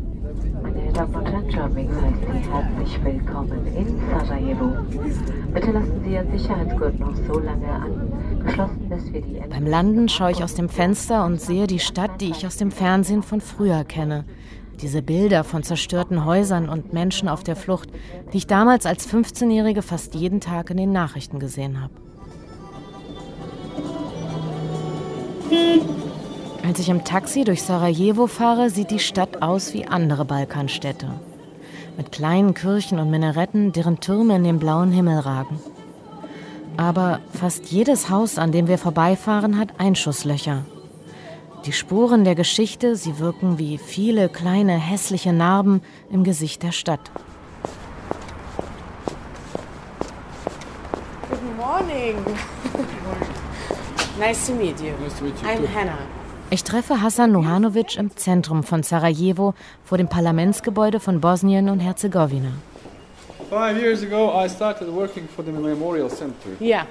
Meine 0.64 0.94
Damen 0.94 1.14
und 1.14 1.26
Herren, 1.26 1.50
Germix 1.50 1.94
heißt 1.94 2.16
Sie 2.22 2.50
herzlich 2.50 3.04
willkommen 3.04 3.68
in 3.76 4.00
Sarajevo. 4.10 4.72
Bitte 5.54 5.72
lassen 5.72 6.02
Sie 6.02 6.14
Ihren 6.14 6.32
Sicherheitsgurt 6.32 6.98
noch 6.98 7.14
so 7.14 7.40
lange 7.40 7.68
an. 7.68 8.10
Beim 9.50 9.68
Landen 9.68 10.08
schaue 10.08 10.32
ich 10.32 10.42
aus 10.42 10.56
dem 10.56 10.70
Fenster 10.70 11.26
und 11.26 11.42
sehe 11.42 11.68
die 11.68 11.80
Stadt, 11.80 12.22
die 12.22 12.32
ich 12.32 12.48
aus 12.48 12.56
dem 12.56 12.72
Fernsehen 12.72 13.22
von 13.22 13.42
früher 13.42 13.84
kenne. 13.84 14.24
Diese 14.82 15.02
Bilder 15.02 15.44
von 15.44 15.64
zerstörten 15.64 16.24
Häusern 16.24 16.70
und 16.70 16.94
Menschen 16.94 17.28
auf 17.28 17.44
der 17.44 17.58
Flucht, 17.58 17.90
die 18.32 18.38
ich 18.38 18.48
damals 18.48 18.86
als 18.86 19.06
15-Jährige 19.10 19.82
fast 19.82 20.16
jeden 20.16 20.40
Tag 20.40 20.70
in 20.70 20.78
den 20.78 20.94
Nachrichten 20.94 21.38
gesehen 21.38 21.82
habe. 21.82 21.94
Als 26.64 26.78
ich 26.78 26.90
im 26.90 27.04
Taxi 27.04 27.44
durch 27.44 27.64
Sarajevo 27.64 28.28
fahre, 28.28 28.70
sieht 28.70 28.92
die 28.92 29.00
Stadt 29.00 29.42
aus 29.42 29.74
wie 29.74 29.88
andere 29.88 30.26
Balkanstädte. 30.26 31.08
Mit 31.98 32.12
kleinen 32.12 32.54
Kirchen 32.54 33.00
und 33.00 33.10
Minaretten, 33.10 33.72
deren 33.72 34.00
Türme 34.00 34.36
in 34.36 34.44
den 34.44 34.60
blauen 34.60 34.92
Himmel 34.92 35.20
ragen. 35.20 35.60
Aber 36.78 37.20
fast 37.34 37.66
jedes 37.72 38.10
Haus, 38.10 38.38
an 38.38 38.52
dem 38.52 38.68
wir 38.68 38.78
vorbeifahren, 38.78 39.58
hat 39.58 39.80
Einschusslöcher. 39.80 40.64
Die 41.66 41.74
Spuren 41.74 42.24
der 42.24 42.36
Geschichte, 42.36 42.96
sie 42.96 43.20
wirken 43.20 43.58
wie 43.58 43.78
viele 43.78 44.30
kleine 44.30 44.74
hässliche 44.74 45.34
Narben 45.34 45.82
im 46.12 46.24
Gesicht 46.24 46.64
der 46.64 46.72
Stadt. 46.72 47.12
Good 51.30 51.58
morning. 51.58 52.16
nice 54.20 54.48
to 54.48 54.54
meet 54.54 54.80
you. 54.80 54.92
Nice 55.02 55.18
to 55.18 55.24
meet 55.26 55.42
you 55.42 55.48
I'm 55.48 55.68
Hannah. 55.68 56.21
Ich 56.54 56.66
treffe 56.66 57.02
Hassan 57.02 57.32
Nuhanovic 57.32 57.96
im 57.96 58.14
Zentrum 58.18 58.64
von 58.64 58.84
Sarajevo 58.84 59.54
vor 59.86 59.98
dem 59.98 60.10
Parlamentsgebäude 60.10 61.00
von 61.00 61.22
Bosnien 61.22 61.70
und 61.70 61.80
Herzegowina. 61.80 62.52
Five 63.50 63.82
years 63.82 64.04
ago, 64.04 64.34
I 64.34 64.50
started 64.50 64.94
working 64.94 65.30
for 65.34 65.46
the 65.46 65.52
Memorial 65.52 66.10
Center. 66.10 66.50
Yeah. 66.60 66.86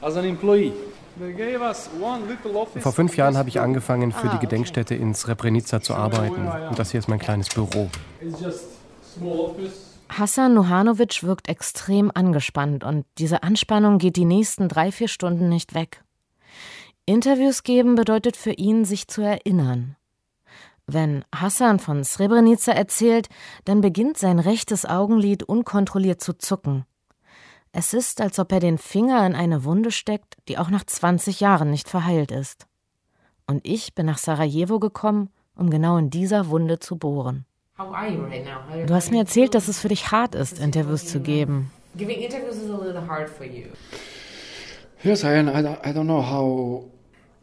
As 0.00 0.16
an 0.16 0.24
employee. 0.24 0.72
Vor 2.80 2.92
fünf 2.92 3.16
Jahren 3.16 3.36
habe 3.36 3.48
ich 3.50 3.60
angefangen, 3.60 4.10
für 4.10 4.28
die 4.30 4.38
Gedenkstätte 4.38 4.94
in 4.94 5.14
Srebrenica 5.14 5.80
zu 5.80 5.94
arbeiten. 5.94 6.48
Und 6.68 6.78
das 6.78 6.90
hier 6.90 6.98
ist 6.98 7.08
mein 7.08 7.18
kleines 7.20 7.50
Büro. 7.50 7.90
Hassan 10.08 10.54
Nuhanovic 10.54 11.22
wirkt 11.22 11.48
extrem 11.48 12.10
angespannt 12.12 12.84
und 12.84 13.04
diese 13.18 13.42
Anspannung 13.42 13.98
geht 13.98 14.16
die 14.16 14.24
nächsten 14.24 14.68
drei, 14.68 14.90
vier 14.90 15.08
Stunden 15.08 15.48
nicht 15.48 15.74
weg. 15.74 16.03
Interviews 17.06 17.62
geben 17.62 17.96
bedeutet 17.96 18.36
für 18.36 18.52
ihn, 18.52 18.84
sich 18.84 19.08
zu 19.08 19.20
erinnern. 19.20 19.96
Wenn 20.86 21.24
Hassan 21.34 21.78
von 21.78 22.02
Srebrenica 22.02 22.72
erzählt, 22.72 23.28
dann 23.64 23.80
beginnt 23.80 24.16
sein 24.16 24.38
rechtes 24.38 24.86
Augenlid 24.86 25.42
unkontrolliert 25.42 26.22
zu 26.22 26.32
zucken. 26.34 26.84
Es 27.72 27.92
ist, 27.92 28.20
als 28.20 28.38
ob 28.38 28.52
er 28.52 28.60
den 28.60 28.78
Finger 28.78 29.26
in 29.26 29.34
eine 29.34 29.64
Wunde 29.64 29.90
steckt, 29.90 30.36
die 30.48 30.58
auch 30.58 30.70
nach 30.70 30.84
20 30.84 31.40
Jahren 31.40 31.70
nicht 31.70 31.88
verheilt 31.88 32.30
ist. 32.30 32.66
Und 33.46 33.66
ich 33.66 33.94
bin 33.94 34.06
nach 34.06 34.18
Sarajevo 34.18 34.78
gekommen, 34.78 35.30
um 35.56 35.70
genau 35.70 35.98
in 35.98 36.08
dieser 36.08 36.48
Wunde 36.48 36.78
zu 36.78 36.96
bohren. 36.96 37.44
Du 37.76 38.94
hast 38.94 39.10
mir 39.10 39.18
erzählt, 39.18 39.54
dass 39.54 39.68
es 39.68 39.80
für 39.80 39.88
dich 39.88 40.10
hart 40.10 40.34
ist, 40.34 40.58
Interviews 40.58 41.06
zu 41.06 41.20
geben. 41.20 41.70
Yes, 45.04 45.22
I, 45.22 45.28
I 45.28 45.92
don't 45.92 46.04
know 46.04 46.22
how 46.22 46.84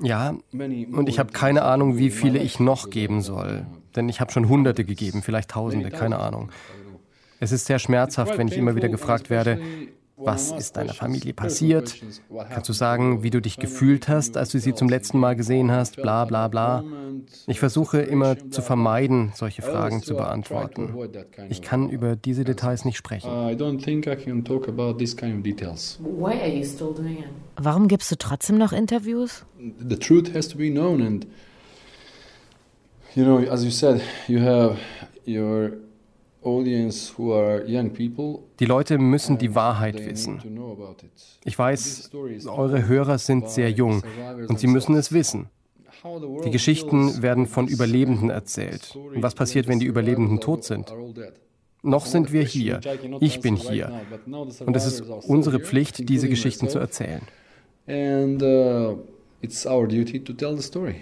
ja, 0.03 0.35
und 0.51 1.07
ich 1.07 1.19
habe 1.19 1.31
keine 1.31 1.61
Ahnung, 1.61 1.97
wie 1.97 2.09
viele 2.09 2.39
ich 2.39 2.59
noch 2.59 2.89
geben 2.89 3.21
soll. 3.21 3.65
Denn 3.95 4.09
ich 4.09 4.19
habe 4.19 4.31
schon 4.31 4.49
Hunderte 4.49 4.83
gegeben, 4.83 5.21
vielleicht 5.21 5.51
Tausende, 5.51 5.91
keine 5.91 6.19
Ahnung. 6.19 6.49
Es 7.39 7.51
ist 7.51 7.65
sehr 7.65 7.79
schmerzhaft, 7.79 8.37
wenn 8.37 8.47
ich 8.47 8.57
immer 8.57 8.75
wieder 8.75 8.89
gefragt 8.89 9.29
werde, 9.29 9.59
was 10.23 10.51
ist 10.51 10.77
deiner 10.77 10.93
Familie 10.93 11.33
passiert? 11.33 11.95
Kannst 12.49 12.69
du 12.69 12.73
sagen, 12.73 13.23
wie 13.23 13.29
du 13.29 13.41
dich 13.41 13.57
gefühlt 13.57 14.07
hast, 14.07 14.37
als 14.37 14.51
du 14.51 14.59
sie 14.59 14.73
zum 14.73 14.89
letzten 14.89 15.19
Mal 15.19 15.35
gesehen 15.35 15.71
hast? 15.71 15.97
Bla 15.97 16.25
bla 16.25 16.47
bla. 16.47 16.83
Ich 17.47 17.59
versuche 17.59 17.99
immer 17.99 18.37
zu 18.49 18.61
vermeiden, 18.61 19.31
solche 19.35 19.61
Fragen 19.61 20.01
zu 20.01 20.15
beantworten. 20.15 20.93
Ich 21.49 21.61
kann 21.61 21.89
über 21.89 22.15
diese 22.15 22.43
Details 22.43 22.85
nicht 22.85 22.97
sprechen. 22.97 23.29
Warum 27.57 27.87
gibst 27.87 28.11
du 28.11 28.15
trotzdem 28.17 28.57
noch 28.57 28.73
Interviews? 28.73 29.45
The 29.87 29.97
truth 29.97 30.33
has 30.33 30.47
to 30.49 30.57
be 30.57 30.69
known 30.69 31.01
and 31.01 31.27
you 33.15 33.23
know, 33.23 33.39
as 33.49 33.63
you 33.63 33.71
said, 33.71 34.01
you 34.27 34.39
have 34.39 34.77
your 35.25 35.73
die 36.43 38.65
Leute 38.65 38.97
müssen 38.97 39.37
die 39.37 39.53
Wahrheit 39.53 40.05
wissen. 40.05 40.41
Ich 41.43 41.57
weiß, 41.57 42.09
eure 42.47 42.87
Hörer 42.87 43.17
sind 43.19 43.49
sehr 43.49 43.69
jung 43.69 44.01
und 44.47 44.59
sie 44.59 44.67
müssen 44.67 44.95
es 44.95 45.11
wissen. 45.11 45.49
Die 46.43 46.49
Geschichten 46.49 47.21
werden 47.21 47.45
von 47.45 47.67
Überlebenden 47.67 48.31
erzählt. 48.31 48.95
Und 48.95 49.21
was 49.21 49.35
passiert, 49.35 49.67
wenn 49.67 49.79
die 49.79 49.85
Überlebenden 49.85 50.39
tot 50.39 50.63
sind? 50.63 50.91
Noch 51.83 52.05
sind 52.05 52.31
wir 52.31 52.43
hier. 52.43 52.79
Ich 53.19 53.41
bin 53.41 53.55
hier. 53.55 53.91
Und 54.65 54.75
es 54.75 54.85
ist 54.85 55.01
unsere 55.01 55.59
Pflicht, 55.59 56.09
diese 56.09 56.27
Geschichten 56.27 56.69
zu 56.69 56.79
erzählen. 56.79 57.21
And 57.87 58.41
uh, 58.41 58.97
it's 59.41 59.65
our 59.65 59.87
duty 59.87 60.23
to 60.23 60.33
tell 60.33 60.55
the 60.55 60.61
story. 60.61 60.95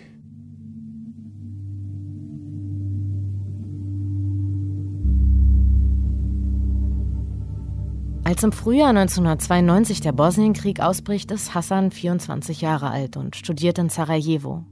Als 8.29 8.43
im 8.43 8.51
Frühjahr 8.51 8.89
1992 8.89 10.01
der 10.01 10.11
Bosnienkrieg 10.11 10.81
ausbricht, 10.81 11.31
ist 11.31 11.55
Hassan 11.55 11.89
24 11.89 12.61
Jahre 12.61 12.91
alt 12.91 13.17
und 13.17 13.35
studiert 13.35 13.79
in 13.79 13.89
Sarajevo. 13.89 14.65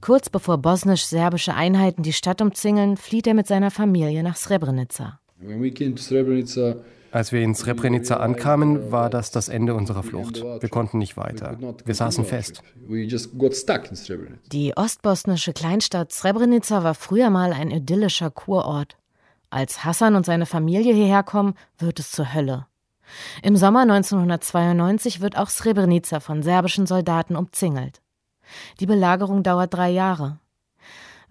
Kurz 0.00 0.30
bevor 0.30 0.56
bosnisch-serbische 0.56 1.52
Einheiten 1.52 2.02
die 2.02 2.14
Stadt 2.14 2.40
umzingeln, 2.40 2.96
flieht 2.96 3.26
er 3.26 3.34
mit 3.34 3.46
seiner 3.46 3.70
Familie 3.70 4.22
nach 4.22 4.36
Srebrenica. 4.36 5.20
Als 7.10 7.30
wir 7.30 7.42
in 7.42 7.54
Srebrenica 7.54 8.16
ankamen, 8.16 8.90
war 8.90 9.10
das 9.10 9.32
das 9.32 9.50
Ende 9.50 9.74
unserer 9.74 10.02
Flucht. 10.02 10.42
Wir 10.42 10.70
konnten 10.70 10.96
nicht 10.96 11.18
weiter. 11.18 11.58
Wir 11.84 11.94
saßen 11.94 12.24
fest. 12.24 12.62
Die 14.50 14.74
ostbosnische 14.78 15.52
Kleinstadt 15.52 16.10
Srebrenica 16.10 16.82
war 16.84 16.94
früher 16.94 17.28
mal 17.28 17.52
ein 17.52 17.70
idyllischer 17.70 18.30
Kurort. 18.30 18.96
Als 19.50 19.84
Hassan 19.84 20.14
und 20.14 20.24
seine 20.24 20.46
Familie 20.46 20.94
hierher 20.94 21.22
kommen, 21.22 21.52
wird 21.78 21.98
es 22.00 22.12
zur 22.12 22.32
Hölle. 22.32 22.66
Im 23.42 23.56
Sommer 23.56 23.82
1992 23.82 25.20
wird 25.20 25.36
auch 25.36 25.48
Srebrenica 25.48 26.20
von 26.20 26.42
serbischen 26.42 26.86
Soldaten 26.86 27.36
umzingelt. 27.36 28.00
Die 28.80 28.86
Belagerung 28.86 29.42
dauert 29.42 29.74
drei 29.74 29.90
Jahre. 29.90 30.38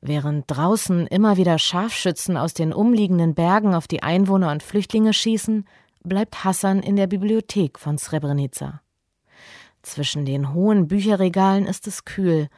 Während 0.01 0.45
draußen 0.47 1.07
immer 1.07 1.37
wieder 1.37 1.57
Scharfschützen 1.57 2.37
aus 2.37 2.53
den 2.53 2.71
umliegenden 2.71 3.33
Bergen 3.33 3.73
auf 3.73 3.87
die 3.87 4.03
Einwohner 4.03 4.51
und 4.51 4.63
Flüchtlinge 4.63 5.13
schießen, 5.13 5.65
bleibt 6.03 6.43
Hassan 6.43 6.81
in 6.81 6.95
der 6.95 7.07
Bibliothek 7.07 7.79
von 7.79 7.97
Srebrenica. 7.97 8.81
Zwischen 9.81 10.25
den 10.25 10.53
hohen 10.53 10.87
Bücherregalen 10.87 11.65
ist 11.65 11.87
es 11.87 12.05
kühl, 12.05 12.49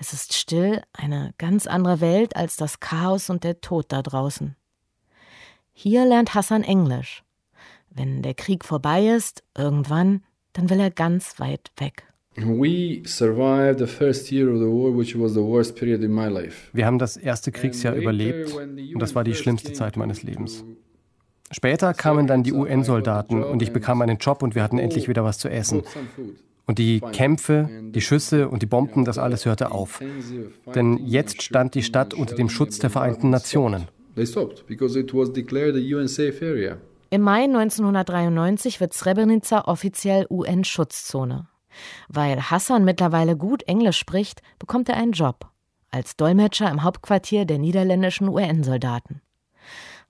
es 0.00 0.12
ist 0.12 0.34
still, 0.34 0.82
eine 0.92 1.34
ganz 1.38 1.66
andere 1.66 2.00
Welt 2.00 2.36
als 2.36 2.56
das 2.56 2.78
Chaos 2.78 3.30
und 3.30 3.42
der 3.42 3.60
Tod 3.60 3.86
da 3.88 4.02
draußen. 4.02 4.56
Hier 5.72 6.04
lernt 6.04 6.34
Hassan 6.34 6.62
Englisch. 6.62 7.24
Wenn 7.98 8.22
der 8.22 8.34
Krieg 8.34 8.64
vorbei 8.64 9.08
ist, 9.08 9.42
irgendwann, 9.56 10.22
dann 10.52 10.70
will 10.70 10.78
er 10.78 10.92
ganz 10.92 11.40
weit 11.40 11.72
weg. 11.78 12.04
Wir 12.36 12.44
haben 16.86 16.98
das 17.00 17.16
erste 17.16 17.50
Kriegsjahr 17.50 17.94
überlebt 17.96 18.54
und 18.54 19.00
das 19.00 19.16
war 19.16 19.24
die 19.24 19.34
schlimmste 19.34 19.72
Zeit 19.72 19.96
meines 19.96 20.22
Lebens. 20.22 20.64
Später 21.50 21.92
kamen 21.92 22.28
dann 22.28 22.44
die 22.44 22.52
UN-Soldaten 22.52 23.42
und 23.42 23.62
ich 23.62 23.72
bekam 23.72 24.00
einen 24.00 24.18
Job 24.18 24.44
und 24.44 24.54
wir 24.54 24.62
hatten 24.62 24.78
endlich 24.78 25.08
wieder 25.08 25.24
was 25.24 25.38
zu 25.38 25.48
essen. 25.48 25.82
Und 26.66 26.78
die 26.78 27.00
Kämpfe, 27.00 27.68
die 27.82 28.00
Schüsse 28.00 28.48
und 28.48 28.62
die 28.62 28.66
Bomben, 28.66 29.06
das 29.06 29.18
alles 29.18 29.44
hörte 29.44 29.72
auf. 29.72 30.00
Denn 30.72 30.98
jetzt 31.04 31.42
stand 31.42 31.74
die 31.74 31.82
Stadt 31.82 32.14
unter 32.14 32.36
dem 32.36 32.48
Schutz 32.48 32.78
der 32.78 32.90
Vereinten 32.90 33.30
Nationen. 33.30 33.88
They 34.14 34.26
stopped 34.26 34.66
because 34.68 34.96
it 34.96 35.12
was 35.12 35.32
declared 35.32 35.74
a 35.74 35.78
UN 35.78 36.06
safe 36.06 36.44
area. 36.44 36.78
Im 37.10 37.22
Mai 37.22 37.44
1993 37.44 38.80
wird 38.80 38.92
Srebrenica 38.92 39.62
offiziell 39.66 40.26
UN-Schutzzone. 40.28 41.46
Weil 42.08 42.50
Hassan 42.50 42.84
mittlerweile 42.84 43.34
gut 43.36 43.62
Englisch 43.62 43.98
spricht, 43.98 44.42
bekommt 44.58 44.90
er 44.90 44.96
einen 44.96 45.12
Job 45.12 45.48
als 45.90 46.16
Dolmetscher 46.16 46.70
im 46.70 46.82
Hauptquartier 46.82 47.46
der 47.46 47.58
niederländischen 47.58 48.28
UN-Soldaten. 48.28 49.22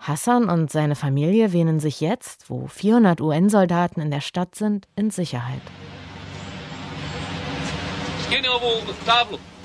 Hassan 0.00 0.48
und 0.48 0.72
seine 0.72 0.96
Familie 0.96 1.52
wähnen 1.52 1.78
sich 1.78 2.00
jetzt, 2.00 2.50
wo 2.50 2.66
400 2.66 3.20
UN-Soldaten 3.20 4.00
in 4.00 4.10
der 4.10 4.20
Stadt 4.20 4.56
sind, 4.56 4.88
in 4.96 5.10
Sicherheit. 5.10 5.62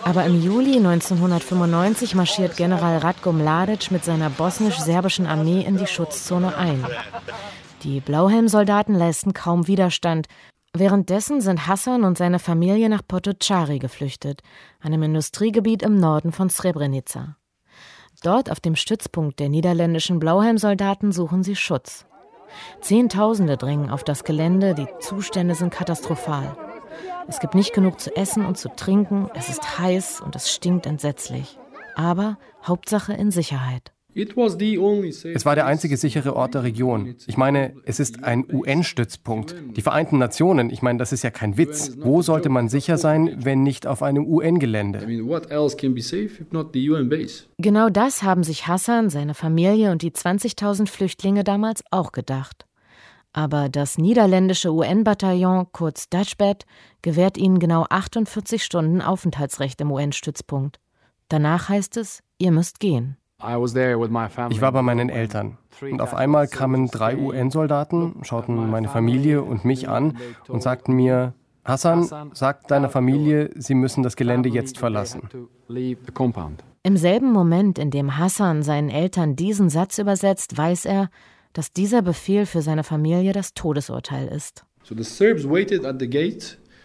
Aber 0.05 0.25
im 0.25 0.41
Juli 0.41 0.77
1995 0.77 2.15
marschiert 2.15 2.57
General 2.57 2.97
Ratko 2.97 3.31
Mladic 3.31 3.89
mit 3.89 4.03
seiner 4.03 4.29
bosnisch-serbischen 4.29 5.25
Armee 5.25 5.61
in 5.61 5.77
die 5.77 5.87
Schutzzone 5.87 6.55
ein. 6.57 6.85
Die 7.83 7.99
Blauhelm-Soldaten 7.99 8.95
leisten 8.95 9.33
kaum 9.33 9.67
Widerstand. 9.67 10.27
Währenddessen 10.73 11.41
sind 11.41 11.67
Hassan 11.67 12.03
und 12.03 12.17
seine 12.17 12.39
Familie 12.39 12.89
nach 12.89 13.01
Potocari 13.07 13.79
geflüchtet, 13.79 14.41
einem 14.81 15.03
Industriegebiet 15.03 15.83
im 15.83 15.95
Norden 15.99 16.31
von 16.31 16.49
Srebrenica. 16.49 17.37
Dort 18.23 18.51
auf 18.51 18.59
dem 18.59 18.75
Stützpunkt 18.75 19.39
der 19.39 19.49
niederländischen 19.49 20.19
Blauhelm-Soldaten 20.19 21.11
suchen 21.11 21.43
sie 21.43 21.55
Schutz. 21.55 22.05
Zehntausende 22.81 23.57
drängen 23.57 23.89
auf 23.89 24.03
das 24.03 24.23
Gelände, 24.23 24.75
die 24.75 24.87
Zustände 24.99 25.55
sind 25.55 25.73
katastrophal. 25.73 26.55
Es 27.27 27.39
gibt 27.39 27.55
nicht 27.55 27.73
genug 27.73 27.99
zu 27.99 28.15
essen 28.15 28.45
und 28.45 28.57
zu 28.57 28.69
trinken, 28.69 29.29
es 29.33 29.49
ist 29.49 29.79
heiß 29.79 30.21
und 30.21 30.35
es 30.35 30.51
stinkt 30.51 30.85
entsetzlich. 30.85 31.57
Aber 31.95 32.37
Hauptsache 32.65 33.13
in 33.13 33.31
Sicherheit. 33.31 33.93
Es 34.15 35.45
war 35.45 35.55
der 35.55 35.65
einzige 35.65 35.97
sichere 35.97 36.35
Ort 36.35 36.53
der 36.53 36.63
Region. 36.63 37.15
Ich 37.25 37.35
meine, 37.35 37.73
es 37.85 37.99
ist 37.99 38.23
ein 38.23 38.45
UN-Stützpunkt. 38.51 39.55
Die 39.75 39.81
Vereinten 39.81 40.19
Nationen, 40.19 40.69
ich 40.69 40.83
meine, 40.83 40.99
das 40.99 41.11
ist 41.13 41.23
ja 41.23 41.31
kein 41.31 41.57
Witz. 41.57 41.93
Wo 41.97 42.21
sollte 42.21 42.49
man 42.49 42.69
sicher 42.69 42.99
sein, 42.99 43.37
wenn 43.39 43.63
nicht 43.63 43.87
auf 43.87 44.03
einem 44.03 44.27
UN-Gelände? 44.27 45.07
Genau 47.57 47.89
das 47.89 48.23
haben 48.23 48.43
sich 48.43 48.67
Hassan, 48.67 49.09
seine 49.09 49.33
Familie 49.33 49.91
und 49.91 50.03
die 50.03 50.11
20.000 50.11 50.87
Flüchtlinge 50.87 51.43
damals 51.43 51.83
auch 51.89 52.11
gedacht. 52.11 52.67
Aber 53.33 53.67
das 53.67 53.97
niederländische 53.97 54.71
UN-Bataillon, 54.71 55.67
kurz 55.71 56.07
Dutchbat, 56.07 56.65
gewährt 57.01 57.37
ihnen 57.37 57.57
genau 57.57 57.85
48 57.89 58.63
Stunden 58.63 59.01
Aufenthaltsrecht 59.01 59.81
im 59.81 59.91
UN-Stützpunkt. 59.91 60.79
Danach 61.29 61.67
heißt 61.67 61.97
es, 61.97 62.21
ihr 62.37 62.51
müsst 62.51 62.79
gehen. 62.79 63.17
Ich 63.39 64.61
war 64.61 64.71
bei 64.71 64.81
meinen 64.81 65.09
Eltern. 65.09 65.57
Und 65.81 66.01
auf 66.01 66.13
einmal 66.13 66.47
kamen 66.47 66.87
drei 66.87 67.17
UN-Soldaten, 67.17 68.21
schauten 68.21 68.69
meine 68.69 68.87
Familie 68.87 69.41
und 69.41 69.65
mich 69.65 69.89
an 69.89 70.17
und 70.47 70.61
sagten 70.61 70.93
mir, 70.93 71.33
Hassan, 71.65 72.31
sag 72.33 72.67
deiner 72.67 72.89
Familie, 72.89 73.49
sie 73.55 73.73
müssen 73.73 74.03
das 74.03 74.15
Gelände 74.15 74.49
jetzt 74.49 74.77
verlassen. 74.77 75.29
Im 76.83 76.97
selben 76.97 77.31
Moment, 77.31 77.79
in 77.79 77.89
dem 77.89 78.17
Hassan 78.17 78.63
seinen 78.63 78.89
Eltern 78.89 79.35
diesen 79.35 79.69
Satz 79.69 79.97
übersetzt, 79.97 80.57
weiß 80.57 80.85
er, 80.85 81.09
dass 81.53 81.71
dieser 81.71 82.01
Befehl 82.01 82.45
für 82.45 82.61
seine 82.61 82.83
Familie 82.83 83.31
das 83.31 83.53
Todesurteil 83.53 84.27
ist. 84.27 84.65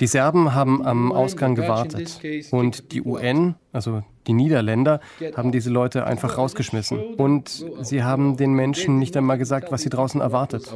Die 0.01 0.07
Serben 0.07 0.55
haben 0.55 0.87
am 0.87 1.11
Ausgang 1.11 1.57
gewartet 1.57 2.21
und 2.53 2.93
die 2.93 3.03
UN, 3.03 3.57
also 3.73 4.03
die 4.29 4.33
Niederländer, 4.33 5.01
haben 5.35 5.51
diese 5.51 5.71
Leute 5.71 6.07
einfach 6.07 6.39
rausgeschmissen. 6.39 7.14
Und 7.16 7.64
sie 7.83 8.05
haben 8.05 8.37
den 8.37 8.53
Menschen 8.53 8.99
nicht 8.99 9.16
einmal 9.16 9.39
gesagt, 9.39 9.73
was 9.73 9.83
sie 9.83 9.89
draußen 9.89 10.21
erwartet. 10.21 10.73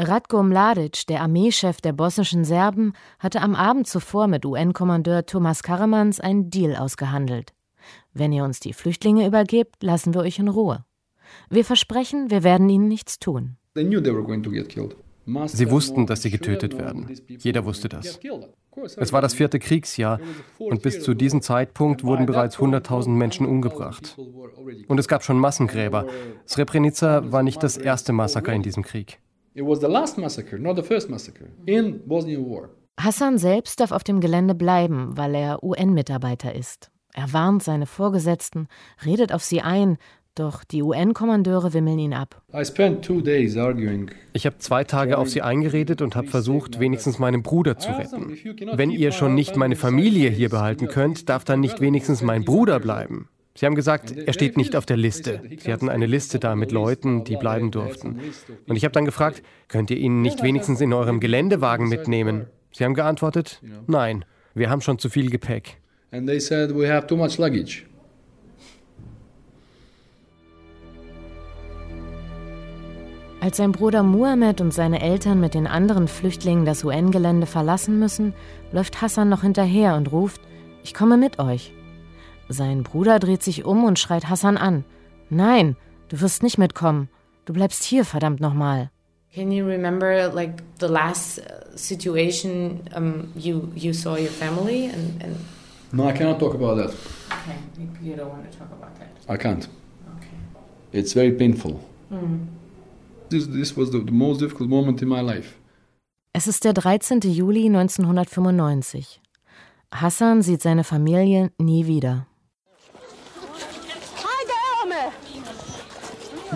Ratko 0.00 0.42
Mladic, 0.42 1.06
der 1.08 1.20
Armeechef 1.20 1.80
der 1.80 1.92
bosnischen 1.92 2.44
Serben, 2.44 2.94
hatte 3.18 3.42
am 3.42 3.54
Abend 3.54 3.86
zuvor 3.86 4.28
mit 4.28 4.46
UN-Kommandeur 4.46 5.26
Thomas 5.26 5.62
Karremans 5.62 6.20
einen 6.20 6.48
Deal 6.48 6.76
ausgehandelt. 6.76 7.52
Wenn 8.14 8.32
ihr 8.32 8.44
uns 8.44 8.60
die 8.60 8.72
Flüchtlinge 8.72 9.26
übergebt, 9.26 9.82
lassen 9.82 10.14
wir 10.14 10.20
euch 10.20 10.38
in 10.38 10.48
Ruhe. 10.48 10.84
Wir 11.48 11.64
versprechen, 11.64 12.30
wir 12.30 12.42
werden 12.44 12.68
ihnen 12.68 12.88
nichts 12.88 13.18
tun. 13.18 13.56
Sie 15.46 15.70
wussten, 15.70 16.06
dass 16.06 16.22
sie 16.22 16.30
getötet 16.30 16.78
werden. 16.78 17.08
Jeder 17.28 17.64
wusste 17.64 17.88
das. 17.88 18.18
Es 18.96 19.12
war 19.12 19.20
das 19.20 19.34
vierte 19.34 19.58
Kriegsjahr 19.58 20.20
und 20.58 20.82
bis 20.82 21.02
zu 21.02 21.14
diesem 21.14 21.42
Zeitpunkt 21.42 22.04
wurden 22.04 22.26
bereits 22.26 22.58
100.000 22.58 23.10
Menschen 23.10 23.46
umgebracht. 23.46 24.16
Und 24.88 24.98
es 24.98 25.08
gab 25.08 25.24
schon 25.24 25.38
Massengräber. 25.38 26.06
Srebrenica 26.46 27.30
war 27.32 27.42
nicht 27.42 27.62
das 27.62 27.76
erste 27.76 28.12
Massaker 28.12 28.52
in 28.52 28.62
diesem 28.62 28.82
Krieg. 28.82 29.18
Hassan 32.98 33.38
selbst 33.38 33.80
darf 33.80 33.92
auf 33.92 34.04
dem 34.04 34.20
Gelände 34.20 34.54
bleiben, 34.54 35.16
weil 35.16 35.34
er 35.34 35.62
UN-Mitarbeiter 35.62 36.54
ist. 36.54 36.90
Er 37.12 37.32
warnt 37.32 37.62
seine 37.62 37.86
Vorgesetzten, 37.86 38.68
redet 39.04 39.32
auf 39.32 39.42
sie 39.42 39.62
ein, 39.62 39.98
doch 40.40 40.64
die 40.64 40.82
UN-Kommandeure 40.82 41.72
wimmeln 41.72 41.98
ihn 41.98 42.14
ab. 42.14 42.42
Ich 44.32 44.46
habe 44.46 44.58
zwei 44.58 44.84
Tage 44.84 45.18
auf 45.18 45.28
sie 45.28 45.42
eingeredet 45.42 46.02
und 46.02 46.16
habe 46.16 46.28
versucht, 46.28 46.80
wenigstens 46.80 47.18
meinen 47.18 47.42
Bruder 47.42 47.78
zu 47.78 47.90
retten. 47.90 48.36
Wenn 48.74 48.90
ihr 48.90 49.12
schon 49.12 49.34
nicht 49.34 49.56
meine 49.56 49.76
Familie 49.76 50.30
hier 50.30 50.48
behalten 50.48 50.88
könnt, 50.88 51.28
darf 51.28 51.44
dann 51.44 51.60
nicht 51.60 51.80
wenigstens 51.80 52.22
mein 52.22 52.44
Bruder 52.44 52.80
bleiben. 52.80 53.28
Sie 53.54 53.66
haben 53.66 53.74
gesagt, 53.74 54.16
er 54.16 54.32
steht 54.32 54.56
nicht 54.56 54.76
auf 54.76 54.86
der 54.86 54.96
Liste. 54.96 55.42
Sie 55.58 55.72
hatten 55.72 55.88
eine 55.88 56.06
Liste 56.06 56.38
da 56.38 56.54
mit 56.54 56.72
Leuten, 56.72 57.24
die 57.24 57.36
bleiben 57.36 57.70
durften. 57.70 58.20
Und 58.66 58.76
ich 58.76 58.84
habe 58.84 58.92
dann 58.92 59.04
gefragt, 59.04 59.42
könnt 59.68 59.90
ihr 59.90 59.98
ihn 59.98 60.22
nicht 60.22 60.42
wenigstens 60.42 60.80
in 60.80 60.92
eurem 60.92 61.20
Geländewagen 61.20 61.88
mitnehmen? 61.88 62.46
Sie 62.72 62.84
haben 62.84 62.94
geantwortet, 62.94 63.60
nein, 63.86 64.24
wir 64.54 64.70
haben 64.70 64.80
schon 64.80 64.98
zu 64.98 65.10
viel 65.10 65.30
Gepäck. 65.30 65.76
And 66.12 66.26
they 66.26 66.40
said 66.40 66.74
we 66.74 66.88
have 66.88 67.06
too 67.06 67.16
much 67.16 67.38
luggage. 67.38 67.84
Als 73.40 73.56
sein 73.56 73.72
Bruder 73.72 74.02
Muhammad 74.02 74.60
und 74.60 74.74
seine 74.74 75.00
Eltern 75.00 75.40
mit 75.40 75.54
den 75.54 75.66
anderen 75.66 76.08
Flüchtlingen 76.08 76.66
das 76.66 76.84
UN-Gelände 76.84 77.46
verlassen 77.46 77.98
müssen, 77.98 78.34
läuft 78.70 79.00
Hassan 79.00 79.30
noch 79.30 79.40
hinterher 79.40 79.96
und 79.96 80.12
ruft, 80.12 80.42
ich 80.84 80.92
komme 80.92 81.16
mit 81.16 81.38
euch. 81.38 81.72
Sein 82.50 82.82
Bruder 82.82 83.18
dreht 83.18 83.42
sich 83.42 83.64
um 83.64 83.84
und 83.84 83.98
schreit 83.98 84.28
Hassan 84.28 84.58
an. 84.58 84.84
Nein, 85.30 85.76
du 86.08 86.20
wirst 86.20 86.42
nicht 86.42 86.58
mitkommen. 86.58 87.08
Du 87.46 87.54
bleibst 87.54 87.82
hier, 87.82 88.04
verdammt 88.04 88.40
nochmal. 88.40 88.90
Can 89.32 89.50
you 89.52 89.64
remember 89.64 90.30
like 90.34 90.62
the 90.80 90.86
last 90.86 91.38
uh, 91.38 91.76
situation 91.76 92.80
um, 92.96 93.28
you 93.36 93.70
you 93.76 93.92
saw 93.92 94.16
your 94.16 94.28
family 94.28 94.86
and, 94.86 95.22
and 95.22 95.36
No, 95.92 96.08
I 96.08 96.12
cannot 96.12 96.40
talk 96.40 96.54
about 96.54 96.76
that. 96.76 96.90
Okay, 96.90 97.56
you 98.02 98.16
don't 98.16 98.28
want 98.28 98.50
to 98.50 98.58
talk 98.58 98.68
about 98.72 98.92
that. 98.98 99.32
I 99.32 99.36
can't. 99.36 99.68
Okay. 100.18 100.36
It's 100.92 101.12
very 101.12 101.30
painful. 101.30 101.80
Mm. 102.12 102.59
This, 103.30 103.46
this 103.46 103.76
was 103.76 103.90
the, 103.92 104.00
the 104.04 104.12
most 104.12 104.40
difficult 104.40 104.68
moment 104.68 105.02
in 105.02 105.08
my 105.08 105.20
life. 105.20 105.54
Es 106.32 106.46
ist 106.48 106.64
der 106.64 106.72
13. 106.72 107.20
Juli 107.20 107.66
1995. 107.66 109.20
Hassan 109.92 110.42
sieht 110.42 110.62
seine 110.62 110.84
Familie 110.84 111.50
nie 111.58 111.86
wieder. 111.86 112.26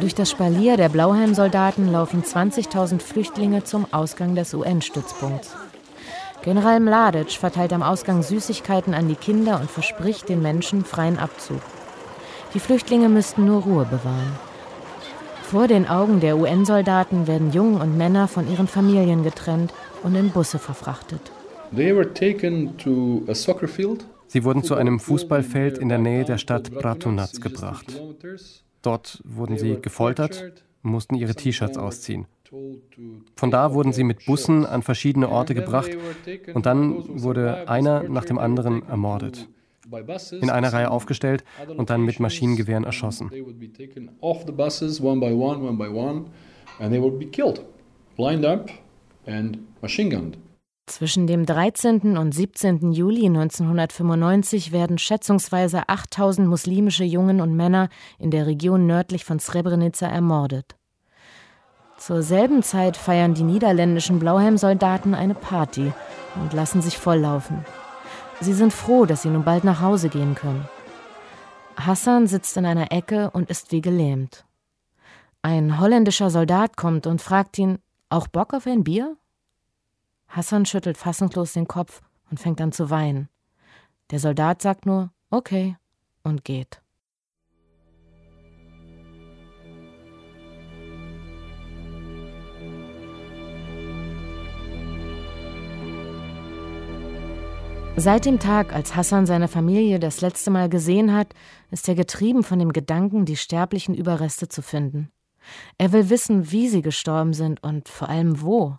Durch 0.01 0.15
das 0.17 0.31
Spalier 0.31 0.77
der 0.77 0.89
Blauhelmsoldaten 0.89 1.93
laufen 1.93 2.25
20.000 2.25 3.01
Flüchtlinge 3.01 3.63
zum 3.63 3.87
Ausgang 3.93 4.35
des 4.35 4.53
UN-Stützpunkts. 4.53 5.55
General 6.43 6.81
Mladic 6.81 7.31
verteilt 7.31 7.73
am 7.73 7.83
Ausgang 7.83 8.23
Süßigkeiten 8.23 8.95
an 8.95 9.09
die 9.09 9.15
Kinder 9.15 9.61
und 9.61 9.71
verspricht 9.71 10.29
den 10.29 10.43
Menschen 10.43 10.85
freien 10.85 11.19
Abzug. 11.19 11.61
Die 12.53 12.61
Flüchtlinge 12.61 13.09
müssten 13.09 13.47
nur 13.47 13.63
Ruhe 13.63 13.85
bewahren. 13.85 14.39
Vor 15.45 15.69
den 15.69 15.87
Augen 15.87 16.21
der 16.21 16.39
UN-Soldaten 16.39 17.27
werden 17.27 17.53
Jungen 17.53 17.81
und 17.81 17.97
Männer 17.99 18.29
von 18.29 18.51
ihren 18.51 18.67
Familien 18.67 19.23
getrennt 19.23 19.75
und 20.03 20.15
in 20.15 20.31
Busse 20.31 20.59
verfrachtet. 20.59 21.21
Sie 24.27 24.45
wurden 24.45 24.63
zu 24.65 24.75
einem 24.75 24.99
Fußballfeld 24.99 25.79
in 25.79 25.89
der 25.91 25.99
Nähe 25.99 26.25
der 26.25 26.39
Stadt 26.39 26.73
Bratunac 26.73 27.41
gebracht. 27.41 28.03
Dort 28.83 29.23
wurden 29.25 29.59
sie 29.59 29.79
gefoltert 29.81 30.65
und 30.83 30.91
mussten 30.91 31.15
ihre 31.15 31.35
T-Shirts 31.35 31.77
ausziehen. 31.77 32.27
Von 33.37 33.51
da 33.51 33.75
wurden 33.75 33.93
sie 33.93 34.05
mit 34.05 34.25
Bussen 34.27 34.65
an 34.65 34.83
verschiedene 34.83 35.29
Orte 35.29 35.55
gebracht 35.55 35.91
und 36.55 36.67
dann 36.67 37.23
wurde 37.23 37.69
einer 37.69 38.05
nach 38.05 38.25
dem 38.25 38.39
anderen 38.39 38.89
ermordet. 38.89 39.47
In 40.41 40.51
einer 40.51 40.73
Reihe 40.73 40.91
aufgestellt 40.91 41.45
und 41.77 41.91
dann 41.91 42.03
mit 42.03 42.21
Maschinengewehren 42.21 42.85
erschossen. 42.85 43.31
Zwischen 50.87 51.27
dem 51.27 51.47
13. 51.47 52.19
und 52.19 52.35
17. 52.35 52.93
Juli 52.93 53.27
1995 53.27 54.71
werden 54.71 54.99
schätzungsweise 54.99 55.89
8000 55.89 56.47
muslimische 56.47 57.05
Jungen 57.05 57.41
und 57.41 57.55
Männer 57.57 57.89
in 58.19 58.31
der 58.31 58.47
Region 58.47 58.87
nördlich 58.87 59.25
von 59.25 59.39
Srebrenica 59.39 60.07
ermordet. 60.07 60.77
Zur 61.97 62.23
selben 62.23 62.63
Zeit 62.63 62.99
feiern 62.99 63.33
die 63.33 63.45
niederländischen 63.45 64.19
Blauhelmsoldaten 64.19 65.15
eine 65.15 65.35
Party 65.35 65.93
und 66.43 66.53
lassen 66.53 66.83
sich 66.83 66.99
volllaufen. 66.99 67.65
Sie 68.41 68.53
sind 68.53 68.73
froh, 68.73 69.07
dass 69.07 69.23
sie 69.23 69.29
nun 69.29 69.45
bald 69.45 69.65
nach 69.65 69.81
Hause 69.81 70.09
gehen 70.09 70.35
können. 70.35 70.69
Hassan 71.77 72.27
sitzt 72.27 72.57
in 72.57 72.67
einer 72.67 72.93
Ecke 72.93 73.31
und 73.31 73.51
ist 73.51 73.73
wie 73.73 73.81
gelähmt. 73.81 74.45
Ein 75.43 75.79
holländischer 75.81 76.31
Soldat 76.31 76.77
kommt 76.77 77.07
und 77.07 77.21
fragt 77.21 77.59
ihn, 77.59 77.79
auch 78.09 78.29
Bock 78.29 78.55
auf 78.55 78.67
ein 78.67 78.85
Bier? 78.85 79.17
Hassan 80.29 80.67
schüttelt 80.67 80.97
fassungslos 80.97 81.53
den 81.53 81.69
Kopf 81.69 82.01
und 82.31 82.41
fängt 82.41 82.61
an 82.61 82.73
zu 82.73 82.91
weinen. 82.91 83.29
Der 84.11 84.19
Soldat 84.19 84.63
sagt 84.63 84.87
nur, 84.87 85.11
okay, 85.31 85.77
und 86.23 86.45
geht. 86.45 86.84
Seit 97.97 98.27
dem 98.27 98.41
Tag, 98.41 98.75
als 98.75 98.97
Hassan 98.97 99.25
seine 99.25 99.47
Familie 99.47 100.01
das 100.01 100.21
letzte 100.21 100.51
Mal 100.51 100.69
gesehen 100.69 101.15
hat, 101.15 101.29
ist 101.71 101.89
er 101.89 101.95
getrieben 101.95 102.43
von 102.43 102.59
dem 102.59 102.73
Gedanken, 102.73 103.25
die 103.25 103.37
sterblichen 103.37 103.95
Überreste 103.95 104.49
zu 104.49 104.63
finden. 104.63 105.11
Er 105.79 105.93
will 105.93 106.11
wissen, 106.11 106.51
wie 106.51 106.69
sie 106.69 106.83
gestorben 106.83 107.35
sind 107.35 107.63
und 107.63 107.89
vor 107.89 108.09
allem 108.09 108.43
wo. 108.43 108.77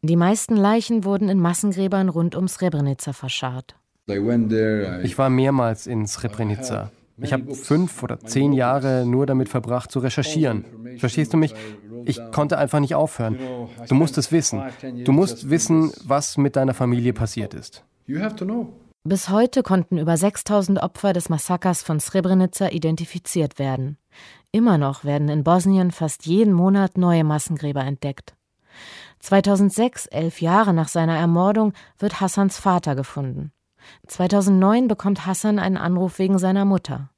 Die 0.00 0.16
meisten 0.16 0.56
Leichen 0.56 1.04
wurden 1.04 1.28
in 1.28 1.38
Massengräbern 1.38 2.08
rund 2.08 2.34
um 2.34 2.48
Srebrenica 2.48 3.12
verscharrt. 3.12 3.76
Ich 4.06 5.18
war 5.18 5.28
mehrmals 5.28 5.86
in 5.86 6.06
Srebrenica. 6.06 6.90
Ich 7.18 7.32
habe 7.32 7.54
fünf 7.54 8.02
oder 8.02 8.18
zehn 8.18 8.54
Jahre 8.54 9.04
nur 9.06 9.26
damit 9.26 9.50
verbracht, 9.50 9.92
zu 9.92 9.98
recherchieren. 9.98 10.64
Verstehst 10.96 11.34
du 11.34 11.36
mich? 11.36 11.54
Ich 12.06 12.18
konnte 12.32 12.58
einfach 12.58 12.80
nicht 12.80 12.94
aufhören. 12.94 13.38
Du 13.88 13.94
musst 13.94 14.16
es 14.16 14.32
wissen. 14.32 14.62
Du 15.04 15.12
musst 15.12 15.50
wissen, 15.50 15.92
was 16.04 16.38
mit 16.38 16.56
deiner 16.56 16.74
Familie 16.74 17.12
passiert 17.12 17.54
ist. 17.54 17.84
Bis 19.04 19.28
heute 19.28 19.62
konnten 19.62 19.98
über 19.98 20.16
6000 20.16 20.80
Opfer 20.80 21.12
des 21.12 21.28
Massakers 21.28 21.82
von 21.82 21.98
Srebrenica 21.98 22.68
identifiziert 22.68 23.58
werden. 23.58 23.98
Immer 24.52 24.78
noch 24.78 25.04
werden 25.04 25.28
in 25.28 25.42
Bosnien 25.42 25.90
fast 25.90 26.26
jeden 26.26 26.52
Monat 26.52 26.96
neue 26.96 27.24
Massengräber 27.24 27.82
entdeckt. 27.84 28.34
2006, 29.18 30.06
elf 30.06 30.40
Jahre 30.40 30.72
nach 30.72 30.88
seiner 30.88 31.16
Ermordung, 31.16 31.72
wird 31.98 32.20
Hassans 32.20 32.58
Vater 32.58 32.94
gefunden. 32.94 33.52
2009 34.06 34.88
bekommt 34.88 35.26
Hassan 35.26 35.58
einen 35.58 35.76
Anruf 35.76 36.18
wegen 36.18 36.38
seiner 36.38 36.64
Mutter. 36.64 37.10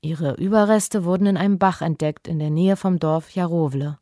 Ihre 0.00 0.34
Überreste 0.34 1.04
wurden 1.04 1.26
in 1.26 1.36
einem 1.36 1.58
Bach 1.58 1.82
entdeckt 1.82 2.28
in 2.28 2.38
der 2.38 2.50
Nähe 2.50 2.76
vom 2.76 2.98
Dorf 2.98 3.30
Jarovle. 3.30 3.98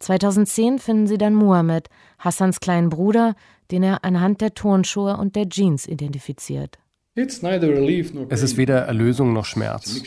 2010 0.00 0.78
finden 0.78 1.06
sie 1.06 1.18
dann 1.18 1.34
Muhammad, 1.34 1.88
Hassans 2.18 2.60
kleinen 2.60 2.88
Bruder, 2.88 3.34
den 3.70 3.82
er 3.82 4.04
anhand 4.04 4.40
der 4.40 4.54
Turnschuhe 4.54 5.16
und 5.16 5.36
der 5.36 5.48
Jeans 5.48 5.86
identifiziert. 5.86 6.78
Es 7.14 8.42
ist 8.42 8.56
weder 8.56 8.78
Erlösung 8.82 9.32
noch 9.32 9.44
Schmerz. 9.44 10.02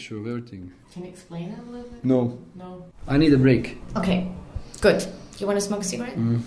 No. 2.03 2.37
I 3.09 3.17
need 3.17 3.33
a 3.33 3.37
break. 3.37 3.77
Okay, 3.95 4.27
good. 4.81 5.07
You 5.37 5.47
want 5.47 5.59
to 5.59 5.65
smoke 5.65 5.81
a 5.81 5.83
cigarette? 5.83 6.17
Mm. 6.17 6.43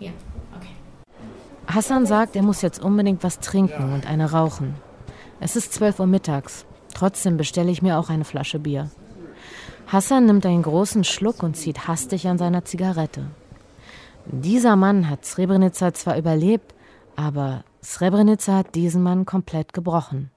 Yeah, 0.00 0.12
okay. 0.56 0.70
Hassan 1.66 2.06
sagt, 2.06 2.36
er 2.36 2.42
muss 2.42 2.62
jetzt 2.62 2.82
unbedingt 2.82 3.22
was 3.22 3.38
trinken 3.40 3.94
und 3.94 4.06
eine 4.06 4.30
rauchen. 4.30 4.74
Es 5.40 5.56
ist 5.56 5.72
12 5.72 6.00
Uhr 6.00 6.06
mittags. 6.06 6.66
Trotzdem 6.94 7.36
bestelle 7.36 7.70
ich 7.70 7.82
mir 7.82 7.98
auch 7.98 8.10
eine 8.10 8.24
Flasche 8.24 8.58
Bier. 8.58 8.90
Hassan 9.86 10.26
nimmt 10.26 10.46
einen 10.46 10.62
großen 10.62 11.04
Schluck 11.04 11.42
und 11.42 11.56
zieht 11.56 11.86
hastig 11.86 12.28
an 12.28 12.38
seiner 12.38 12.64
Zigarette. 12.64 13.26
Dieser 14.26 14.76
Mann 14.76 15.08
hat 15.08 15.24
Srebrenica 15.24 15.92
zwar 15.92 16.16
überlebt, 16.16 16.74
aber 17.16 17.64
Srebrenica 17.82 18.58
hat 18.58 18.74
diesen 18.74 19.02
Mann 19.02 19.26
komplett 19.26 19.72
gebrochen. 19.72 20.30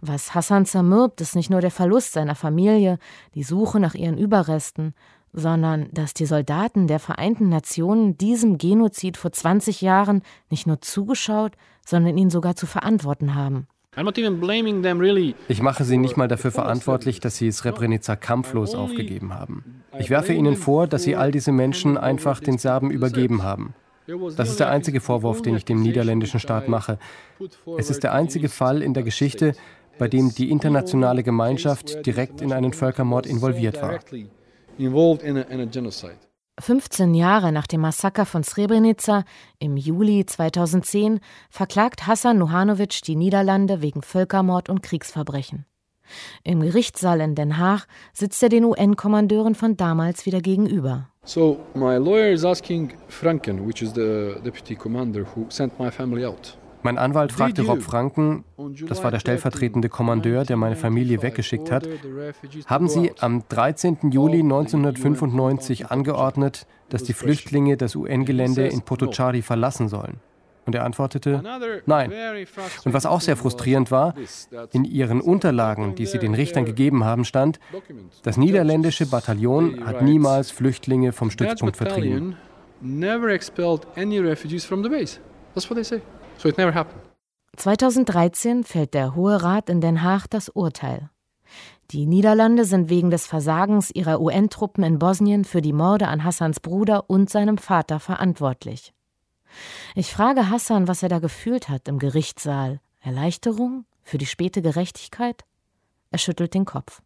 Was 0.00 0.34
Hassan 0.34 0.66
zermürbt, 0.66 1.20
ist 1.20 1.36
nicht 1.36 1.50
nur 1.50 1.60
der 1.60 1.70
Verlust 1.70 2.12
seiner 2.12 2.34
Familie, 2.34 2.98
die 3.34 3.42
Suche 3.42 3.78
nach 3.80 3.94
ihren 3.94 4.18
Überresten, 4.18 4.94
sondern 5.32 5.88
dass 5.92 6.14
die 6.14 6.26
Soldaten 6.26 6.86
der 6.86 6.98
Vereinten 6.98 7.48
Nationen 7.48 8.16
diesem 8.16 8.58
Genozid 8.58 9.16
vor 9.16 9.30
20 9.30 9.80
Jahren 9.82 10.22
nicht 10.50 10.66
nur 10.66 10.80
zugeschaut, 10.80 11.52
sondern 11.86 12.16
ihn 12.16 12.30
sogar 12.30 12.56
zu 12.56 12.66
verantworten 12.66 13.34
haben. 13.34 13.68
Ich 15.48 15.60
mache 15.60 15.82
sie 15.82 15.96
nicht 15.96 16.16
mal 16.16 16.28
dafür 16.28 16.52
verantwortlich, 16.52 17.18
dass 17.18 17.36
sie 17.36 17.50
Srebrenica 17.50 18.14
kampflos 18.14 18.76
aufgegeben 18.76 19.34
haben. 19.34 19.82
Ich 19.98 20.08
werfe 20.08 20.32
ihnen 20.32 20.54
vor, 20.54 20.86
dass 20.86 21.02
sie 21.02 21.16
all 21.16 21.32
diese 21.32 21.50
Menschen 21.50 21.98
einfach 21.98 22.38
den 22.38 22.58
Serben 22.58 22.92
übergeben 22.92 23.42
haben. 23.42 23.74
Das 24.36 24.50
ist 24.50 24.60
der 24.60 24.70
einzige 24.70 25.00
Vorwurf, 25.00 25.42
den 25.42 25.56
ich 25.56 25.64
dem 25.64 25.82
niederländischen 25.82 26.38
Staat 26.38 26.68
mache. 26.68 27.00
Es 27.76 27.90
ist 27.90 28.04
der 28.04 28.14
einzige 28.14 28.48
Fall 28.48 28.82
in 28.82 28.94
der 28.94 29.02
Geschichte, 29.02 29.54
bei 29.98 30.06
dem 30.06 30.32
die 30.32 30.50
internationale 30.50 31.24
Gemeinschaft 31.24 32.06
direkt 32.06 32.40
in 32.40 32.52
einen 32.52 32.72
Völkermord 32.72 33.26
involviert 33.26 33.82
war. 33.82 33.98
15 36.58 37.14
Jahre 37.14 37.52
nach 37.52 37.66
dem 37.66 37.80
Massaker 37.80 38.26
von 38.26 38.42
Srebrenica 38.42 39.24
im 39.58 39.76
Juli 39.76 40.26
2010 40.26 41.20
verklagt 41.50 42.06
Hassan 42.06 42.38
Nuhanovic 42.38 43.02
die 43.02 43.16
Niederlande 43.16 43.80
wegen 43.80 44.02
Völkermord 44.02 44.68
und 44.68 44.82
Kriegsverbrechen. 44.82 45.66
Im 46.42 46.60
Gerichtssaal 46.60 47.20
in 47.20 47.34
Den 47.34 47.58
Haag 47.58 47.86
sitzt 48.12 48.42
er 48.42 48.48
den 48.48 48.64
UN-Kommandeuren 48.64 49.54
von 49.54 49.76
damals 49.76 50.26
wieder 50.26 50.40
gegenüber. 50.40 51.08
So 51.24 51.58
my 51.74 51.96
lawyer 51.96 52.32
is 52.32 52.44
asking 52.44 52.92
Franken, 53.08 53.66
which 53.66 53.82
is 53.82 53.92
the 53.94 54.36
deputy 54.42 54.74
commander 54.74 55.26
who 55.36 55.46
sent 55.50 55.78
my 55.78 55.90
family 55.90 56.24
out. 56.24 56.56
Mein 56.82 56.98
Anwalt 56.98 57.32
fragte 57.32 57.62
Rob 57.62 57.82
Franken, 57.82 58.44
das 58.86 59.02
war 59.02 59.10
der 59.10 59.18
stellvertretende 59.18 59.88
Kommandeur, 59.88 60.44
der 60.44 60.56
meine 60.56 60.76
Familie 60.76 61.22
weggeschickt 61.22 61.70
hat, 61.70 61.88
haben 62.66 62.88
Sie 62.88 63.12
am 63.18 63.42
13. 63.48 64.10
Juli 64.10 64.40
1995 64.40 65.90
angeordnet, 65.90 66.66
dass 66.88 67.02
die 67.02 67.12
Flüchtlinge 67.12 67.76
das 67.76 67.96
UN-Gelände 67.96 68.66
in 68.66 68.82
Potocari 68.82 69.42
verlassen 69.42 69.88
sollen? 69.88 70.20
Und 70.66 70.74
er 70.74 70.84
antwortete, 70.84 71.42
nein. 71.86 72.12
Und 72.84 72.92
was 72.92 73.06
auch 73.06 73.22
sehr 73.22 73.36
frustrierend 73.36 73.90
war, 73.90 74.14
in 74.72 74.84
ihren 74.84 75.22
Unterlagen, 75.22 75.94
die 75.94 76.04
sie 76.04 76.18
den 76.18 76.34
Richtern 76.34 76.66
gegeben 76.66 77.04
haben, 77.04 77.24
stand, 77.24 77.58
das 78.22 78.36
niederländische 78.36 79.06
Bataillon 79.06 79.86
hat 79.86 80.02
niemals 80.02 80.50
Flüchtlinge 80.50 81.12
vom 81.12 81.30
Stützpunkt 81.30 81.76
vertrieben. 81.76 82.36
Never 82.82 83.28
expelled 83.28 83.86
any 83.96 84.18
refugees 84.18 84.64
from 84.64 84.82
the 84.82 84.90
base. 84.90 85.18
That's 85.54 85.68
what 85.70 85.76
they 85.76 85.84
say. 85.84 86.02
So 86.38 86.48
it 86.48 86.56
never 86.56 86.74
happened. 86.74 87.02
2013 87.56 88.64
fällt 88.64 88.94
der 88.94 89.14
Hohe 89.14 89.42
Rat 89.42 89.68
in 89.68 89.80
Den 89.80 90.02
Haag 90.02 90.28
das 90.30 90.48
Urteil. 90.48 91.10
Die 91.90 92.06
Niederlande 92.06 92.64
sind 92.64 92.88
wegen 92.90 93.10
des 93.10 93.26
Versagens 93.26 93.90
ihrer 93.90 94.20
UN-Truppen 94.20 94.84
in 94.84 94.98
Bosnien 94.98 95.44
für 95.44 95.60
die 95.62 95.72
Morde 95.72 96.06
an 96.06 96.22
Hassans 96.22 96.60
Bruder 96.60 97.08
und 97.08 97.30
seinem 97.30 97.58
Vater 97.58 97.98
verantwortlich. 97.98 98.92
Ich 99.94 100.12
frage 100.12 100.50
Hassan, 100.50 100.86
was 100.86 101.02
er 101.02 101.08
da 101.08 101.18
gefühlt 101.18 101.68
hat 101.68 101.88
im 101.88 101.98
Gerichtssaal. 101.98 102.80
Erleichterung? 103.00 103.86
Für 104.02 104.18
die 104.18 104.26
späte 104.26 104.62
Gerechtigkeit? 104.62 105.44
Er 106.10 106.18
schüttelt 106.18 106.54
den 106.54 106.64
Kopf. 106.64 107.02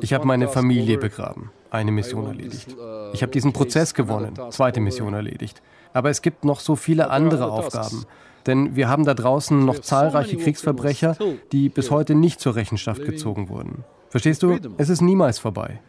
Ich 0.00 0.12
habe 0.12 0.26
meine 0.26 0.48
Familie 0.48 0.98
begraben, 0.98 1.50
eine 1.70 1.92
Mission 1.92 2.26
erledigt. 2.26 2.74
Ich 3.12 3.22
habe 3.22 3.32
diesen 3.32 3.52
Prozess 3.52 3.94
gewonnen, 3.94 4.34
zweite 4.50 4.80
Mission 4.80 5.12
erledigt. 5.12 5.62
Aber 5.92 6.10
es 6.10 6.22
gibt 6.22 6.44
noch 6.44 6.60
so 6.60 6.76
viele 6.76 7.10
andere 7.10 7.50
Aufgaben. 7.50 8.04
Denn 8.46 8.76
wir 8.76 8.88
haben 8.88 9.04
da 9.04 9.14
draußen 9.14 9.64
noch 9.64 9.80
zahlreiche 9.80 10.36
Kriegsverbrecher, 10.36 11.16
die 11.52 11.68
bis 11.68 11.90
heute 11.90 12.14
nicht 12.14 12.40
zur 12.40 12.54
Rechenschaft 12.54 13.04
gezogen 13.04 13.48
wurden. 13.48 13.84
Verstehst 14.08 14.42
du? 14.42 14.56
Es 14.76 14.88
ist 14.88 15.00
niemals 15.00 15.38
vorbei. 15.38 15.80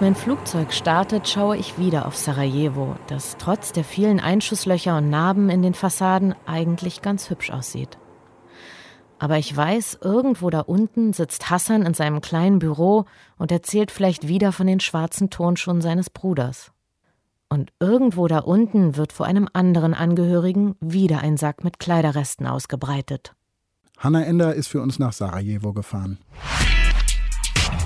Als 0.00 0.06
mein 0.06 0.14
Flugzeug 0.14 0.72
startet, 0.72 1.28
schaue 1.28 1.58
ich 1.58 1.78
wieder 1.78 2.06
auf 2.06 2.16
Sarajevo, 2.16 2.96
das 3.08 3.36
trotz 3.36 3.72
der 3.72 3.84
vielen 3.84 4.18
Einschusslöcher 4.18 4.96
und 4.96 5.10
Narben 5.10 5.50
in 5.50 5.60
den 5.60 5.74
Fassaden 5.74 6.34
eigentlich 6.46 7.02
ganz 7.02 7.28
hübsch 7.28 7.50
aussieht. 7.50 7.98
Aber 9.18 9.36
ich 9.36 9.54
weiß, 9.54 9.98
irgendwo 10.00 10.48
da 10.48 10.60
unten 10.60 11.12
sitzt 11.12 11.50
Hassan 11.50 11.82
in 11.82 11.92
seinem 11.92 12.22
kleinen 12.22 12.60
Büro 12.60 13.04
und 13.36 13.52
erzählt 13.52 13.90
vielleicht 13.90 14.26
wieder 14.26 14.52
von 14.52 14.66
den 14.66 14.80
schwarzen 14.80 15.28
Turnschuhen 15.28 15.82
seines 15.82 16.08
Bruders. 16.08 16.72
Und 17.50 17.70
irgendwo 17.78 18.26
da 18.26 18.38
unten 18.38 18.96
wird 18.96 19.12
vor 19.12 19.26
einem 19.26 19.50
anderen 19.52 19.92
Angehörigen 19.92 20.76
wieder 20.80 21.18
ein 21.18 21.36
Sack 21.36 21.62
mit 21.62 21.78
Kleiderresten 21.78 22.46
ausgebreitet. 22.46 23.34
Hanna 23.98 24.24
Ender 24.24 24.54
ist 24.54 24.68
für 24.68 24.80
uns 24.80 24.98
nach 24.98 25.12
Sarajevo 25.12 25.74
gefahren. 25.74 26.16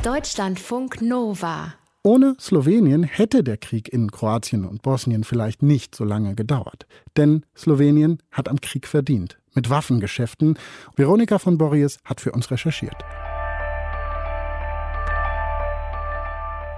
Deutschlandfunk 0.05 1.03
Nova. 1.03 1.75
Ohne 2.07 2.37
Slowenien 2.39 3.03
hätte 3.03 3.43
der 3.43 3.57
Krieg 3.57 3.91
in 3.91 4.11
Kroatien 4.11 4.67
und 4.67 4.83
Bosnien 4.83 5.25
vielleicht 5.25 5.63
nicht 5.63 5.95
so 5.95 6.05
lange 6.05 6.35
gedauert. 6.35 6.87
Denn 7.17 7.47
Slowenien 7.57 8.19
hat 8.31 8.51
am 8.51 8.61
Krieg 8.61 8.87
verdient. 8.87 9.39
Mit 9.55 9.71
Waffengeschäften. 9.71 10.59
Veronika 10.97 11.39
von 11.39 11.57
Borries 11.57 11.97
hat 12.05 12.21
für 12.21 12.33
uns 12.33 12.51
recherchiert. 12.51 12.97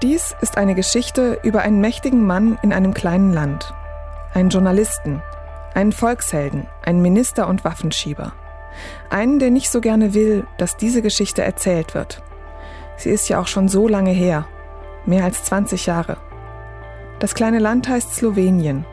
Dies 0.00 0.36
ist 0.42 0.58
eine 0.58 0.76
Geschichte 0.76 1.40
über 1.42 1.62
einen 1.62 1.80
mächtigen 1.80 2.24
Mann 2.24 2.56
in 2.62 2.72
einem 2.72 2.94
kleinen 2.94 3.32
Land. 3.32 3.74
Einen 4.32 4.50
Journalisten, 4.50 5.22
einen 5.74 5.90
Volkshelden, 5.90 6.68
einen 6.84 7.02
Minister 7.02 7.48
und 7.48 7.64
Waffenschieber. 7.64 8.32
Einen, 9.10 9.40
der 9.40 9.50
nicht 9.50 9.70
so 9.70 9.80
gerne 9.80 10.14
will, 10.14 10.46
dass 10.58 10.76
diese 10.76 11.02
Geschichte 11.02 11.42
erzählt 11.42 11.94
wird. 11.94 12.22
Sie 12.96 13.10
ist 13.10 13.28
ja 13.28 13.40
auch 13.40 13.48
schon 13.48 13.66
so 13.68 13.88
lange 13.88 14.12
her, 14.12 14.46
mehr 15.06 15.24
als 15.24 15.44
20 15.44 15.86
Jahre. 15.86 16.16
Das 17.18 17.34
kleine 17.34 17.58
Land 17.58 17.88
heißt 17.88 18.14
Slowenien. 18.14 18.84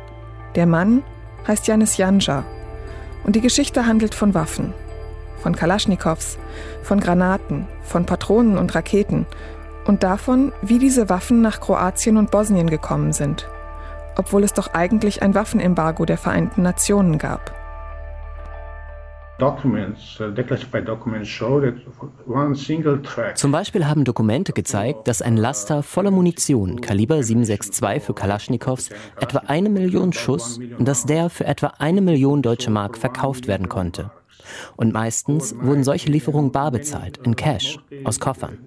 Der 0.55 0.66
Mann 0.66 1.03
heißt 1.47 1.68
Janis 1.68 1.97
Janša. 1.97 2.43
Und 3.24 3.36
die 3.36 3.41
Geschichte 3.41 3.86
handelt 3.86 4.16
von 4.16 4.34
Waffen. 4.34 4.74
Von 5.41 5.55
Kalaschnikows, 5.55 6.38
von 6.84 6.99
Granaten, 6.99 7.68
von 7.84 8.05
Patronen 8.05 8.57
und 8.57 8.74
Raketen 8.76 9.26
und 9.86 10.03
davon, 10.03 10.53
wie 10.61 10.80
diese 10.80 11.09
Waffen 11.09 11.41
nach 11.41 11.59
Kroatien 11.59 12.18
und 12.18 12.32
Bosnien 12.32 12.70
gekommen 12.70 13.11
sind, 13.11 13.49
obwohl 14.16 14.43
es 14.43 14.53
doch 14.53 14.74
eigentlich 14.74 15.22
ein 15.22 15.36
Waffenembargo 15.36 16.05
der 16.05 16.18
Vereinten 16.18 16.61
Nationen 16.61 17.18
gab. 17.18 17.62
Uh, 19.44 19.52
Zum 23.36 23.52
Beispiel 23.52 23.86
haben 23.86 24.04
Dokumente 24.06 24.54
gezeigt, 24.54 25.08
dass 25.08 25.22
ein 25.22 25.36
Laster 25.36 25.84
voller 25.84 26.12
Munition 26.12 26.80
Kaliber 26.80 27.22
762 27.22 28.04
für 28.04 28.14
Kalaschnikows 28.14 28.89
etwa 29.20 29.39
eine 29.39 29.70
Million 29.70 30.14
Schuss 30.14 30.60
und 30.80 30.88
dass 30.88 31.06
der 31.06 31.30
für 31.30 31.46
etwa 31.46 31.74
eine 31.80 32.00
Million 32.00 32.41
deutsche 32.41 32.72
Mark 32.72 32.98
verkauft 32.98 33.48
werden 33.48 33.68
konnte. 33.68 34.12
Und 34.78 34.94
meistens 34.94 35.54
wurden 35.60 35.84
solche 35.84 36.10
Lieferungen 36.10 36.54
bar 36.54 36.72
bezahlt, 36.72 37.18
in 37.26 37.36
Cash, 37.36 37.80
aus 38.06 38.20
Koffern. 38.20 38.58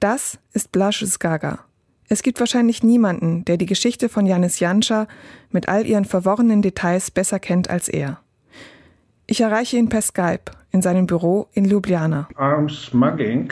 Das 0.00 0.38
ist 0.52 0.72
Blaž 0.72 1.04
Skaga, 1.06 1.64
es 2.08 2.22
gibt 2.22 2.40
wahrscheinlich 2.40 2.82
niemanden, 2.82 3.44
der 3.44 3.56
die 3.56 3.66
Geschichte 3.66 4.08
von 4.08 4.26
Janis 4.26 4.60
Janša 4.60 5.06
mit 5.50 5.68
all 5.68 5.86
ihren 5.86 6.04
verworrenen 6.04 6.62
Details 6.62 7.10
besser 7.10 7.38
kennt 7.38 7.70
als 7.70 7.88
er. 7.88 8.20
Ich 9.26 9.40
erreiche 9.40 9.78
ihn 9.78 9.88
per 9.88 10.02
Skype 10.02 10.52
in 10.70 10.82
seinem 10.82 11.06
Büro 11.06 11.48
in 11.52 11.64
Ljubljana. 11.64 12.28
Arms 12.34 12.86
smuggling 12.86 13.50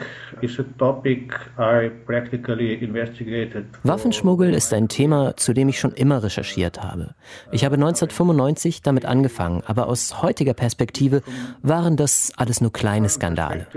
Waffenschmuggel 3.84 4.52
ist 4.52 4.74
ein 4.74 4.88
Thema, 4.88 5.36
zu 5.36 5.52
dem 5.52 5.68
ich 5.68 5.78
schon 5.78 5.92
immer 5.92 6.22
recherchiert 6.22 6.82
habe. 6.82 7.14
Ich 7.52 7.64
habe 7.64 7.76
1995 7.76 8.82
damit 8.82 9.04
angefangen, 9.04 9.62
aber 9.66 9.86
aus 9.86 10.20
heutiger 10.20 10.54
Perspektive 10.54 11.22
waren 11.62 11.96
das 11.96 12.32
alles 12.36 12.60
nur 12.60 12.72
kleine 12.72 13.08
Skandale. 13.08 13.68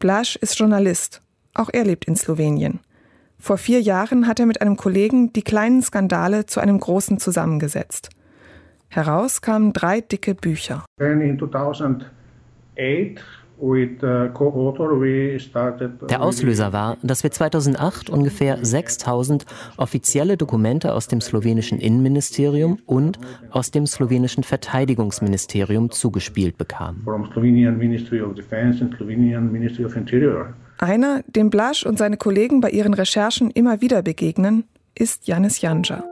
Blasch 0.00 0.36
ist 0.36 0.58
Journalist. 0.58 1.22
Auch 1.54 1.68
er 1.72 1.84
lebt 1.84 2.06
in 2.06 2.16
Slowenien. 2.16 2.80
Vor 3.38 3.56
vier 3.56 3.80
Jahren 3.80 4.26
hat 4.26 4.40
er 4.40 4.46
mit 4.46 4.60
einem 4.60 4.76
Kollegen 4.76 5.32
die 5.32 5.42
kleinen 5.42 5.82
Skandale 5.82 6.46
zu 6.46 6.60
einem 6.60 6.78
großen 6.78 7.18
zusammengesetzt. 7.18 8.10
Heraus 8.88 9.40
kamen 9.42 9.72
drei 9.72 10.00
dicke 10.00 10.34
Bücher. 10.34 10.84
2008 10.98 12.06
Uh, 13.60 13.74
Der 16.08 16.22
Auslöser 16.22 16.72
war, 16.72 16.96
dass 17.02 17.24
wir 17.24 17.32
2008 17.32 18.08
ungefähr 18.08 18.64
6000 18.64 19.46
offizielle 19.76 20.36
Dokumente 20.36 20.94
aus 20.94 21.08
dem 21.08 21.20
slowenischen 21.20 21.80
Innenministerium 21.80 22.78
und 22.86 23.18
aus 23.50 23.72
dem 23.72 23.86
slowenischen 23.86 24.44
Verteidigungsministerium 24.44 25.90
zugespielt 25.90 26.56
bekamen. 26.56 27.04
Einer, 30.78 31.22
dem 31.26 31.50
Blasch 31.50 31.84
und 31.84 31.98
seine 31.98 32.16
Kollegen 32.16 32.60
bei 32.60 32.70
ihren 32.70 32.94
Recherchen 32.94 33.50
immer 33.50 33.80
wieder 33.80 34.02
begegnen, 34.02 34.64
ist 34.94 35.26
Janis 35.26 35.60
Janja. 35.60 36.04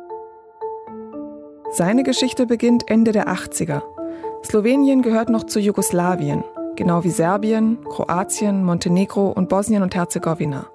Seine 1.73 2.03
Geschichte 2.03 2.47
beginnt 2.47 2.91
Ende 2.91 3.13
der 3.13 3.29
80er. 3.29 3.83
Slowenien 4.45 5.03
gehört 5.03 5.29
noch 5.29 5.45
zu 5.45 5.61
Jugoslawien 5.61 6.45
genau 6.77 7.03
wie 7.03 7.11
Serbien, 7.11 7.79
Kroatien, 7.89 8.63
Montenegro 8.63 9.29
und 9.31 9.49
Bosnien 9.49 9.83
und 9.83 9.95
Herzegowina. 9.95 10.67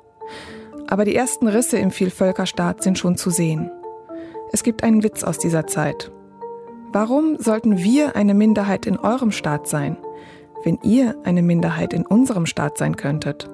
Aber 0.87 1.05
die 1.05 1.15
ersten 1.15 1.47
Risse 1.47 1.77
im 1.77 1.91
Vielvölkerstaat 1.91 2.83
sind 2.83 2.97
schon 2.97 3.15
zu 3.15 3.29
sehen. 3.29 3.71
Es 4.51 4.63
gibt 4.63 4.83
einen 4.83 5.03
Witz 5.03 5.23
aus 5.23 5.37
dieser 5.37 5.67
Zeit. 5.67 6.11
Warum 6.91 7.37
sollten 7.37 7.77
wir 7.77 8.17
eine 8.17 8.33
Minderheit 8.33 8.85
in 8.85 8.99
eurem 8.99 9.31
Staat 9.31 9.67
sein, 9.67 9.95
wenn 10.65 10.77
ihr 10.83 11.15
eine 11.23 11.41
Minderheit 11.41 11.93
in 11.93 12.05
unserem 12.05 12.45
Staat 12.45 12.77
sein 12.77 12.97
könntet? 12.97 13.49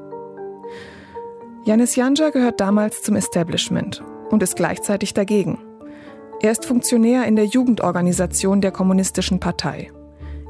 Janis 1.68 1.98
Janja 1.98 2.30
gehört 2.30 2.62
damals 2.62 3.02
zum 3.02 3.18
Establishment 3.18 4.02
und 4.30 4.42
ist 4.42 4.56
gleichzeitig 4.56 5.14
dagegen. 5.14 5.60
Er 6.40 6.54
ist 6.54 6.66
Funktionär 6.66 7.26
in 7.26 7.36
der 7.36 7.44
Jugendorganisation 7.44 8.62
der 8.62 8.72
Kommunistischen 8.72 9.42
Partei. 9.42 9.92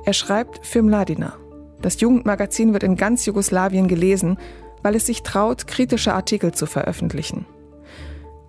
Er 0.06 0.14
schreibt 0.14 0.64
für 0.64 0.84
Mladina, 0.84 1.34
das 1.82 2.00
Jugendmagazin 2.02 2.72
wird 2.72 2.84
in 2.84 2.98
ganz 2.98 3.26
Jugoslawien 3.26 3.88
gelesen, 3.88 4.38
weil 4.84 4.94
es 4.94 5.08
sich 5.08 5.24
traut, 5.24 5.66
kritische 5.66 6.14
Artikel 6.14 6.52
zu 6.52 6.68
veröffentlichen. 6.68 7.48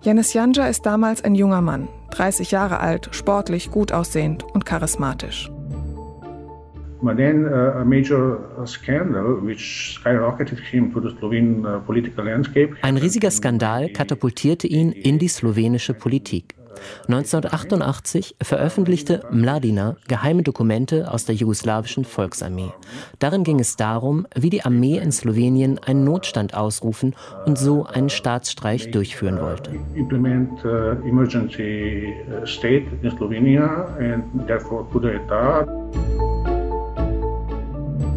Janis 0.03 0.33
Janja 0.33 0.67
ist 0.67 0.85
damals 0.85 1.23
ein 1.23 1.33
junger 1.33 1.61
Mann, 1.61 1.87
30 2.11 2.51
Jahre 2.51 2.81
alt, 2.81 3.09
sportlich, 3.13 3.71
gut 3.71 3.91
aussehend 3.91 4.43
und 4.43 4.67
charismatisch. 4.67 5.49
But 7.01 7.17
then 7.17 7.45
uh, 7.45 7.81
a 7.81 7.85
major 7.85 8.39
scandal 8.65 9.41
which 9.41 9.99
skyrocketed 9.99 10.59
him 10.59 10.91
to 10.93 10.99
the 10.99 11.15
Slovene 11.17 11.65
uh, 11.65 11.79
political 11.85 12.25
landscape. 12.25 12.75
Ein 12.81 12.97
riesiger 12.97 13.31
Skandal 13.31 13.89
katapultierte 13.89 14.67
ihn 14.67 14.91
in 14.91 15.17
die 15.17 15.29
slowenische 15.29 15.93
Politik. 15.93 16.55
1988 17.07 18.35
veröffentlichte 18.41 19.23
Mladina 19.31 19.95
geheime 20.07 20.43
Dokumente 20.43 21.11
aus 21.11 21.25
der 21.25 21.35
jugoslawischen 21.35 22.05
Volksarmee. 22.05 22.71
Darin 23.19 23.43
ging 23.43 23.59
es 23.59 23.75
darum, 23.75 24.27
wie 24.35 24.49
die 24.49 24.63
Armee 24.63 24.97
in 24.97 25.11
Slowenien 25.11 25.79
einen 25.79 26.03
Notstand 26.03 26.53
ausrufen 26.53 27.15
und 27.45 27.57
so 27.57 27.85
einen 27.85 28.09
Staatsstreich 28.09 28.91
durchführen 28.91 29.39
wollte. 29.41 29.71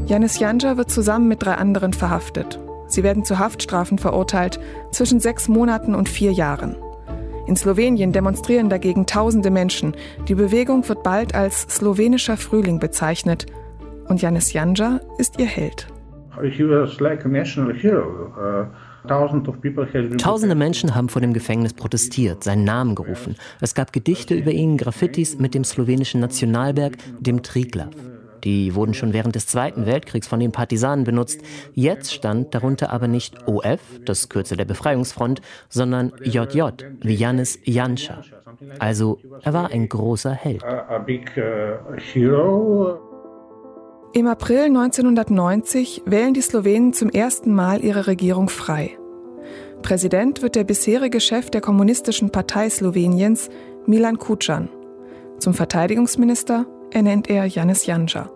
Janis 0.07 0.39
Janja 0.41 0.77
wird 0.77 0.91
zusammen 0.91 1.29
mit 1.29 1.45
drei 1.45 1.55
anderen 1.55 1.93
verhaftet. 1.93 2.59
Sie 2.89 3.03
werden 3.03 3.25
zu 3.25 3.39
Haftstrafen 3.39 3.99
verurteilt 3.99 4.59
zwischen 4.91 5.21
sechs 5.21 5.49
Monaten 5.49 5.95
und 5.95 6.09
vier 6.09 6.33
Jahren. 6.33 6.77
In 7.47 7.57
Slowenien 7.57 8.13
demonstrieren 8.13 8.69
dagegen 8.69 9.07
tausende 9.07 9.51
Menschen. 9.51 9.95
Die 10.29 10.35
Bewegung 10.35 10.89
wird 10.89 11.03
bald 11.03 11.35
als 11.35 11.63
slowenischer 11.63 12.37
Frühling 12.37 12.79
bezeichnet. 12.79 13.47
Und 14.09 14.21
Janis 14.21 14.53
Janja 14.53 15.01
ist 15.19 15.39
ihr 15.39 15.47
Held. 15.47 15.87
Tausende 20.19 20.55
Menschen 20.55 20.95
haben 20.95 21.09
vor 21.09 21.21
dem 21.21 21.33
Gefängnis 21.33 21.75
protestiert, 21.75 22.45
seinen 22.45 22.65
Namen 22.65 22.95
gerufen. 22.95 23.37
Es 23.61 23.75
gab 23.75 23.93
Gedichte 23.93 24.35
über 24.35 24.51
ihn, 24.51 24.77
Graffitis 24.77 25.39
mit 25.39 25.55
dem 25.55 25.65
slowenischen 25.65 26.21
Nationalberg, 26.21 26.97
dem 27.21 27.43
Triglav. 27.43 27.91
Die 28.45 28.75
wurden 28.75 28.95
schon 28.95 29.13
während 29.13 29.35
des 29.35 29.47
Zweiten 29.47 29.87
Weltkriegs 29.87 30.27
von 30.27 30.41
den 30.41 30.53
Partisanen 30.53 31.05
benutzt. 31.05 31.41
Jetzt 31.75 32.13
stand 32.13 32.55
darunter 32.55 32.91
aber 32.91 33.09
nicht 33.09 33.47
OF, 33.47 33.81
das 34.05 34.29
Kürzel 34.29 34.57
der 34.57 34.65
Befreiungsfront, 34.65 35.41
sondern 35.69 36.13
JJ, 36.23 36.63
wie 37.01 37.15
Janis 37.15 37.59
Janša. 37.65 38.23
Also 38.79 39.19
er 39.43 39.53
war 39.53 39.71
ein 39.71 39.89
großer 39.89 40.33
Held. 40.33 40.63
Uh, 40.65 40.99
Im 44.13 44.27
April 44.27 44.65
1990 44.65 46.03
wählen 46.07 46.35
die 46.35 46.41
Slowenen 46.41 46.93
zum 46.93 47.09
ersten 47.11 47.55
Mal 47.55 47.85
ihre 47.85 48.07
Regierung 48.07 48.49
frei. 48.49 48.99
Präsident 49.83 50.43
wird 50.43 50.55
der 50.55 50.65
bisherige 50.65 51.21
Chef 51.21 51.51
der 51.51 51.61
Kommunistischen 51.61 52.31
Partei 52.31 52.71
Sloweniens, 52.71 53.49
Milan 53.87 54.19
Kucan. 54.19 54.69
Zum 55.39 55.55
Verteidigungsminister 55.55 56.67
ernennt 56.95 57.29
er 57.29 57.47
Janis 57.47 57.87
Janša. 57.87 58.31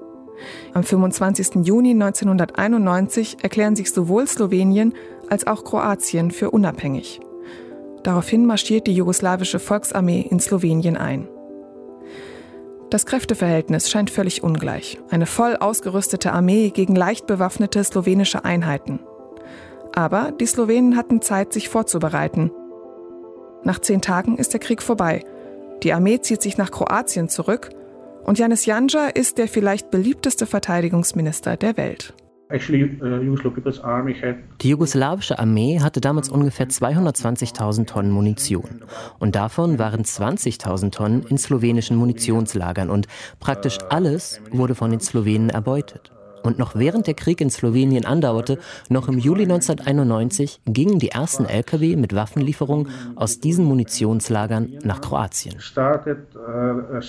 Am 0.74 0.82
25. 0.82 1.66
Juni 1.66 1.90
1991 1.92 3.38
erklären 3.42 3.76
sich 3.76 3.90
sowohl 3.90 4.26
Slowenien 4.26 4.94
als 5.28 5.46
auch 5.46 5.64
Kroatien 5.64 6.30
für 6.30 6.50
unabhängig. 6.50 7.20
Daraufhin 8.02 8.46
marschiert 8.46 8.86
die 8.86 8.94
jugoslawische 8.94 9.59
Volksarmee 9.59 10.20
in 10.20 10.38
Slowenien 10.38 10.96
ein. 10.96 11.28
Das 12.90 13.04
Kräfteverhältnis 13.04 13.90
scheint 13.90 14.11
völlig 14.11 14.44
ungleich. 14.44 15.00
Eine 15.11 15.26
voll 15.26 15.57
ausgerüstete 15.57 16.32
Armee 16.32 16.70
gegen 16.70 16.94
leicht 16.94 17.26
bewaffnete 17.26 17.82
slowenische 17.82 18.44
Einheiten. 18.44 19.00
Aber 19.92 20.30
die 20.30 20.46
Slowenen 20.46 20.96
hatten 20.96 21.20
Zeit, 21.20 21.52
sich 21.52 21.68
vorzubereiten. 21.68 22.52
Nach 23.64 23.80
zehn 23.80 24.02
Tagen 24.02 24.36
ist 24.36 24.52
der 24.52 24.61
Krieg 24.61 24.82
vorbei. 24.82 25.24
Die 25.82 25.92
Armee 25.92 26.20
zieht 26.20 26.42
sich 26.42 26.59
nach 26.59 26.70
Kroatien 26.70 27.28
zurück 27.28 27.70
und 28.26 28.38
Janis 28.38 28.66
Janja 28.66 29.06
ist 29.06 29.38
der 29.38 29.48
vielleicht 29.48 29.90
beliebteste 29.90 30.46
Verteidigungsminister 30.46 31.56
der 31.56 31.76
Welt. 31.76 32.12
Uh, 32.48 32.58
Die 34.62 34.68
jugoslawische 34.68 35.38
Armee 35.38 35.80
hatte 35.80 36.00
damals 36.00 36.28
ungefähr 36.28 36.68
220.000 36.68 37.86
Tonnen 37.86 38.12
Munition. 38.12 38.84
Und 39.18 39.34
davon 39.34 39.80
waren 39.80 40.02
20.000 40.02 40.92
Tonnen 40.92 41.22
in 41.24 41.38
slowenischen 41.38 41.96
Munitionslagern. 41.96 42.88
Und 42.88 43.08
praktisch 43.40 43.78
alles 43.90 44.40
wurde 44.52 44.76
von 44.76 44.92
den 44.92 45.00
Slowenen 45.00 45.50
erbeutet. 45.50 46.12
Und 46.44 46.60
noch 46.60 46.76
während 46.76 47.08
der 47.08 47.14
Krieg 47.14 47.40
in 47.40 47.50
Slowenien 47.50 48.04
andauerte, 48.04 48.58
noch 48.88 49.08
im 49.08 49.18
Juli 49.18 49.42
1991, 49.42 50.60
gingen 50.66 51.00
die 51.00 51.08
ersten 51.08 51.44
Lkw 51.44 51.96
mit 51.96 52.14
Waffenlieferungen 52.14 52.88
aus 53.16 53.40
diesen 53.40 53.64
Munitionslagern 53.64 54.78
nach 54.84 55.00
Kroatien. 55.00 55.58
Started, 55.58 56.18
uh, 56.36 57.00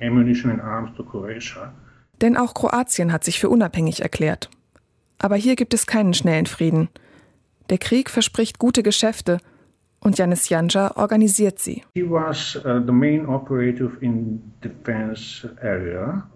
ammunition 0.00 0.50
and 0.50 0.60
arms 0.60 0.96
to 0.96 1.04
Croatia. 1.04 1.72
Denn 2.20 2.36
auch 2.36 2.54
Kroatien 2.54 3.12
hat 3.12 3.24
sich 3.24 3.38
für 3.38 3.48
unabhängig 3.48 4.02
erklärt. 4.02 4.50
Aber 5.18 5.36
hier 5.36 5.56
gibt 5.56 5.74
es 5.74 5.86
keinen 5.86 6.14
schnellen 6.14 6.46
Frieden. 6.46 6.88
Der 7.70 7.78
Krieg 7.78 8.10
verspricht 8.10 8.58
gute 8.58 8.82
Geschäfte 8.82 9.38
und 10.00 10.18
Janis 10.18 10.48
Janja 10.48 10.96
organisiert 10.96 11.58
sie. 11.58 11.82
Uh, 11.96 12.14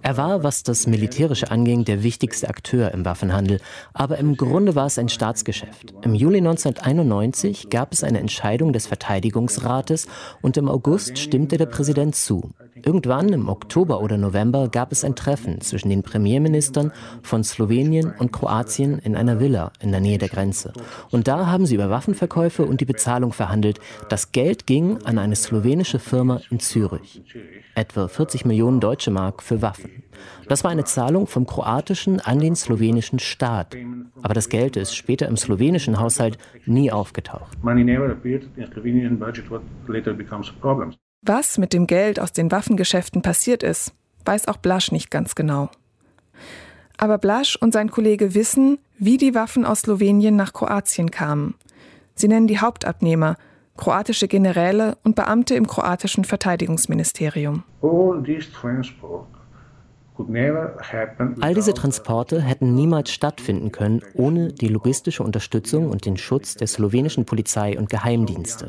er 0.03 0.17
war, 0.17 0.43
was 0.43 0.63
das 0.63 0.87
Militärische 0.87 1.51
anging, 1.51 1.85
der 1.85 2.03
wichtigste 2.03 2.49
Akteur 2.49 2.93
im 2.93 3.05
Waffenhandel, 3.05 3.61
aber 3.93 4.19
im 4.19 4.37
Grunde 4.37 4.75
war 4.75 4.87
es 4.87 4.99
ein 4.99 5.09
Staatsgeschäft. 5.09 5.95
Im 6.03 6.15
Juli 6.15 6.39
1991 6.39 7.71
gab 7.71 7.93
es 7.93 8.03
eine 8.03 8.19
Entscheidung 8.19 8.73
des 8.73 8.87
Verteidigungsrates 8.87 10.09
und 10.43 10.57
im 10.57 10.69
August 10.69 11.19
stimmte 11.19 11.57
der 11.57 11.67
Präsident 11.67 12.17
zu. 12.17 12.51
Irgendwann 12.85 13.31
im 13.31 13.49
Oktober 13.49 14.01
oder 14.01 14.17
November 14.17 14.69
gab 14.69 14.93
es 14.93 15.05
ein 15.05 15.15
Treffen 15.15 15.61
zwischen 15.61 15.91
den 15.91 16.03
Premierministern 16.03 16.93
von 17.23 17.45
Slowenien 17.45 18.13
und 18.19 18.33
Kroatien 18.33 18.99
in 18.99 19.17
einer 19.17 19.41
Villa 19.41 19.73
in 19.81 19.91
der 19.91 20.01
Nähe 20.01 20.19
der 20.19 20.29
Grenze. 20.29 20.73
Und 21.11 21.29
da 21.29 21.47
haben 21.47 21.67
sie 21.67 21.75
über 21.75 21.91
Waffenverkäufe 21.91 22.65
und 22.65 22.81
die 22.81 22.87
Bezahlung 22.87 23.33
verhandelt. 23.33 23.81
Das 24.09 24.33
Geld 24.33 24.67
ging 24.67 24.99
an 25.05 25.19
eine 25.19 25.37
slowenische 25.37 25.99
Firma 25.99 26.41
in 26.51 26.61
Zürich. 26.61 27.23
Etwa 27.75 28.09
40 28.09 28.45
Millionen 28.45 28.81
deutsche 28.81 29.11
Mark 29.11 29.43
für 29.43 29.63
Waffen. 29.63 30.03
Das 30.49 30.65
war 30.65 30.71
eine 30.71 30.85
Zahlung 30.85 31.27
vom 31.27 31.47
kroatischen 31.47 32.21
an 32.21 32.41
den 32.41 32.57
slowenischen 32.57 33.19
Staat. 33.19 33.77
Aber 34.23 34.35
das 34.35 34.49
Geld 34.49 34.77
ist 34.77 34.95
später 34.95 35.29
im 35.29 35.37
slowenischen 35.37 36.01
Haushalt 36.01 36.39
nie 36.67 36.91
aufgetaucht. 36.91 37.63
Money 37.63 37.85
never 37.85 38.11
appeared 38.11 38.49
in 38.57 38.67
Slovenian 38.73 39.19
budget, 39.19 39.51
what 39.51 39.63
later 39.87 40.13
becomes 40.13 40.49
a 40.49 40.53
problem. 40.61 40.95
Was 41.23 41.59
mit 41.59 41.75
dem 41.75 41.87
Geld 41.87 42.19
aus 42.19 42.33
den 42.33 42.51
Waffengeschäften 42.51 43.21
passiert 43.21 43.63
ist, 43.63 43.93
weiß 44.25 44.49
auch 44.49 44.57
Blasch 44.57 44.91
nicht 44.91 45.11
ganz 45.11 45.35
genau. 45.35 45.69
Aber 46.97 47.19
Blasch 47.19 47.57
und 47.57 47.73
sein 47.73 47.91
Kollege 47.91 48.35
wissen, 48.35 48.79
wie 48.99 49.19
die 49.19 49.35
Waffen 49.35 49.65
aus 49.65 49.81
Slowenien 49.81 50.37
nach 50.37 50.53
Kroatien 50.53 51.11
kamen. 51.11 51.55
Sie 52.15 52.29
nennen 52.29 52.47
die 52.47 52.59
Hauptabnehmer, 52.59 53.37
kroatische 53.77 54.29
Generäle 54.29 54.97
und 55.05 55.15
Beamte 55.15 55.55
im 55.55 55.67
kroatischen 55.67 56.25
Verteidigungsministerium. 56.25 57.65
All 57.83 58.23
these 58.23 58.51
transport 58.53 59.27
All 61.41 61.55
diese 61.55 61.75
Transporte 61.75 62.41
hätten 62.41 62.75
niemals 62.75 63.11
stattfinden 63.11 63.73
können 63.73 64.03
ohne 64.15 64.53
die 64.53 64.69
logistische 64.69 65.23
Unterstützung 65.23 65.91
und 65.91 66.07
den 66.07 66.17
Schutz 66.17 66.55
der 66.55 66.67
slowenischen 66.67 67.25
Polizei 67.25 67.79
und 67.79 67.91
Geheimdienste. 67.91 68.69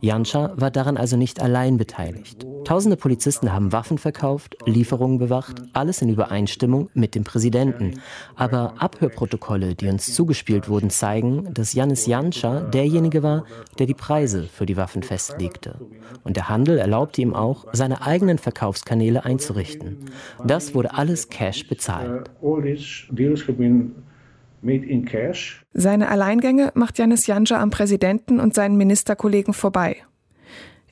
Janša 0.00 0.54
war 0.56 0.70
daran 0.70 0.96
also 0.96 1.16
nicht 1.16 1.40
allein 1.40 1.76
beteiligt. 1.76 2.46
Tausende 2.64 2.96
Polizisten 2.96 3.52
haben 3.52 3.72
Waffen 3.72 3.98
verkauft, 3.98 4.56
Lieferungen 4.66 5.18
bewacht, 5.18 5.62
alles 5.72 6.00
in 6.02 6.08
Übereinstimmung 6.08 6.90
mit 6.94 7.14
dem 7.14 7.24
Präsidenten. 7.24 8.00
Aber 8.36 8.74
Abhörprotokolle, 8.78 9.74
die 9.74 9.88
uns 9.88 10.14
zugespielt 10.14 10.68
wurden, 10.68 10.90
zeigen, 10.90 11.52
dass 11.54 11.72
Janis 11.72 12.06
Janša 12.06 12.60
derjenige 12.60 13.22
war, 13.22 13.44
der 13.78 13.86
die 13.86 13.94
Preise 13.94 14.44
für 14.44 14.66
die 14.66 14.76
Waffen 14.76 15.02
festlegte. 15.02 15.76
Und 16.24 16.36
der 16.36 16.48
Handel 16.48 16.78
erlaubte 16.78 17.20
ihm 17.20 17.34
auch, 17.34 17.66
seine 17.72 18.02
eigenen 18.02 18.38
Verkaufskanäle 18.38 19.24
einzurichten. 19.24 20.10
Das 20.44 20.74
wurde 20.74 20.81
wurde 20.82 20.94
alles 20.94 21.28
Cash 21.28 21.68
bezahlt. 21.68 22.28
Uh, 22.40 22.60
Seine 25.72 26.08
Alleingänge 26.08 26.72
macht 26.74 26.98
Janis 26.98 27.26
Janja 27.26 27.60
am 27.60 27.70
Präsidenten 27.70 28.40
und 28.40 28.54
seinen 28.54 28.76
Ministerkollegen 28.76 29.54
vorbei. 29.54 29.96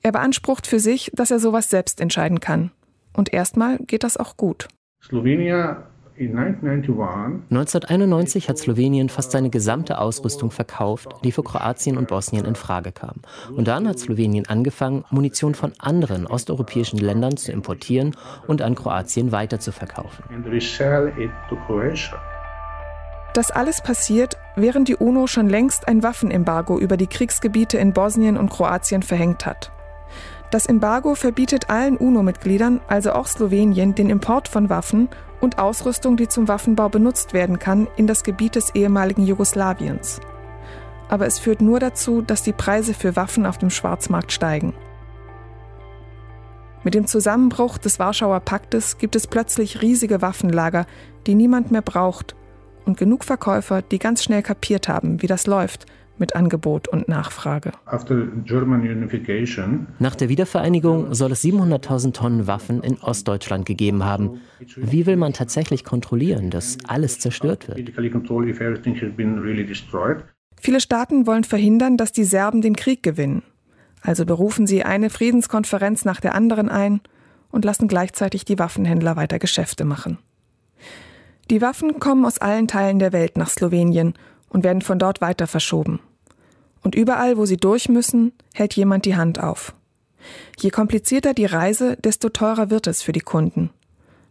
Er 0.02 0.12
beansprucht 0.12 0.66
für 0.66 0.78
sich, 0.78 1.10
dass 1.14 1.30
er 1.30 1.40
sowas 1.40 1.70
selbst 1.70 2.00
entscheiden 2.00 2.40
kann. 2.40 2.70
Und 3.12 3.32
erstmal 3.32 3.78
geht 3.78 4.04
das 4.04 4.16
auch 4.16 4.36
gut. 4.36 4.68
Slowenien 5.02 5.76
1991 7.50 8.48
hat 8.48 8.58
Slowenien 8.58 9.08
fast 9.08 9.30
seine 9.30 9.50
gesamte 9.50 9.98
Ausrüstung 9.98 10.50
verkauft, 10.50 11.08
die 11.24 11.32
für 11.32 11.42
Kroatien 11.42 11.96
und 11.96 12.08
Bosnien 12.08 12.44
in 12.44 12.54
Frage 12.54 12.92
kam. 12.92 13.16
Und 13.54 13.68
dann 13.68 13.88
hat 13.88 13.98
Slowenien 13.98 14.46
angefangen, 14.46 15.04
Munition 15.10 15.54
von 15.54 15.72
anderen 15.78 16.26
osteuropäischen 16.26 16.98
Ländern 16.98 17.36
zu 17.36 17.52
importieren 17.52 18.16
und 18.46 18.60
an 18.62 18.74
Kroatien 18.74 19.32
weiterzuverkaufen. 19.32 20.24
Das 23.32 23.50
alles 23.52 23.80
passiert, 23.80 24.36
während 24.56 24.88
die 24.88 24.96
UNO 24.96 25.26
schon 25.28 25.48
längst 25.48 25.86
ein 25.86 26.02
Waffenembargo 26.02 26.78
über 26.78 26.96
die 26.96 27.06
Kriegsgebiete 27.06 27.78
in 27.78 27.92
Bosnien 27.92 28.36
und 28.36 28.50
Kroatien 28.50 29.02
verhängt 29.02 29.46
hat. 29.46 29.70
Das 30.50 30.66
Embargo 30.66 31.14
verbietet 31.14 31.70
allen 31.70 31.96
UNO-Mitgliedern, 31.96 32.80
also 32.88 33.12
auch 33.12 33.28
Slowenien, 33.28 33.94
den 33.94 34.10
Import 34.10 34.48
von 34.48 34.68
Waffen 34.68 35.08
und 35.40 35.58
Ausrüstung, 35.58 36.16
die 36.16 36.28
zum 36.28 36.48
Waffenbau 36.48 36.88
benutzt 36.88 37.32
werden 37.32 37.58
kann, 37.58 37.88
in 37.96 38.06
das 38.06 38.22
Gebiet 38.24 38.56
des 38.56 38.74
ehemaligen 38.74 39.24
Jugoslawiens. 39.24 40.20
Aber 41.08 41.26
es 41.26 41.38
führt 41.38 41.60
nur 41.60 41.80
dazu, 41.80 42.22
dass 42.22 42.42
die 42.42 42.52
Preise 42.52 42.94
für 42.94 43.16
Waffen 43.16 43.46
auf 43.46 43.58
dem 43.58 43.70
Schwarzmarkt 43.70 44.32
steigen. 44.32 44.74
Mit 46.84 46.94
dem 46.94 47.06
Zusammenbruch 47.06 47.78
des 47.78 47.98
Warschauer 47.98 48.40
Paktes 48.40 48.98
gibt 48.98 49.16
es 49.16 49.26
plötzlich 49.26 49.82
riesige 49.82 50.22
Waffenlager, 50.22 50.86
die 51.26 51.34
niemand 51.34 51.70
mehr 51.70 51.82
braucht, 51.82 52.36
und 52.86 52.96
genug 52.96 53.24
Verkäufer, 53.24 53.82
die 53.82 53.98
ganz 53.98 54.24
schnell 54.24 54.42
kapiert 54.42 54.88
haben, 54.88 55.20
wie 55.20 55.26
das 55.26 55.46
läuft 55.46 55.86
mit 56.20 56.36
Angebot 56.36 56.86
und 56.86 57.08
Nachfrage. 57.08 57.72
Nach 59.98 60.14
der 60.14 60.28
Wiedervereinigung 60.28 61.14
soll 61.14 61.32
es 61.32 61.42
700.000 61.42 62.12
Tonnen 62.12 62.46
Waffen 62.46 62.82
in 62.82 62.98
Ostdeutschland 62.98 63.66
gegeben 63.66 64.04
haben. 64.04 64.40
Wie 64.76 65.06
will 65.06 65.16
man 65.16 65.32
tatsächlich 65.32 65.84
kontrollieren, 65.84 66.50
dass 66.50 66.78
alles 66.86 67.18
zerstört 67.18 67.66
wird? 67.68 67.78
Viele 70.60 70.80
Staaten 70.80 71.26
wollen 71.26 71.44
verhindern, 71.44 71.96
dass 71.96 72.12
die 72.12 72.24
Serben 72.24 72.60
den 72.60 72.76
Krieg 72.76 73.02
gewinnen. 73.02 73.42
Also 74.02 74.24
berufen 74.26 74.66
sie 74.66 74.82
eine 74.82 75.10
Friedenskonferenz 75.10 76.04
nach 76.04 76.20
der 76.20 76.34
anderen 76.34 76.68
ein 76.68 77.00
und 77.50 77.64
lassen 77.64 77.88
gleichzeitig 77.88 78.44
die 78.44 78.58
Waffenhändler 78.58 79.16
weiter 79.16 79.38
Geschäfte 79.38 79.84
machen. 79.84 80.18
Die 81.50 81.60
Waffen 81.60 81.98
kommen 81.98 82.24
aus 82.24 82.38
allen 82.38 82.68
Teilen 82.68 82.98
der 82.98 83.12
Welt 83.12 83.36
nach 83.36 83.48
Slowenien 83.48 84.14
und 84.50 84.64
werden 84.64 84.82
von 84.82 84.98
dort 84.98 85.20
weiter 85.20 85.46
verschoben. 85.46 86.00
Und 86.82 86.94
überall, 86.94 87.36
wo 87.36 87.44
sie 87.46 87.56
durch 87.56 87.88
müssen, 87.88 88.32
hält 88.54 88.74
jemand 88.74 89.04
die 89.04 89.16
Hand 89.16 89.40
auf. 89.40 89.74
Je 90.58 90.70
komplizierter 90.70 91.34
die 91.34 91.46
Reise, 91.46 91.96
desto 91.96 92.28
teurer 92.28 92.70
wird 92.70 92.86
es 92.86 93.02
für 93.02 93.12
die 93.12 93.20
Kunden. 93.20 93.70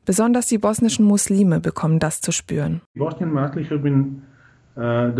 Besonders 0.05 0.47
die 0.47 0.57
bosnischen 0.57 1.05
Muslime 1.05 1.59
bekommen 1.59 1.99
das 1.99 2.21
zu 2.21 2.31
spüren. 2.31 2.81
Uh, 2.97 3.01
uh, 4.81 5.11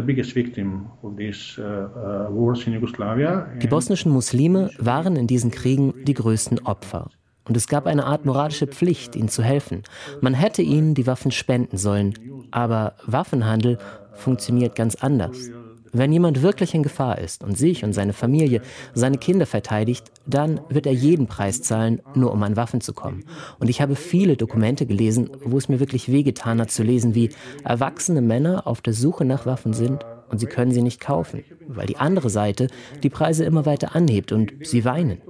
die 3.62 3.68
bosnischen 3.68 4.12
Muslime 4.12 4.70
waren 4.80 5.16
in 5.16 5.28
diesen 5.28 5.52
Kriegen 5.52 5.94
die 6.06 6.14
größten 6.14 6.60
Opfer. 6.66 7.12
Und 7.46 7.58
es 7.58 7.68
gab 7.68 7.88
eine 7.88 8.06
Art 8.06 8.26
moralische 8.26 8.68
Pflicht, 8.68 9.16
ihnen 9.16 9.28
zu 9.28 9.44
helfen. 9.44 9.84
Man 10.22 10.34
hätte 10.34 10.62
ihnen 10.62 10.94
die 10.94 11.08
Waffen 11.08 11.32
spenden 11.32 11.78
sollen. 11.78 12.14
Aber 12.52 12.94
Waffenhandel 13.06 13.80
funktioniert 14.14 14.76
ganz 14.76 14.96
anders. 14.96 15.50
Wenn 15.92 16.12
jemand 16.12 16.42
wirklich 16.42 16.74
in 16.74 16.84
Gefahr 16.84 17.18
ist 17.18 17.44
und 17.44 17.58
sich 17.58 17.84
und 17.84 17.94
seine 17.94 18.14
Familie, 18.14 18.62
seine 18.94 19.18
Kinder 19.18 19.46
verteidigt, 19.46 20.12
dann 20.26 20.62
wird 20.70 20.86
er 20.86 20.94
jeden 20.94 21.28
Preis 21.28 21.62
zahlen, 21.62 22.02
nur 22.16 22.32
um 22.32 22.44
an 22.44 22.56
Waffen 22.56 22.82
zu 22.82 22.94
kommen. 22.94 23.24
Und 23.60 23.70
ich 23.70 23.82
habe 23.82 23.96
viele 23.96 24.38
Dokumente 24.38 24.86
gelesen, 24.86 25.30
wo 25.44 25.58
es 25.58 25.70
mir 25.70 25.80
wirklich 25.80 26.12
wehgetan 26.12 26.62
hat 26.62 26.72
zu 26.72 26.84
lesen, 26.84 27.16
wie 27.16 27.30
erwachsene 27.64 28.22
Männer 28.22 28.68
auf 28.68 28.82
der 28.82 28.94
Suche 28.94 29.26
nach 29.26 29.46
Waffen 29.46 29.74
sind 29.74 30.06
und 30.30 30.40
sie 30.40 30.46
können 30.46 30.72
sie 30.72 30.82
nicht 30.82 31.00
kaufen, 31.00 31.44
weil 31.68 31.88
die 31.88 31.98
andere 31.98 32.30
Seite 32.30 32.68
die 33.02 33.10
Preise 33.10 33.46
immer 33.46 33.66
weiter 33.66 33.96
anhebt 33.96 34.32
und 34.32 34.54
sie 34.62 34.86
weinen. 34.86 35.22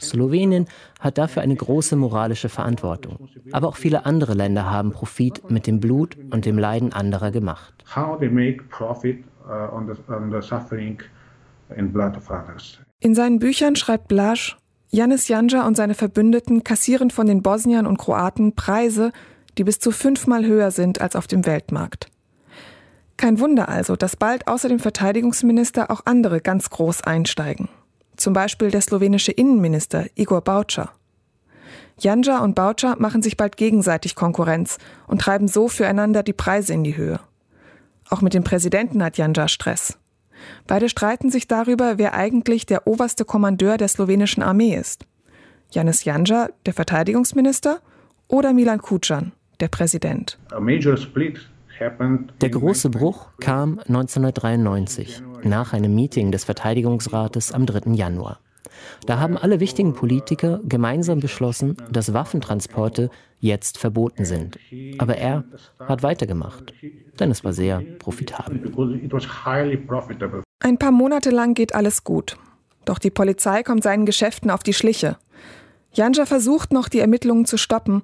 Slowenien 0.00 0.66
hat 0.98 1.18
dafür 1.18 1.42
eine 1.42 1.54
große 1.54 1.96
moralische 1.96 2.48
Verantwortung. 2.48 3.28
Aber 3.52 3.68
auch 3.68 3.76
viele 3.76 4.06
andere 4.06 4.34
Länder 4.34 4.70
haben 4.70 4.92
Profit 4.92 5.50
mit 5.50 5.66
dem 5.66 5.80
Blut 5.80 6.16
und 6.30 6.46
dem 6.46 6.58
Leiden 6.58 6.92
anderer 6.92 7.30
gemacht. 7.30 7.74
Uh, 9.50 9.68
on, 9.74 9.88
the, 9.88 10.12
on 10.12 10.30
the 10.30 10.40
suffering 10.46 11.02
and 11.76 11.92
blood 11.92 12.16
of 12.16 12.30
others. 12.30 12.78
In 13.00 13.16
seinen 13.16 13.40
Büchern 13.40 13.74
schreibt 13.74 14.06
Blasch, 14.06 14.56
Janis 14.90 15.26
Janja 15.26 15.66
und 15.66 15.76
seine 15.76 15.94
Verbündeten 15.94 16.62
kassieren 16.62 17.10
von 17.10 17.26
den 17.26 17.42
Bosniern 17.42 17.86
und 17.86 17.98
Kroaten 17.98 18.54
Preise, 18.54 19.10
die 19.58 19.64
bis 19.64 19.80
zu 19.80 19.90
fünfmal 19.90 20.44
höher 20.44 20.70
sind 20.70 21.00
als 21.00 21.16
auf 21.16 21.26
dem 21.26 21.46
Weltmarkt. 21.46 22.06
Kein 23.16 23.40
Wunder 23.40 23.68
also, 23.68 23.96
dass 23.96 24.14
bald 24.14 24.46
außer 24.46 24.68
dem 24.68 24.78
Verteidigungsminister 24.78 25.90
auch 25.90 26.02
andere 26.04 26.40
ganz 26.40 26.70
groß 26.70 27.02
einsteigen. 27.02 27.68
Zum 28.16 28.32
Beispiel 28.32 28.70
der 28.70 28.82
slowenische 28.82 29.32
Innenminister 29.32 30.06
Igor 30.14 30.42
Bauča. 30.42 30.92
Janja 31.98 32.38
und 32.38 32.54
Bauča 32.54 32.94
machen 33.00 33.20
sich 33.20 33.36
bald 33.36 33.56
gegenseitig 33.56 34.14
Konkurrenz 34.14 34.78
und 35.08 35.20
treiben 35.20 35.48
so 35.48 35.66
füreinander 35.66 36.22
die 36.22 36.32
Preise 36.32 36.72
in 36.72 36.84
die 36.84 36.96
Höhe. 36.96 37.18
Auch 38.10 38.20
mit 38.20 38.34
dem 38.34 38.44
Präsidenten 38.44 39.02
hat 39.02 39.18
Janja 39.18 39.48
Stress. 39.48 39.96
Beide 40.66 40.88
streiten 40.88 41.30
sich 41.30 41.46
darüber, 41.46 41.96
wer 41.96 42.14
eigentlich 42.14 42.66
der 42.66 42.86
oberste 42.86 43.24
Kommandeur 43.24 43.76
der 43.76 43.88
slowenischen 43.88 44.42
Armee 44.42 44.74
ist. 44.74 45.06
Janis 45.70 46.04
Janja, 46.04 46.48
der 46.66 46.74
Verteidigungsminister, 46.74 47.80
oder 48.26 48.52
Milan 48.52 48.80
Kucan, 48.80 49.32
der 49.60 49.68
Präsident. 49.68 50.38
Der 52.40 52.50
große 52.50 52.90
Bruch 52.90 53.28
kam 53.40 53.78
1993 53.78 55.22
nach 55.44 55.72
einem 55.72 55.94
Meeting 55.94 56.32
des 56.32 56.44
Verteidigungsrates 56.44 57.52
am 57.52 57.64
3. 57.64 57.92
Januar. 57.92 58.40
Da 59.06 59.18
haben 59.18 59.36
alle 59.36 59.60
wichtigen 59.60 59.94
Politiker 59.94 60.60
gemeinsam 60.64 61.20
beschlossen, 61.20 61.76
dass 61.90 62.12
Waffentransporte 62.12 63.10
jetzt 63.40 63.78
verboten 63.78 64.24
sind. 64.24 64.58
Aber 64.98 65.16
er 65.16 65.44
hat 65.80 66.02
weitergemacht, 66.02 66.72
denn 67.18 67.30
es 67.30 67.42
war 67.42 67.52
sehr 67.52 67.80
profitabel. 67.98 68.72
Ein 70.60 70.78
paar 70.78 70.92
Monate 70.92 71.30
lang 71.30 71.54
geht 71.54 71.74
alles 71.74 72.04
gut. 72.04 72.36
Doch 72.84 72.98
die 72.98 73.10
Polizei 73.10 73.62
kommt 73.62 73.82
seinen 73.82 74.06
Geschäften 74.06 74.50
auf 74.50 74.62
die 74.62 74.74
Schliche. 74.74 75.16
Janja 75.92 76.26
versucht 76.26 76.72
noch, 76.72 76.88
die 76.88 77.00
Ermittlungen 77.00 77.46
zu 77.46 77.56
stoppen, 77.56 78.02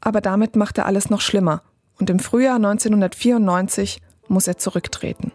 aber 0.00 0.20
damit 0.20 0.56
macht 0.56 0.78
er 0.78 0.86
alles 0.86 1.10
noch 1.10 1.20
schlimmer. 1.20 1.62
Und 1.98 2.10
im 2.10 2.18
Frühjahr 2.18 2.56
1994 2.56 4.00
muss 4.28 4.46
er 4.46 4.58
zurücktreten. 4.58 5.32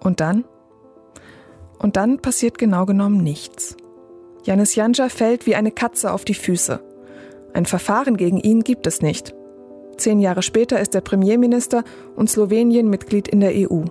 Und 0.00 0.20
dann? 0.20 0.44
Und 1.78 1.96
dann 1.96 2.20
passiert 2.20 2.58
genau 2.58 2.86
genommen 2.86 3.22
nichts. 3.22 3.76
Janis 4.44 4.74
Janja 4.74 5.08
fällt 5.08 5.46
wie 5.46 5.54
eine 5.54 5.70
Katze 5.70 6.12
auf 6.12 6.24
die 6.24 6.34
Füße. 6.34 6.91
Ein 7.54 7.66
Verfahren 7.66 8.16
gegen 8.16 8.38
ihn 8.38 8.62
gibt 8.62 8.86
es 8.86 9.02
nicht. 9.02 9.34
Zehn 9.96 10.20
Jahre 10.20 10.42
später 10.42 10.80
ist 10.80 10.94
er 10.94 11.00
Premierminister 11.00 11.84
und 12.16 12.30
Slowenien 12.30 12.88
Mitglied 12.88 13.28
in 13.28 13.40
der 13.40 13.52
EU. 13.54 13.84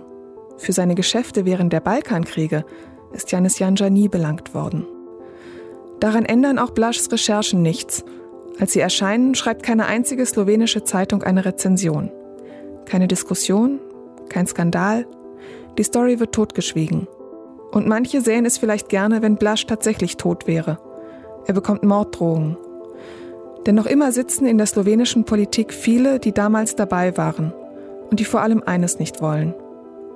Für 0.58 0.72
seine 0.72 0.94
Geschäfte 0.94 1.44
während 1.44 1.72
der 1.72 1.80
Balkankriege 1.80 2.64
ist 3.12 3.30
Janis 3.30 3.58
Janja 3.58 3.90
nie 3.90 4.08
belangt 4.08 4.54
worden. 4.54 4.86
Daran 6.00 6.24
ändern 6.24 6.58
auch 6.58 6.70
Blaschs 6.70 7.10
Recherchen 7.12 7.62
nichts. 7.62 8.04
Als 8.58 8.72
sie 8.72 8.80
erscheinen, 8.80 9.34
schreibt 9.34 9.62
keine 9.62 9.86
einzige 9.86 10.26
slowenische 10.26 10.84
Zeitung 10.84 11.22
eine 11.22 11.44
Rezension. 11.44 12.10
Keine 12.84 13.08
Diskussion, 13.08 13.80
kein 14.28 14.46
Skandal. 14.46 15.06
Die 15.78 15.84
Story 15.84 16.20
wird 16.20 16.32
totgeschwiegen. 16.32 17.06
Und 17.70 17.86
manche 17.86 18.20
sehen 18.20 18.44
es 18.44 18.58
vielleicht 18.58 18.88
gerne, 18.88 19.22
wenn 19.22 19.36
Blasch 19.36 19.66
tatsächlich 19.66 20.16
tot 20.16 20.46
wäre. 20.46 20.78
Er 21.46 21.54
bekommt 21.54 21.84
Morddrohungen. 21.84 22.56
Denn 23.66 23.74
noch 23.74 23.86
immer 23.86 24.10
sitzen 24.12 24.46
in 24.46 24.58
der 24.58 24.66
slowenischen 24.66 25.24
Politik 25.24 25.72
viele, 25.72 26.18
die 26.18 26.32
damals 26.32 26.74
dabei 26.74 27.16
waren 27.16 27.52
und 28.10 28.18
die 28.18 28.24
vor 28.24 28.42
allem 28.42 28.62
eines 28.64 28.98
nicht 28.98 29.22
wollen, 29.22 29.54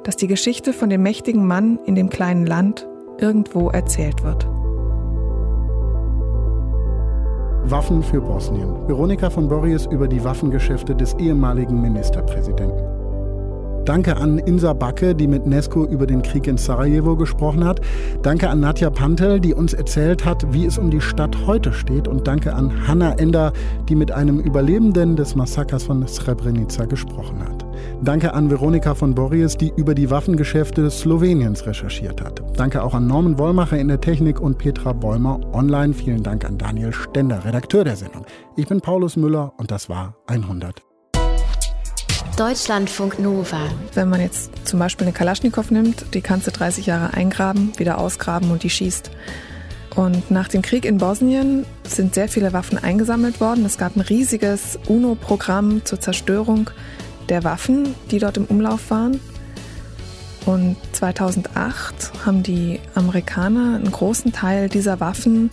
dass 0.03 0.17
die 0.17 0.27
Geschichte 0.27 0.73
von 0.73 0.91
dem 0.91 1.03
mächtigen 1.03 1.47
Mann 1.47 1.79
in 1.85 1.95
dem 1.95 2.11
kleinen 2.11 2.47
Land 2.47 2.89
irgendwo 3.19 3.71
erzählt 3.71 4.25
wird. 4.25 4.47
Waffen 7.69 8.03
für 8.03 8.21
Bosnien. 8.21 8.87
Veronika 8.87 9.29
von 9.29 9.49
Borries 9.49 9.87
über 9.87 10.07
die 10.07 10.23
Waffengeschäfte 10.23 10.95
des 10.95 11.15
ehemaligen 11.15 11.81
Ministerpräsidenten. 11.81 12.96
Danke 13.87 14.17
an 14.17 14.39
Insa 14.39 14.73
Backe, 14.73 15.15
die 15.15 15.29
mit 15.29 15.47
Nesko 15.47 15.85
über 15.87 16.09
den 16.09 16.21
Krieg 16.21 16.49
in 16.49 16.57
Sarajevo 16.57 17.15
gesprochen 17.15 17.65
hat. 17.65 17.81
Danke 18.21 18.51
an 18.51 18.59
Nadja 18.59 18.91
Pantel, 18.91 19.39
die 19.39 19.55
uns 19.55 19.75
erzählt 19.75 20.25
hat, 20.25 20.45
wie 20.53 20.67
es 20.67 20.77
um 20.77 20.91
die 20.91 21.01
Stadt 21.01 21.47
heute 21.47 21.73
steht. 21.73 22.09
Und 22.09 22.27
danke 22.27 22.53
an 22.53 22.89
Hanna 22.89 23.13
Ender, 23.13 23.53
die 23.89 23.95
mit 23.95 24.11
einem 24.11 24.41
Überlebenden 24.41 25.15
des 25.15 25.37
Massakers 25.37 25.85
von 25.85 26.05
Srebrenica 26.05 26.87
gesprochen 26.87 27.39
hat. 27.45 27.65
Danke 28.03 28.35
an 28.35 28.51
Veronika 28.51 28.97
von 28.97 29.15
Borries, 29.15 29.57
die 29.57 29.73
über 29.77 29.95
die 29.95 30.11
Waffengeschäfte 30.11 30.91
Sloweniens 30.91 31.65
recherchiert 31.65 32.21
hat. 32.21 32.43
Danke 32.57 32.83
auch 32.83 32.93
an 32.93 33.07
Norman 33.07 33.39
Wollmacher 33.39 33.79
in 33.79 33.87
der 33.87 34.01
Technik 34.01 34.41
und 34.41 34.59
Petra 34.59 34.95
Bäumer 34.95 35.39
online. 35.53 35.95
Vielen 35.95 36.25
Dank 36.25 36.45
an 36.45 36.59
Daniel 36.59 36.93
Stender, 36.93 37.45
Redakteur 37.45 37.85
der 37.85 37.95
Sendung. 37.95 38.27
Ich 38.57 38.67
bin 38.67 38.81
Paulus 38.81 39.17
Müller 39.17 39.53
und 39.59 39.71
das 39.71 39.89
war 39.89 40.17
100. 40.27 40.83
Deutschlandfunk 42.37 43.19
Nova. 43.19 43.71
Wenn 43.95 44.11
man 44.11 44.21
jetzt 44.21 44.51
zum 44.69 44.79
Beispiel 44.79 45.07
eine 45.07 45.15
Kalaschnikow 45.15 45.71
nimmt, 45.71 46.13
die 46.13 46.21
kannst 46.21 46.47
du 46.47 46.51
30 46.51 46.85
Jahre 46.85 47.15
eingraben, 47.15 47.73
wieder 47.79 47.97
ausgraben 47.97 48.51
und 48.51 48.63
die 48.63 48.69
schießt. 48.69 49.11
Und 49.95 50.31
nach 50.31 50.47
dem 50.49 50.61
Krieg 50.61 50.85
in 50.85 50.99
Bosnien 50.99 51.65
sind 51.85 52.15
sehr 52.15 52.29
viele 52.29 52.53
Waffen 52.53 52.77
eingesammelt 52.77 53.41
worden. 53.41 53.65
Es 53.65 53.79
gab 53.79 53.97
ein 53.97 54.03
riesiges 54.03 54.79
UNO-Programm 54.87 55.87
zur 55.87 55.99
Zerstörung 55.99 56.69
der 57.31 57.43
Waffen, 57.43 57.95
die 58.11 58.19
dort 58.19 58.37
im 58.37 58.45
Umlauf 58.45 58.91
waren. 58.91 59.19
Und 60.45 60.77
2008 60.93 62.27
haben 62.27 62.43
die 62.43 62.81
Amerikaner 62.95 63.77
einen 63.77 63.91
großen 63.91 64.35
Teil 64.35 64.69
dieser 64.69 65.01
Waffen 65.01 65.49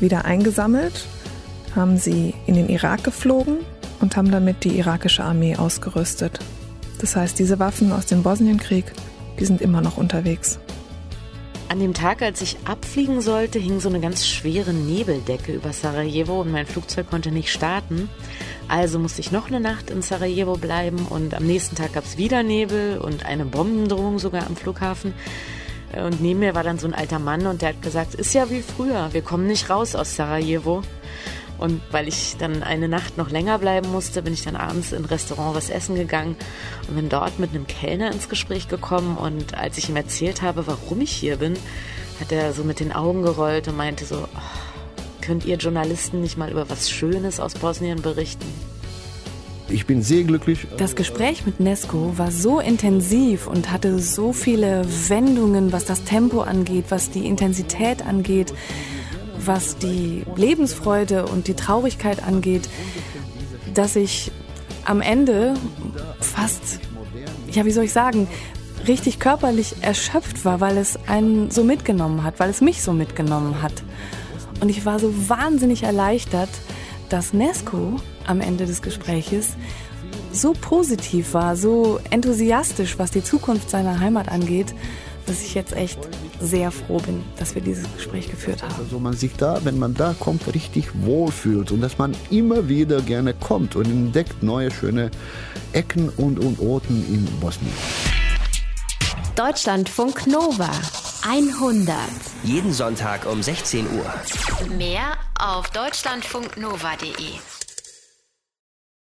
wieder 0.00 0.24
eingesammelt, 0.24 1.06
haben 1.76 1.96
sie 1.96 2.34
in 2.46 2.56
den 2.56 2.68
Irak 2.68 3.04
geflogen 3.04 3.58
und 4.00 4.16
haben 4.16 4.30
damit 4.30 4.64
die 4.64 4.78
irakische 4.78 5.24
Armee 5.24 5.56
ausgerüstet. 5.56 6.38
Das 6.98 7.16
heißt, 7.16 7.38
diese 7.38 7.58
Waffen 7.58 7.92
aus 7.92 8.06
dem 8.06 8.22
Bosnienkrieg, 8.22 8.84
die 9.38 9.44
sind 9.44 9.60
immer 9.60 9.80
noch 9.80 9.96
unterwegs. 9.96 10.58
An 11.68 11.80
dem 11.80 11.94
Tag, 11.94 12.22
als 12.22 12.40
ich 12.40 12.56
abfliegen 12.66 13.20
sollte, 13.20 13.58
hing 13.58 13.80
so 13.80 13.88
eine 13.88 13.98
ganz 13.98 14.26
schwere 14.26 14.72
Nebeldecke 14.72 15.52
über 15.52 15.72
Sarajevo 15.72 16.40
und 16.42 16.52
mein 16.52 16.66
Flugzeug 16.66 17.10
konnte 17.10 17.32
nicht 17.32 17.50
starten. 17.50 18.08
Also 18.68 18.98
musste 18.98 19.20
ich 19.20 19.32
noch 19.32 19.48
eine 19.48 19.60
Nacht 19.60 19.90
in 19.90 20.02
Sarajevo 20.02 20.56
bleiben 20.56 21.06
und 21.06 21.34
am 21.34 21.44
nächsten 21.44 21.74
Tag 21.74 21.94
gab 21.94 22.04
es 22.04 22.16
wieder 22.16 22.42
Nebel 22.42 22.98
und 22.98 23.24
eine 23.24 23.44
Bombendrohung 23.44 24.18
sogar 24.18 24.46
am 24.46 24.56
Flughafen. 24.56 25.14
Und 25.96 26.20
neben 26.20 26.40
mir 26.40 26.54
war 26.54 26.62
dann 26.62 26.78
so 26.78 26.86
ein 26.86 26.94
alter 26.94 27.18
Mann 27.18 27.46
und 27.46 27.62
der 27.62 27.70
hat 27.70 27.82
gesagt, 27.82 28.14
ist 28.14 28.34
ja 28.34 28.50
wie 28.50 28.62
früher, 28.62 29.08
wir 29.12 29.22
kommen 29.22 29.46
nicht 29.46 29.70
raus 29.70 29.94
aus 29.94 30.16
Sarajevo. 30.16 30.82
Und 31.58 31.80
weil 31.90 32.08
ich 32.08 32.36
dann 32.38 32.62
eine 32.62 32.88
Nacht 32.88 33.16
noch 33.16 33.30
länger 33.30 33.58
bleiben 33.58 33.90
musste, 33.90 34.22
bin 34.22 34.32
ich 34.32 34.42
dann 34.42 34.56
abends 34.56 34.92
in 34.92 35.02
ein 35.02 35.04
Restaurant 35.04 35.54
was 35.54 35.70
essen 35.70 35.94
gegangen 35.94 36.36
und 36.88 36.96
bin 36.96 37.08
dort 37.08 37.38
mit 37.38 37.50
einem 37.50 37.66
Kellner 37.66 38.10
ins 38.10 38.28
Gespräch 38.28 38.68
gekommen. 38.68 39.16
Und 39.16 39.56
als 39.56 39.78
ich 39.78 39.88
ihm 39.88 39.96
erzählt 39.96 40.42
habe, 40.42 40.66
warum 40.66 41.00
ich 41.00 41.12
hier 41.12 41.36
bin, 41.36 41.54
hat 42.20 42.32
er 42.32 42.52
so 42.52 42.64
mit 42.64 42.80
den 42.80 42.92
Augen 42.92 43.22
gerollt 43.22 43.68
und 43.68 43.76
meinte 43.76 44.04
so, 44.04 44.16
oh, 44.16 44.38
könnt 45.20 45.44
ihr 45.44 45.56
Journalisten 45.56 46.20
nicht 46.20 46.36
mal 46.36 46.50
über 46.50 46.68
was 46.68 46.90
Schönes 46.90 47.40
aus 47.40 47.54
Bosnien 47.54 48.02
berichten? 48.02 48.46
Ich 49.68 49.86
bin 49.86 50.02
sehr 50.02 50.24
glücklich. 50.24 50.66
Das 50.76 50.94
Gespräch 50.94 51.46
mit 51.46 51.58
Nesco 51.58 52.18
war 52.18 52.30
so 52.30 52.60
intensiv 52.60 53.46
und 53.46 53.72
hatte 53.72 53.98
so 53.98 54.32
viele 54.32 54.84
Wendungen, 55.08 55.72
was 55.72 55.86
das 55.86 56.04
Tempo 56.04 56.42
angeht, 56.42 56.86
was 56.90 57.10
die 57.10 57.26
Intensität 57.26 58.04
angeht 58.04 58.52
was 59.46 59.76
die 59.76 60.24
Lebensfreude 60.36 61.26
und 61.26 61.48
die 61.48 61.54
Traurigkeit 61.54 62.22
angeht, 62.22 62.68
dass 63.72 63.96
ich 63.96 64.32
am 64.84 65.00
Ende 65.00 65.54
fast, 66.20 66.80
ja, 67.50 67.64
wie 67.64 67.70
soll 67.70 67.84
ich 67.84 67.92
sagen, 67.92 68.28
richtig 68.86 69.18
körperlich 69.18 69.76
erschöpft 69.80 70.44
war, 70.44 70.60
weil 70.60 70.76
es 70.76 70.98
einen 71.06 71.50
so 71.50 71.64
mitgenommen 71.64 72.22
hat, 72.22 72.38
weil 72.38 72.50
es 72.50 72.60
mich 72.60 72.82
so 72.82 72.92
mitgenommen 72.92 73.62
hat. 73.62 73.82
Und 74.60 74.68
ich 74.68 74.84
war 74.84 74.98
so 74.98 75.12
wahnsinnig 75.28 75.82
erleichtert, 75.82 76.50
dass 77.08 77.32
Nesco 77.32 77.96
am 78.26 78.40
Ende 78.40 78.66
des 78.66 78.82
Gespräches 78.82 79.50
so 80.32 80.52
positiv 80.52 81.34
war, 81.34 81.56
so 81.56 82.00
enthusiastisch, 82.10 82.98
was 82.98 83.10
die 83.10 83.22
Zukunft 83.22 83.70
seiner 83.70 84.00
Heimat 84.00 84.28
angeht, 84.28 84.74
dass 85.26 85.42
ich 85.42 85.54
jetzt 85.54 85.74
echt 85.74 85.98
sehr 86.40 86.70
froh 86.70 86.98
bin, 86.98 87.22
dass 87.38 87.54
wir 87.54 87.62
dieses 87.62 87.86
Gespräch 87.94 88.30
geführt 88.30 88.62
haben. 88.62 88.74
Also 88.78 88.98
man 88.98 89.14
sich 89.14 89.32
da, 89.36 89.64
wenn 89.64 89.78
man 89.78 89.94
da 89.94 90.14
kommt, 90.18 90.46
richtig 90.54 90.88
wohlfühlt 90.94 91.72
und 91.72 91.80
dass 91.80 91.98
man 91.98 92.14
immer 92.30 92.68
wieder 92.68 93.00
gerne 93.02 93.34
kommt 93.34 93.76
und 93.76 93.86
entdeckt 93.86 94.42
neue 94.42 94.70
schöne 94.70 95.10
Ecken 95.72 96.08
und, 96.10 96.38
und 96.38 96.60
Orten 96.60 97.04
in 97.08 97.24
Bosnien. 97.40 97.72
Deutschlandfunk 99.36 100.26
Nova 100.26 100.70
100. 101.26 101.96
Jeden 102.44 102.72
Sonntag 102.72 103.26
um 103.26 103.42
16 103.42 103.86
Uhr. 103.86 104.76
Mehr 104.76 105.16
auf 105.40 105.70
deutschlandfunknova.de. 105.70 107.53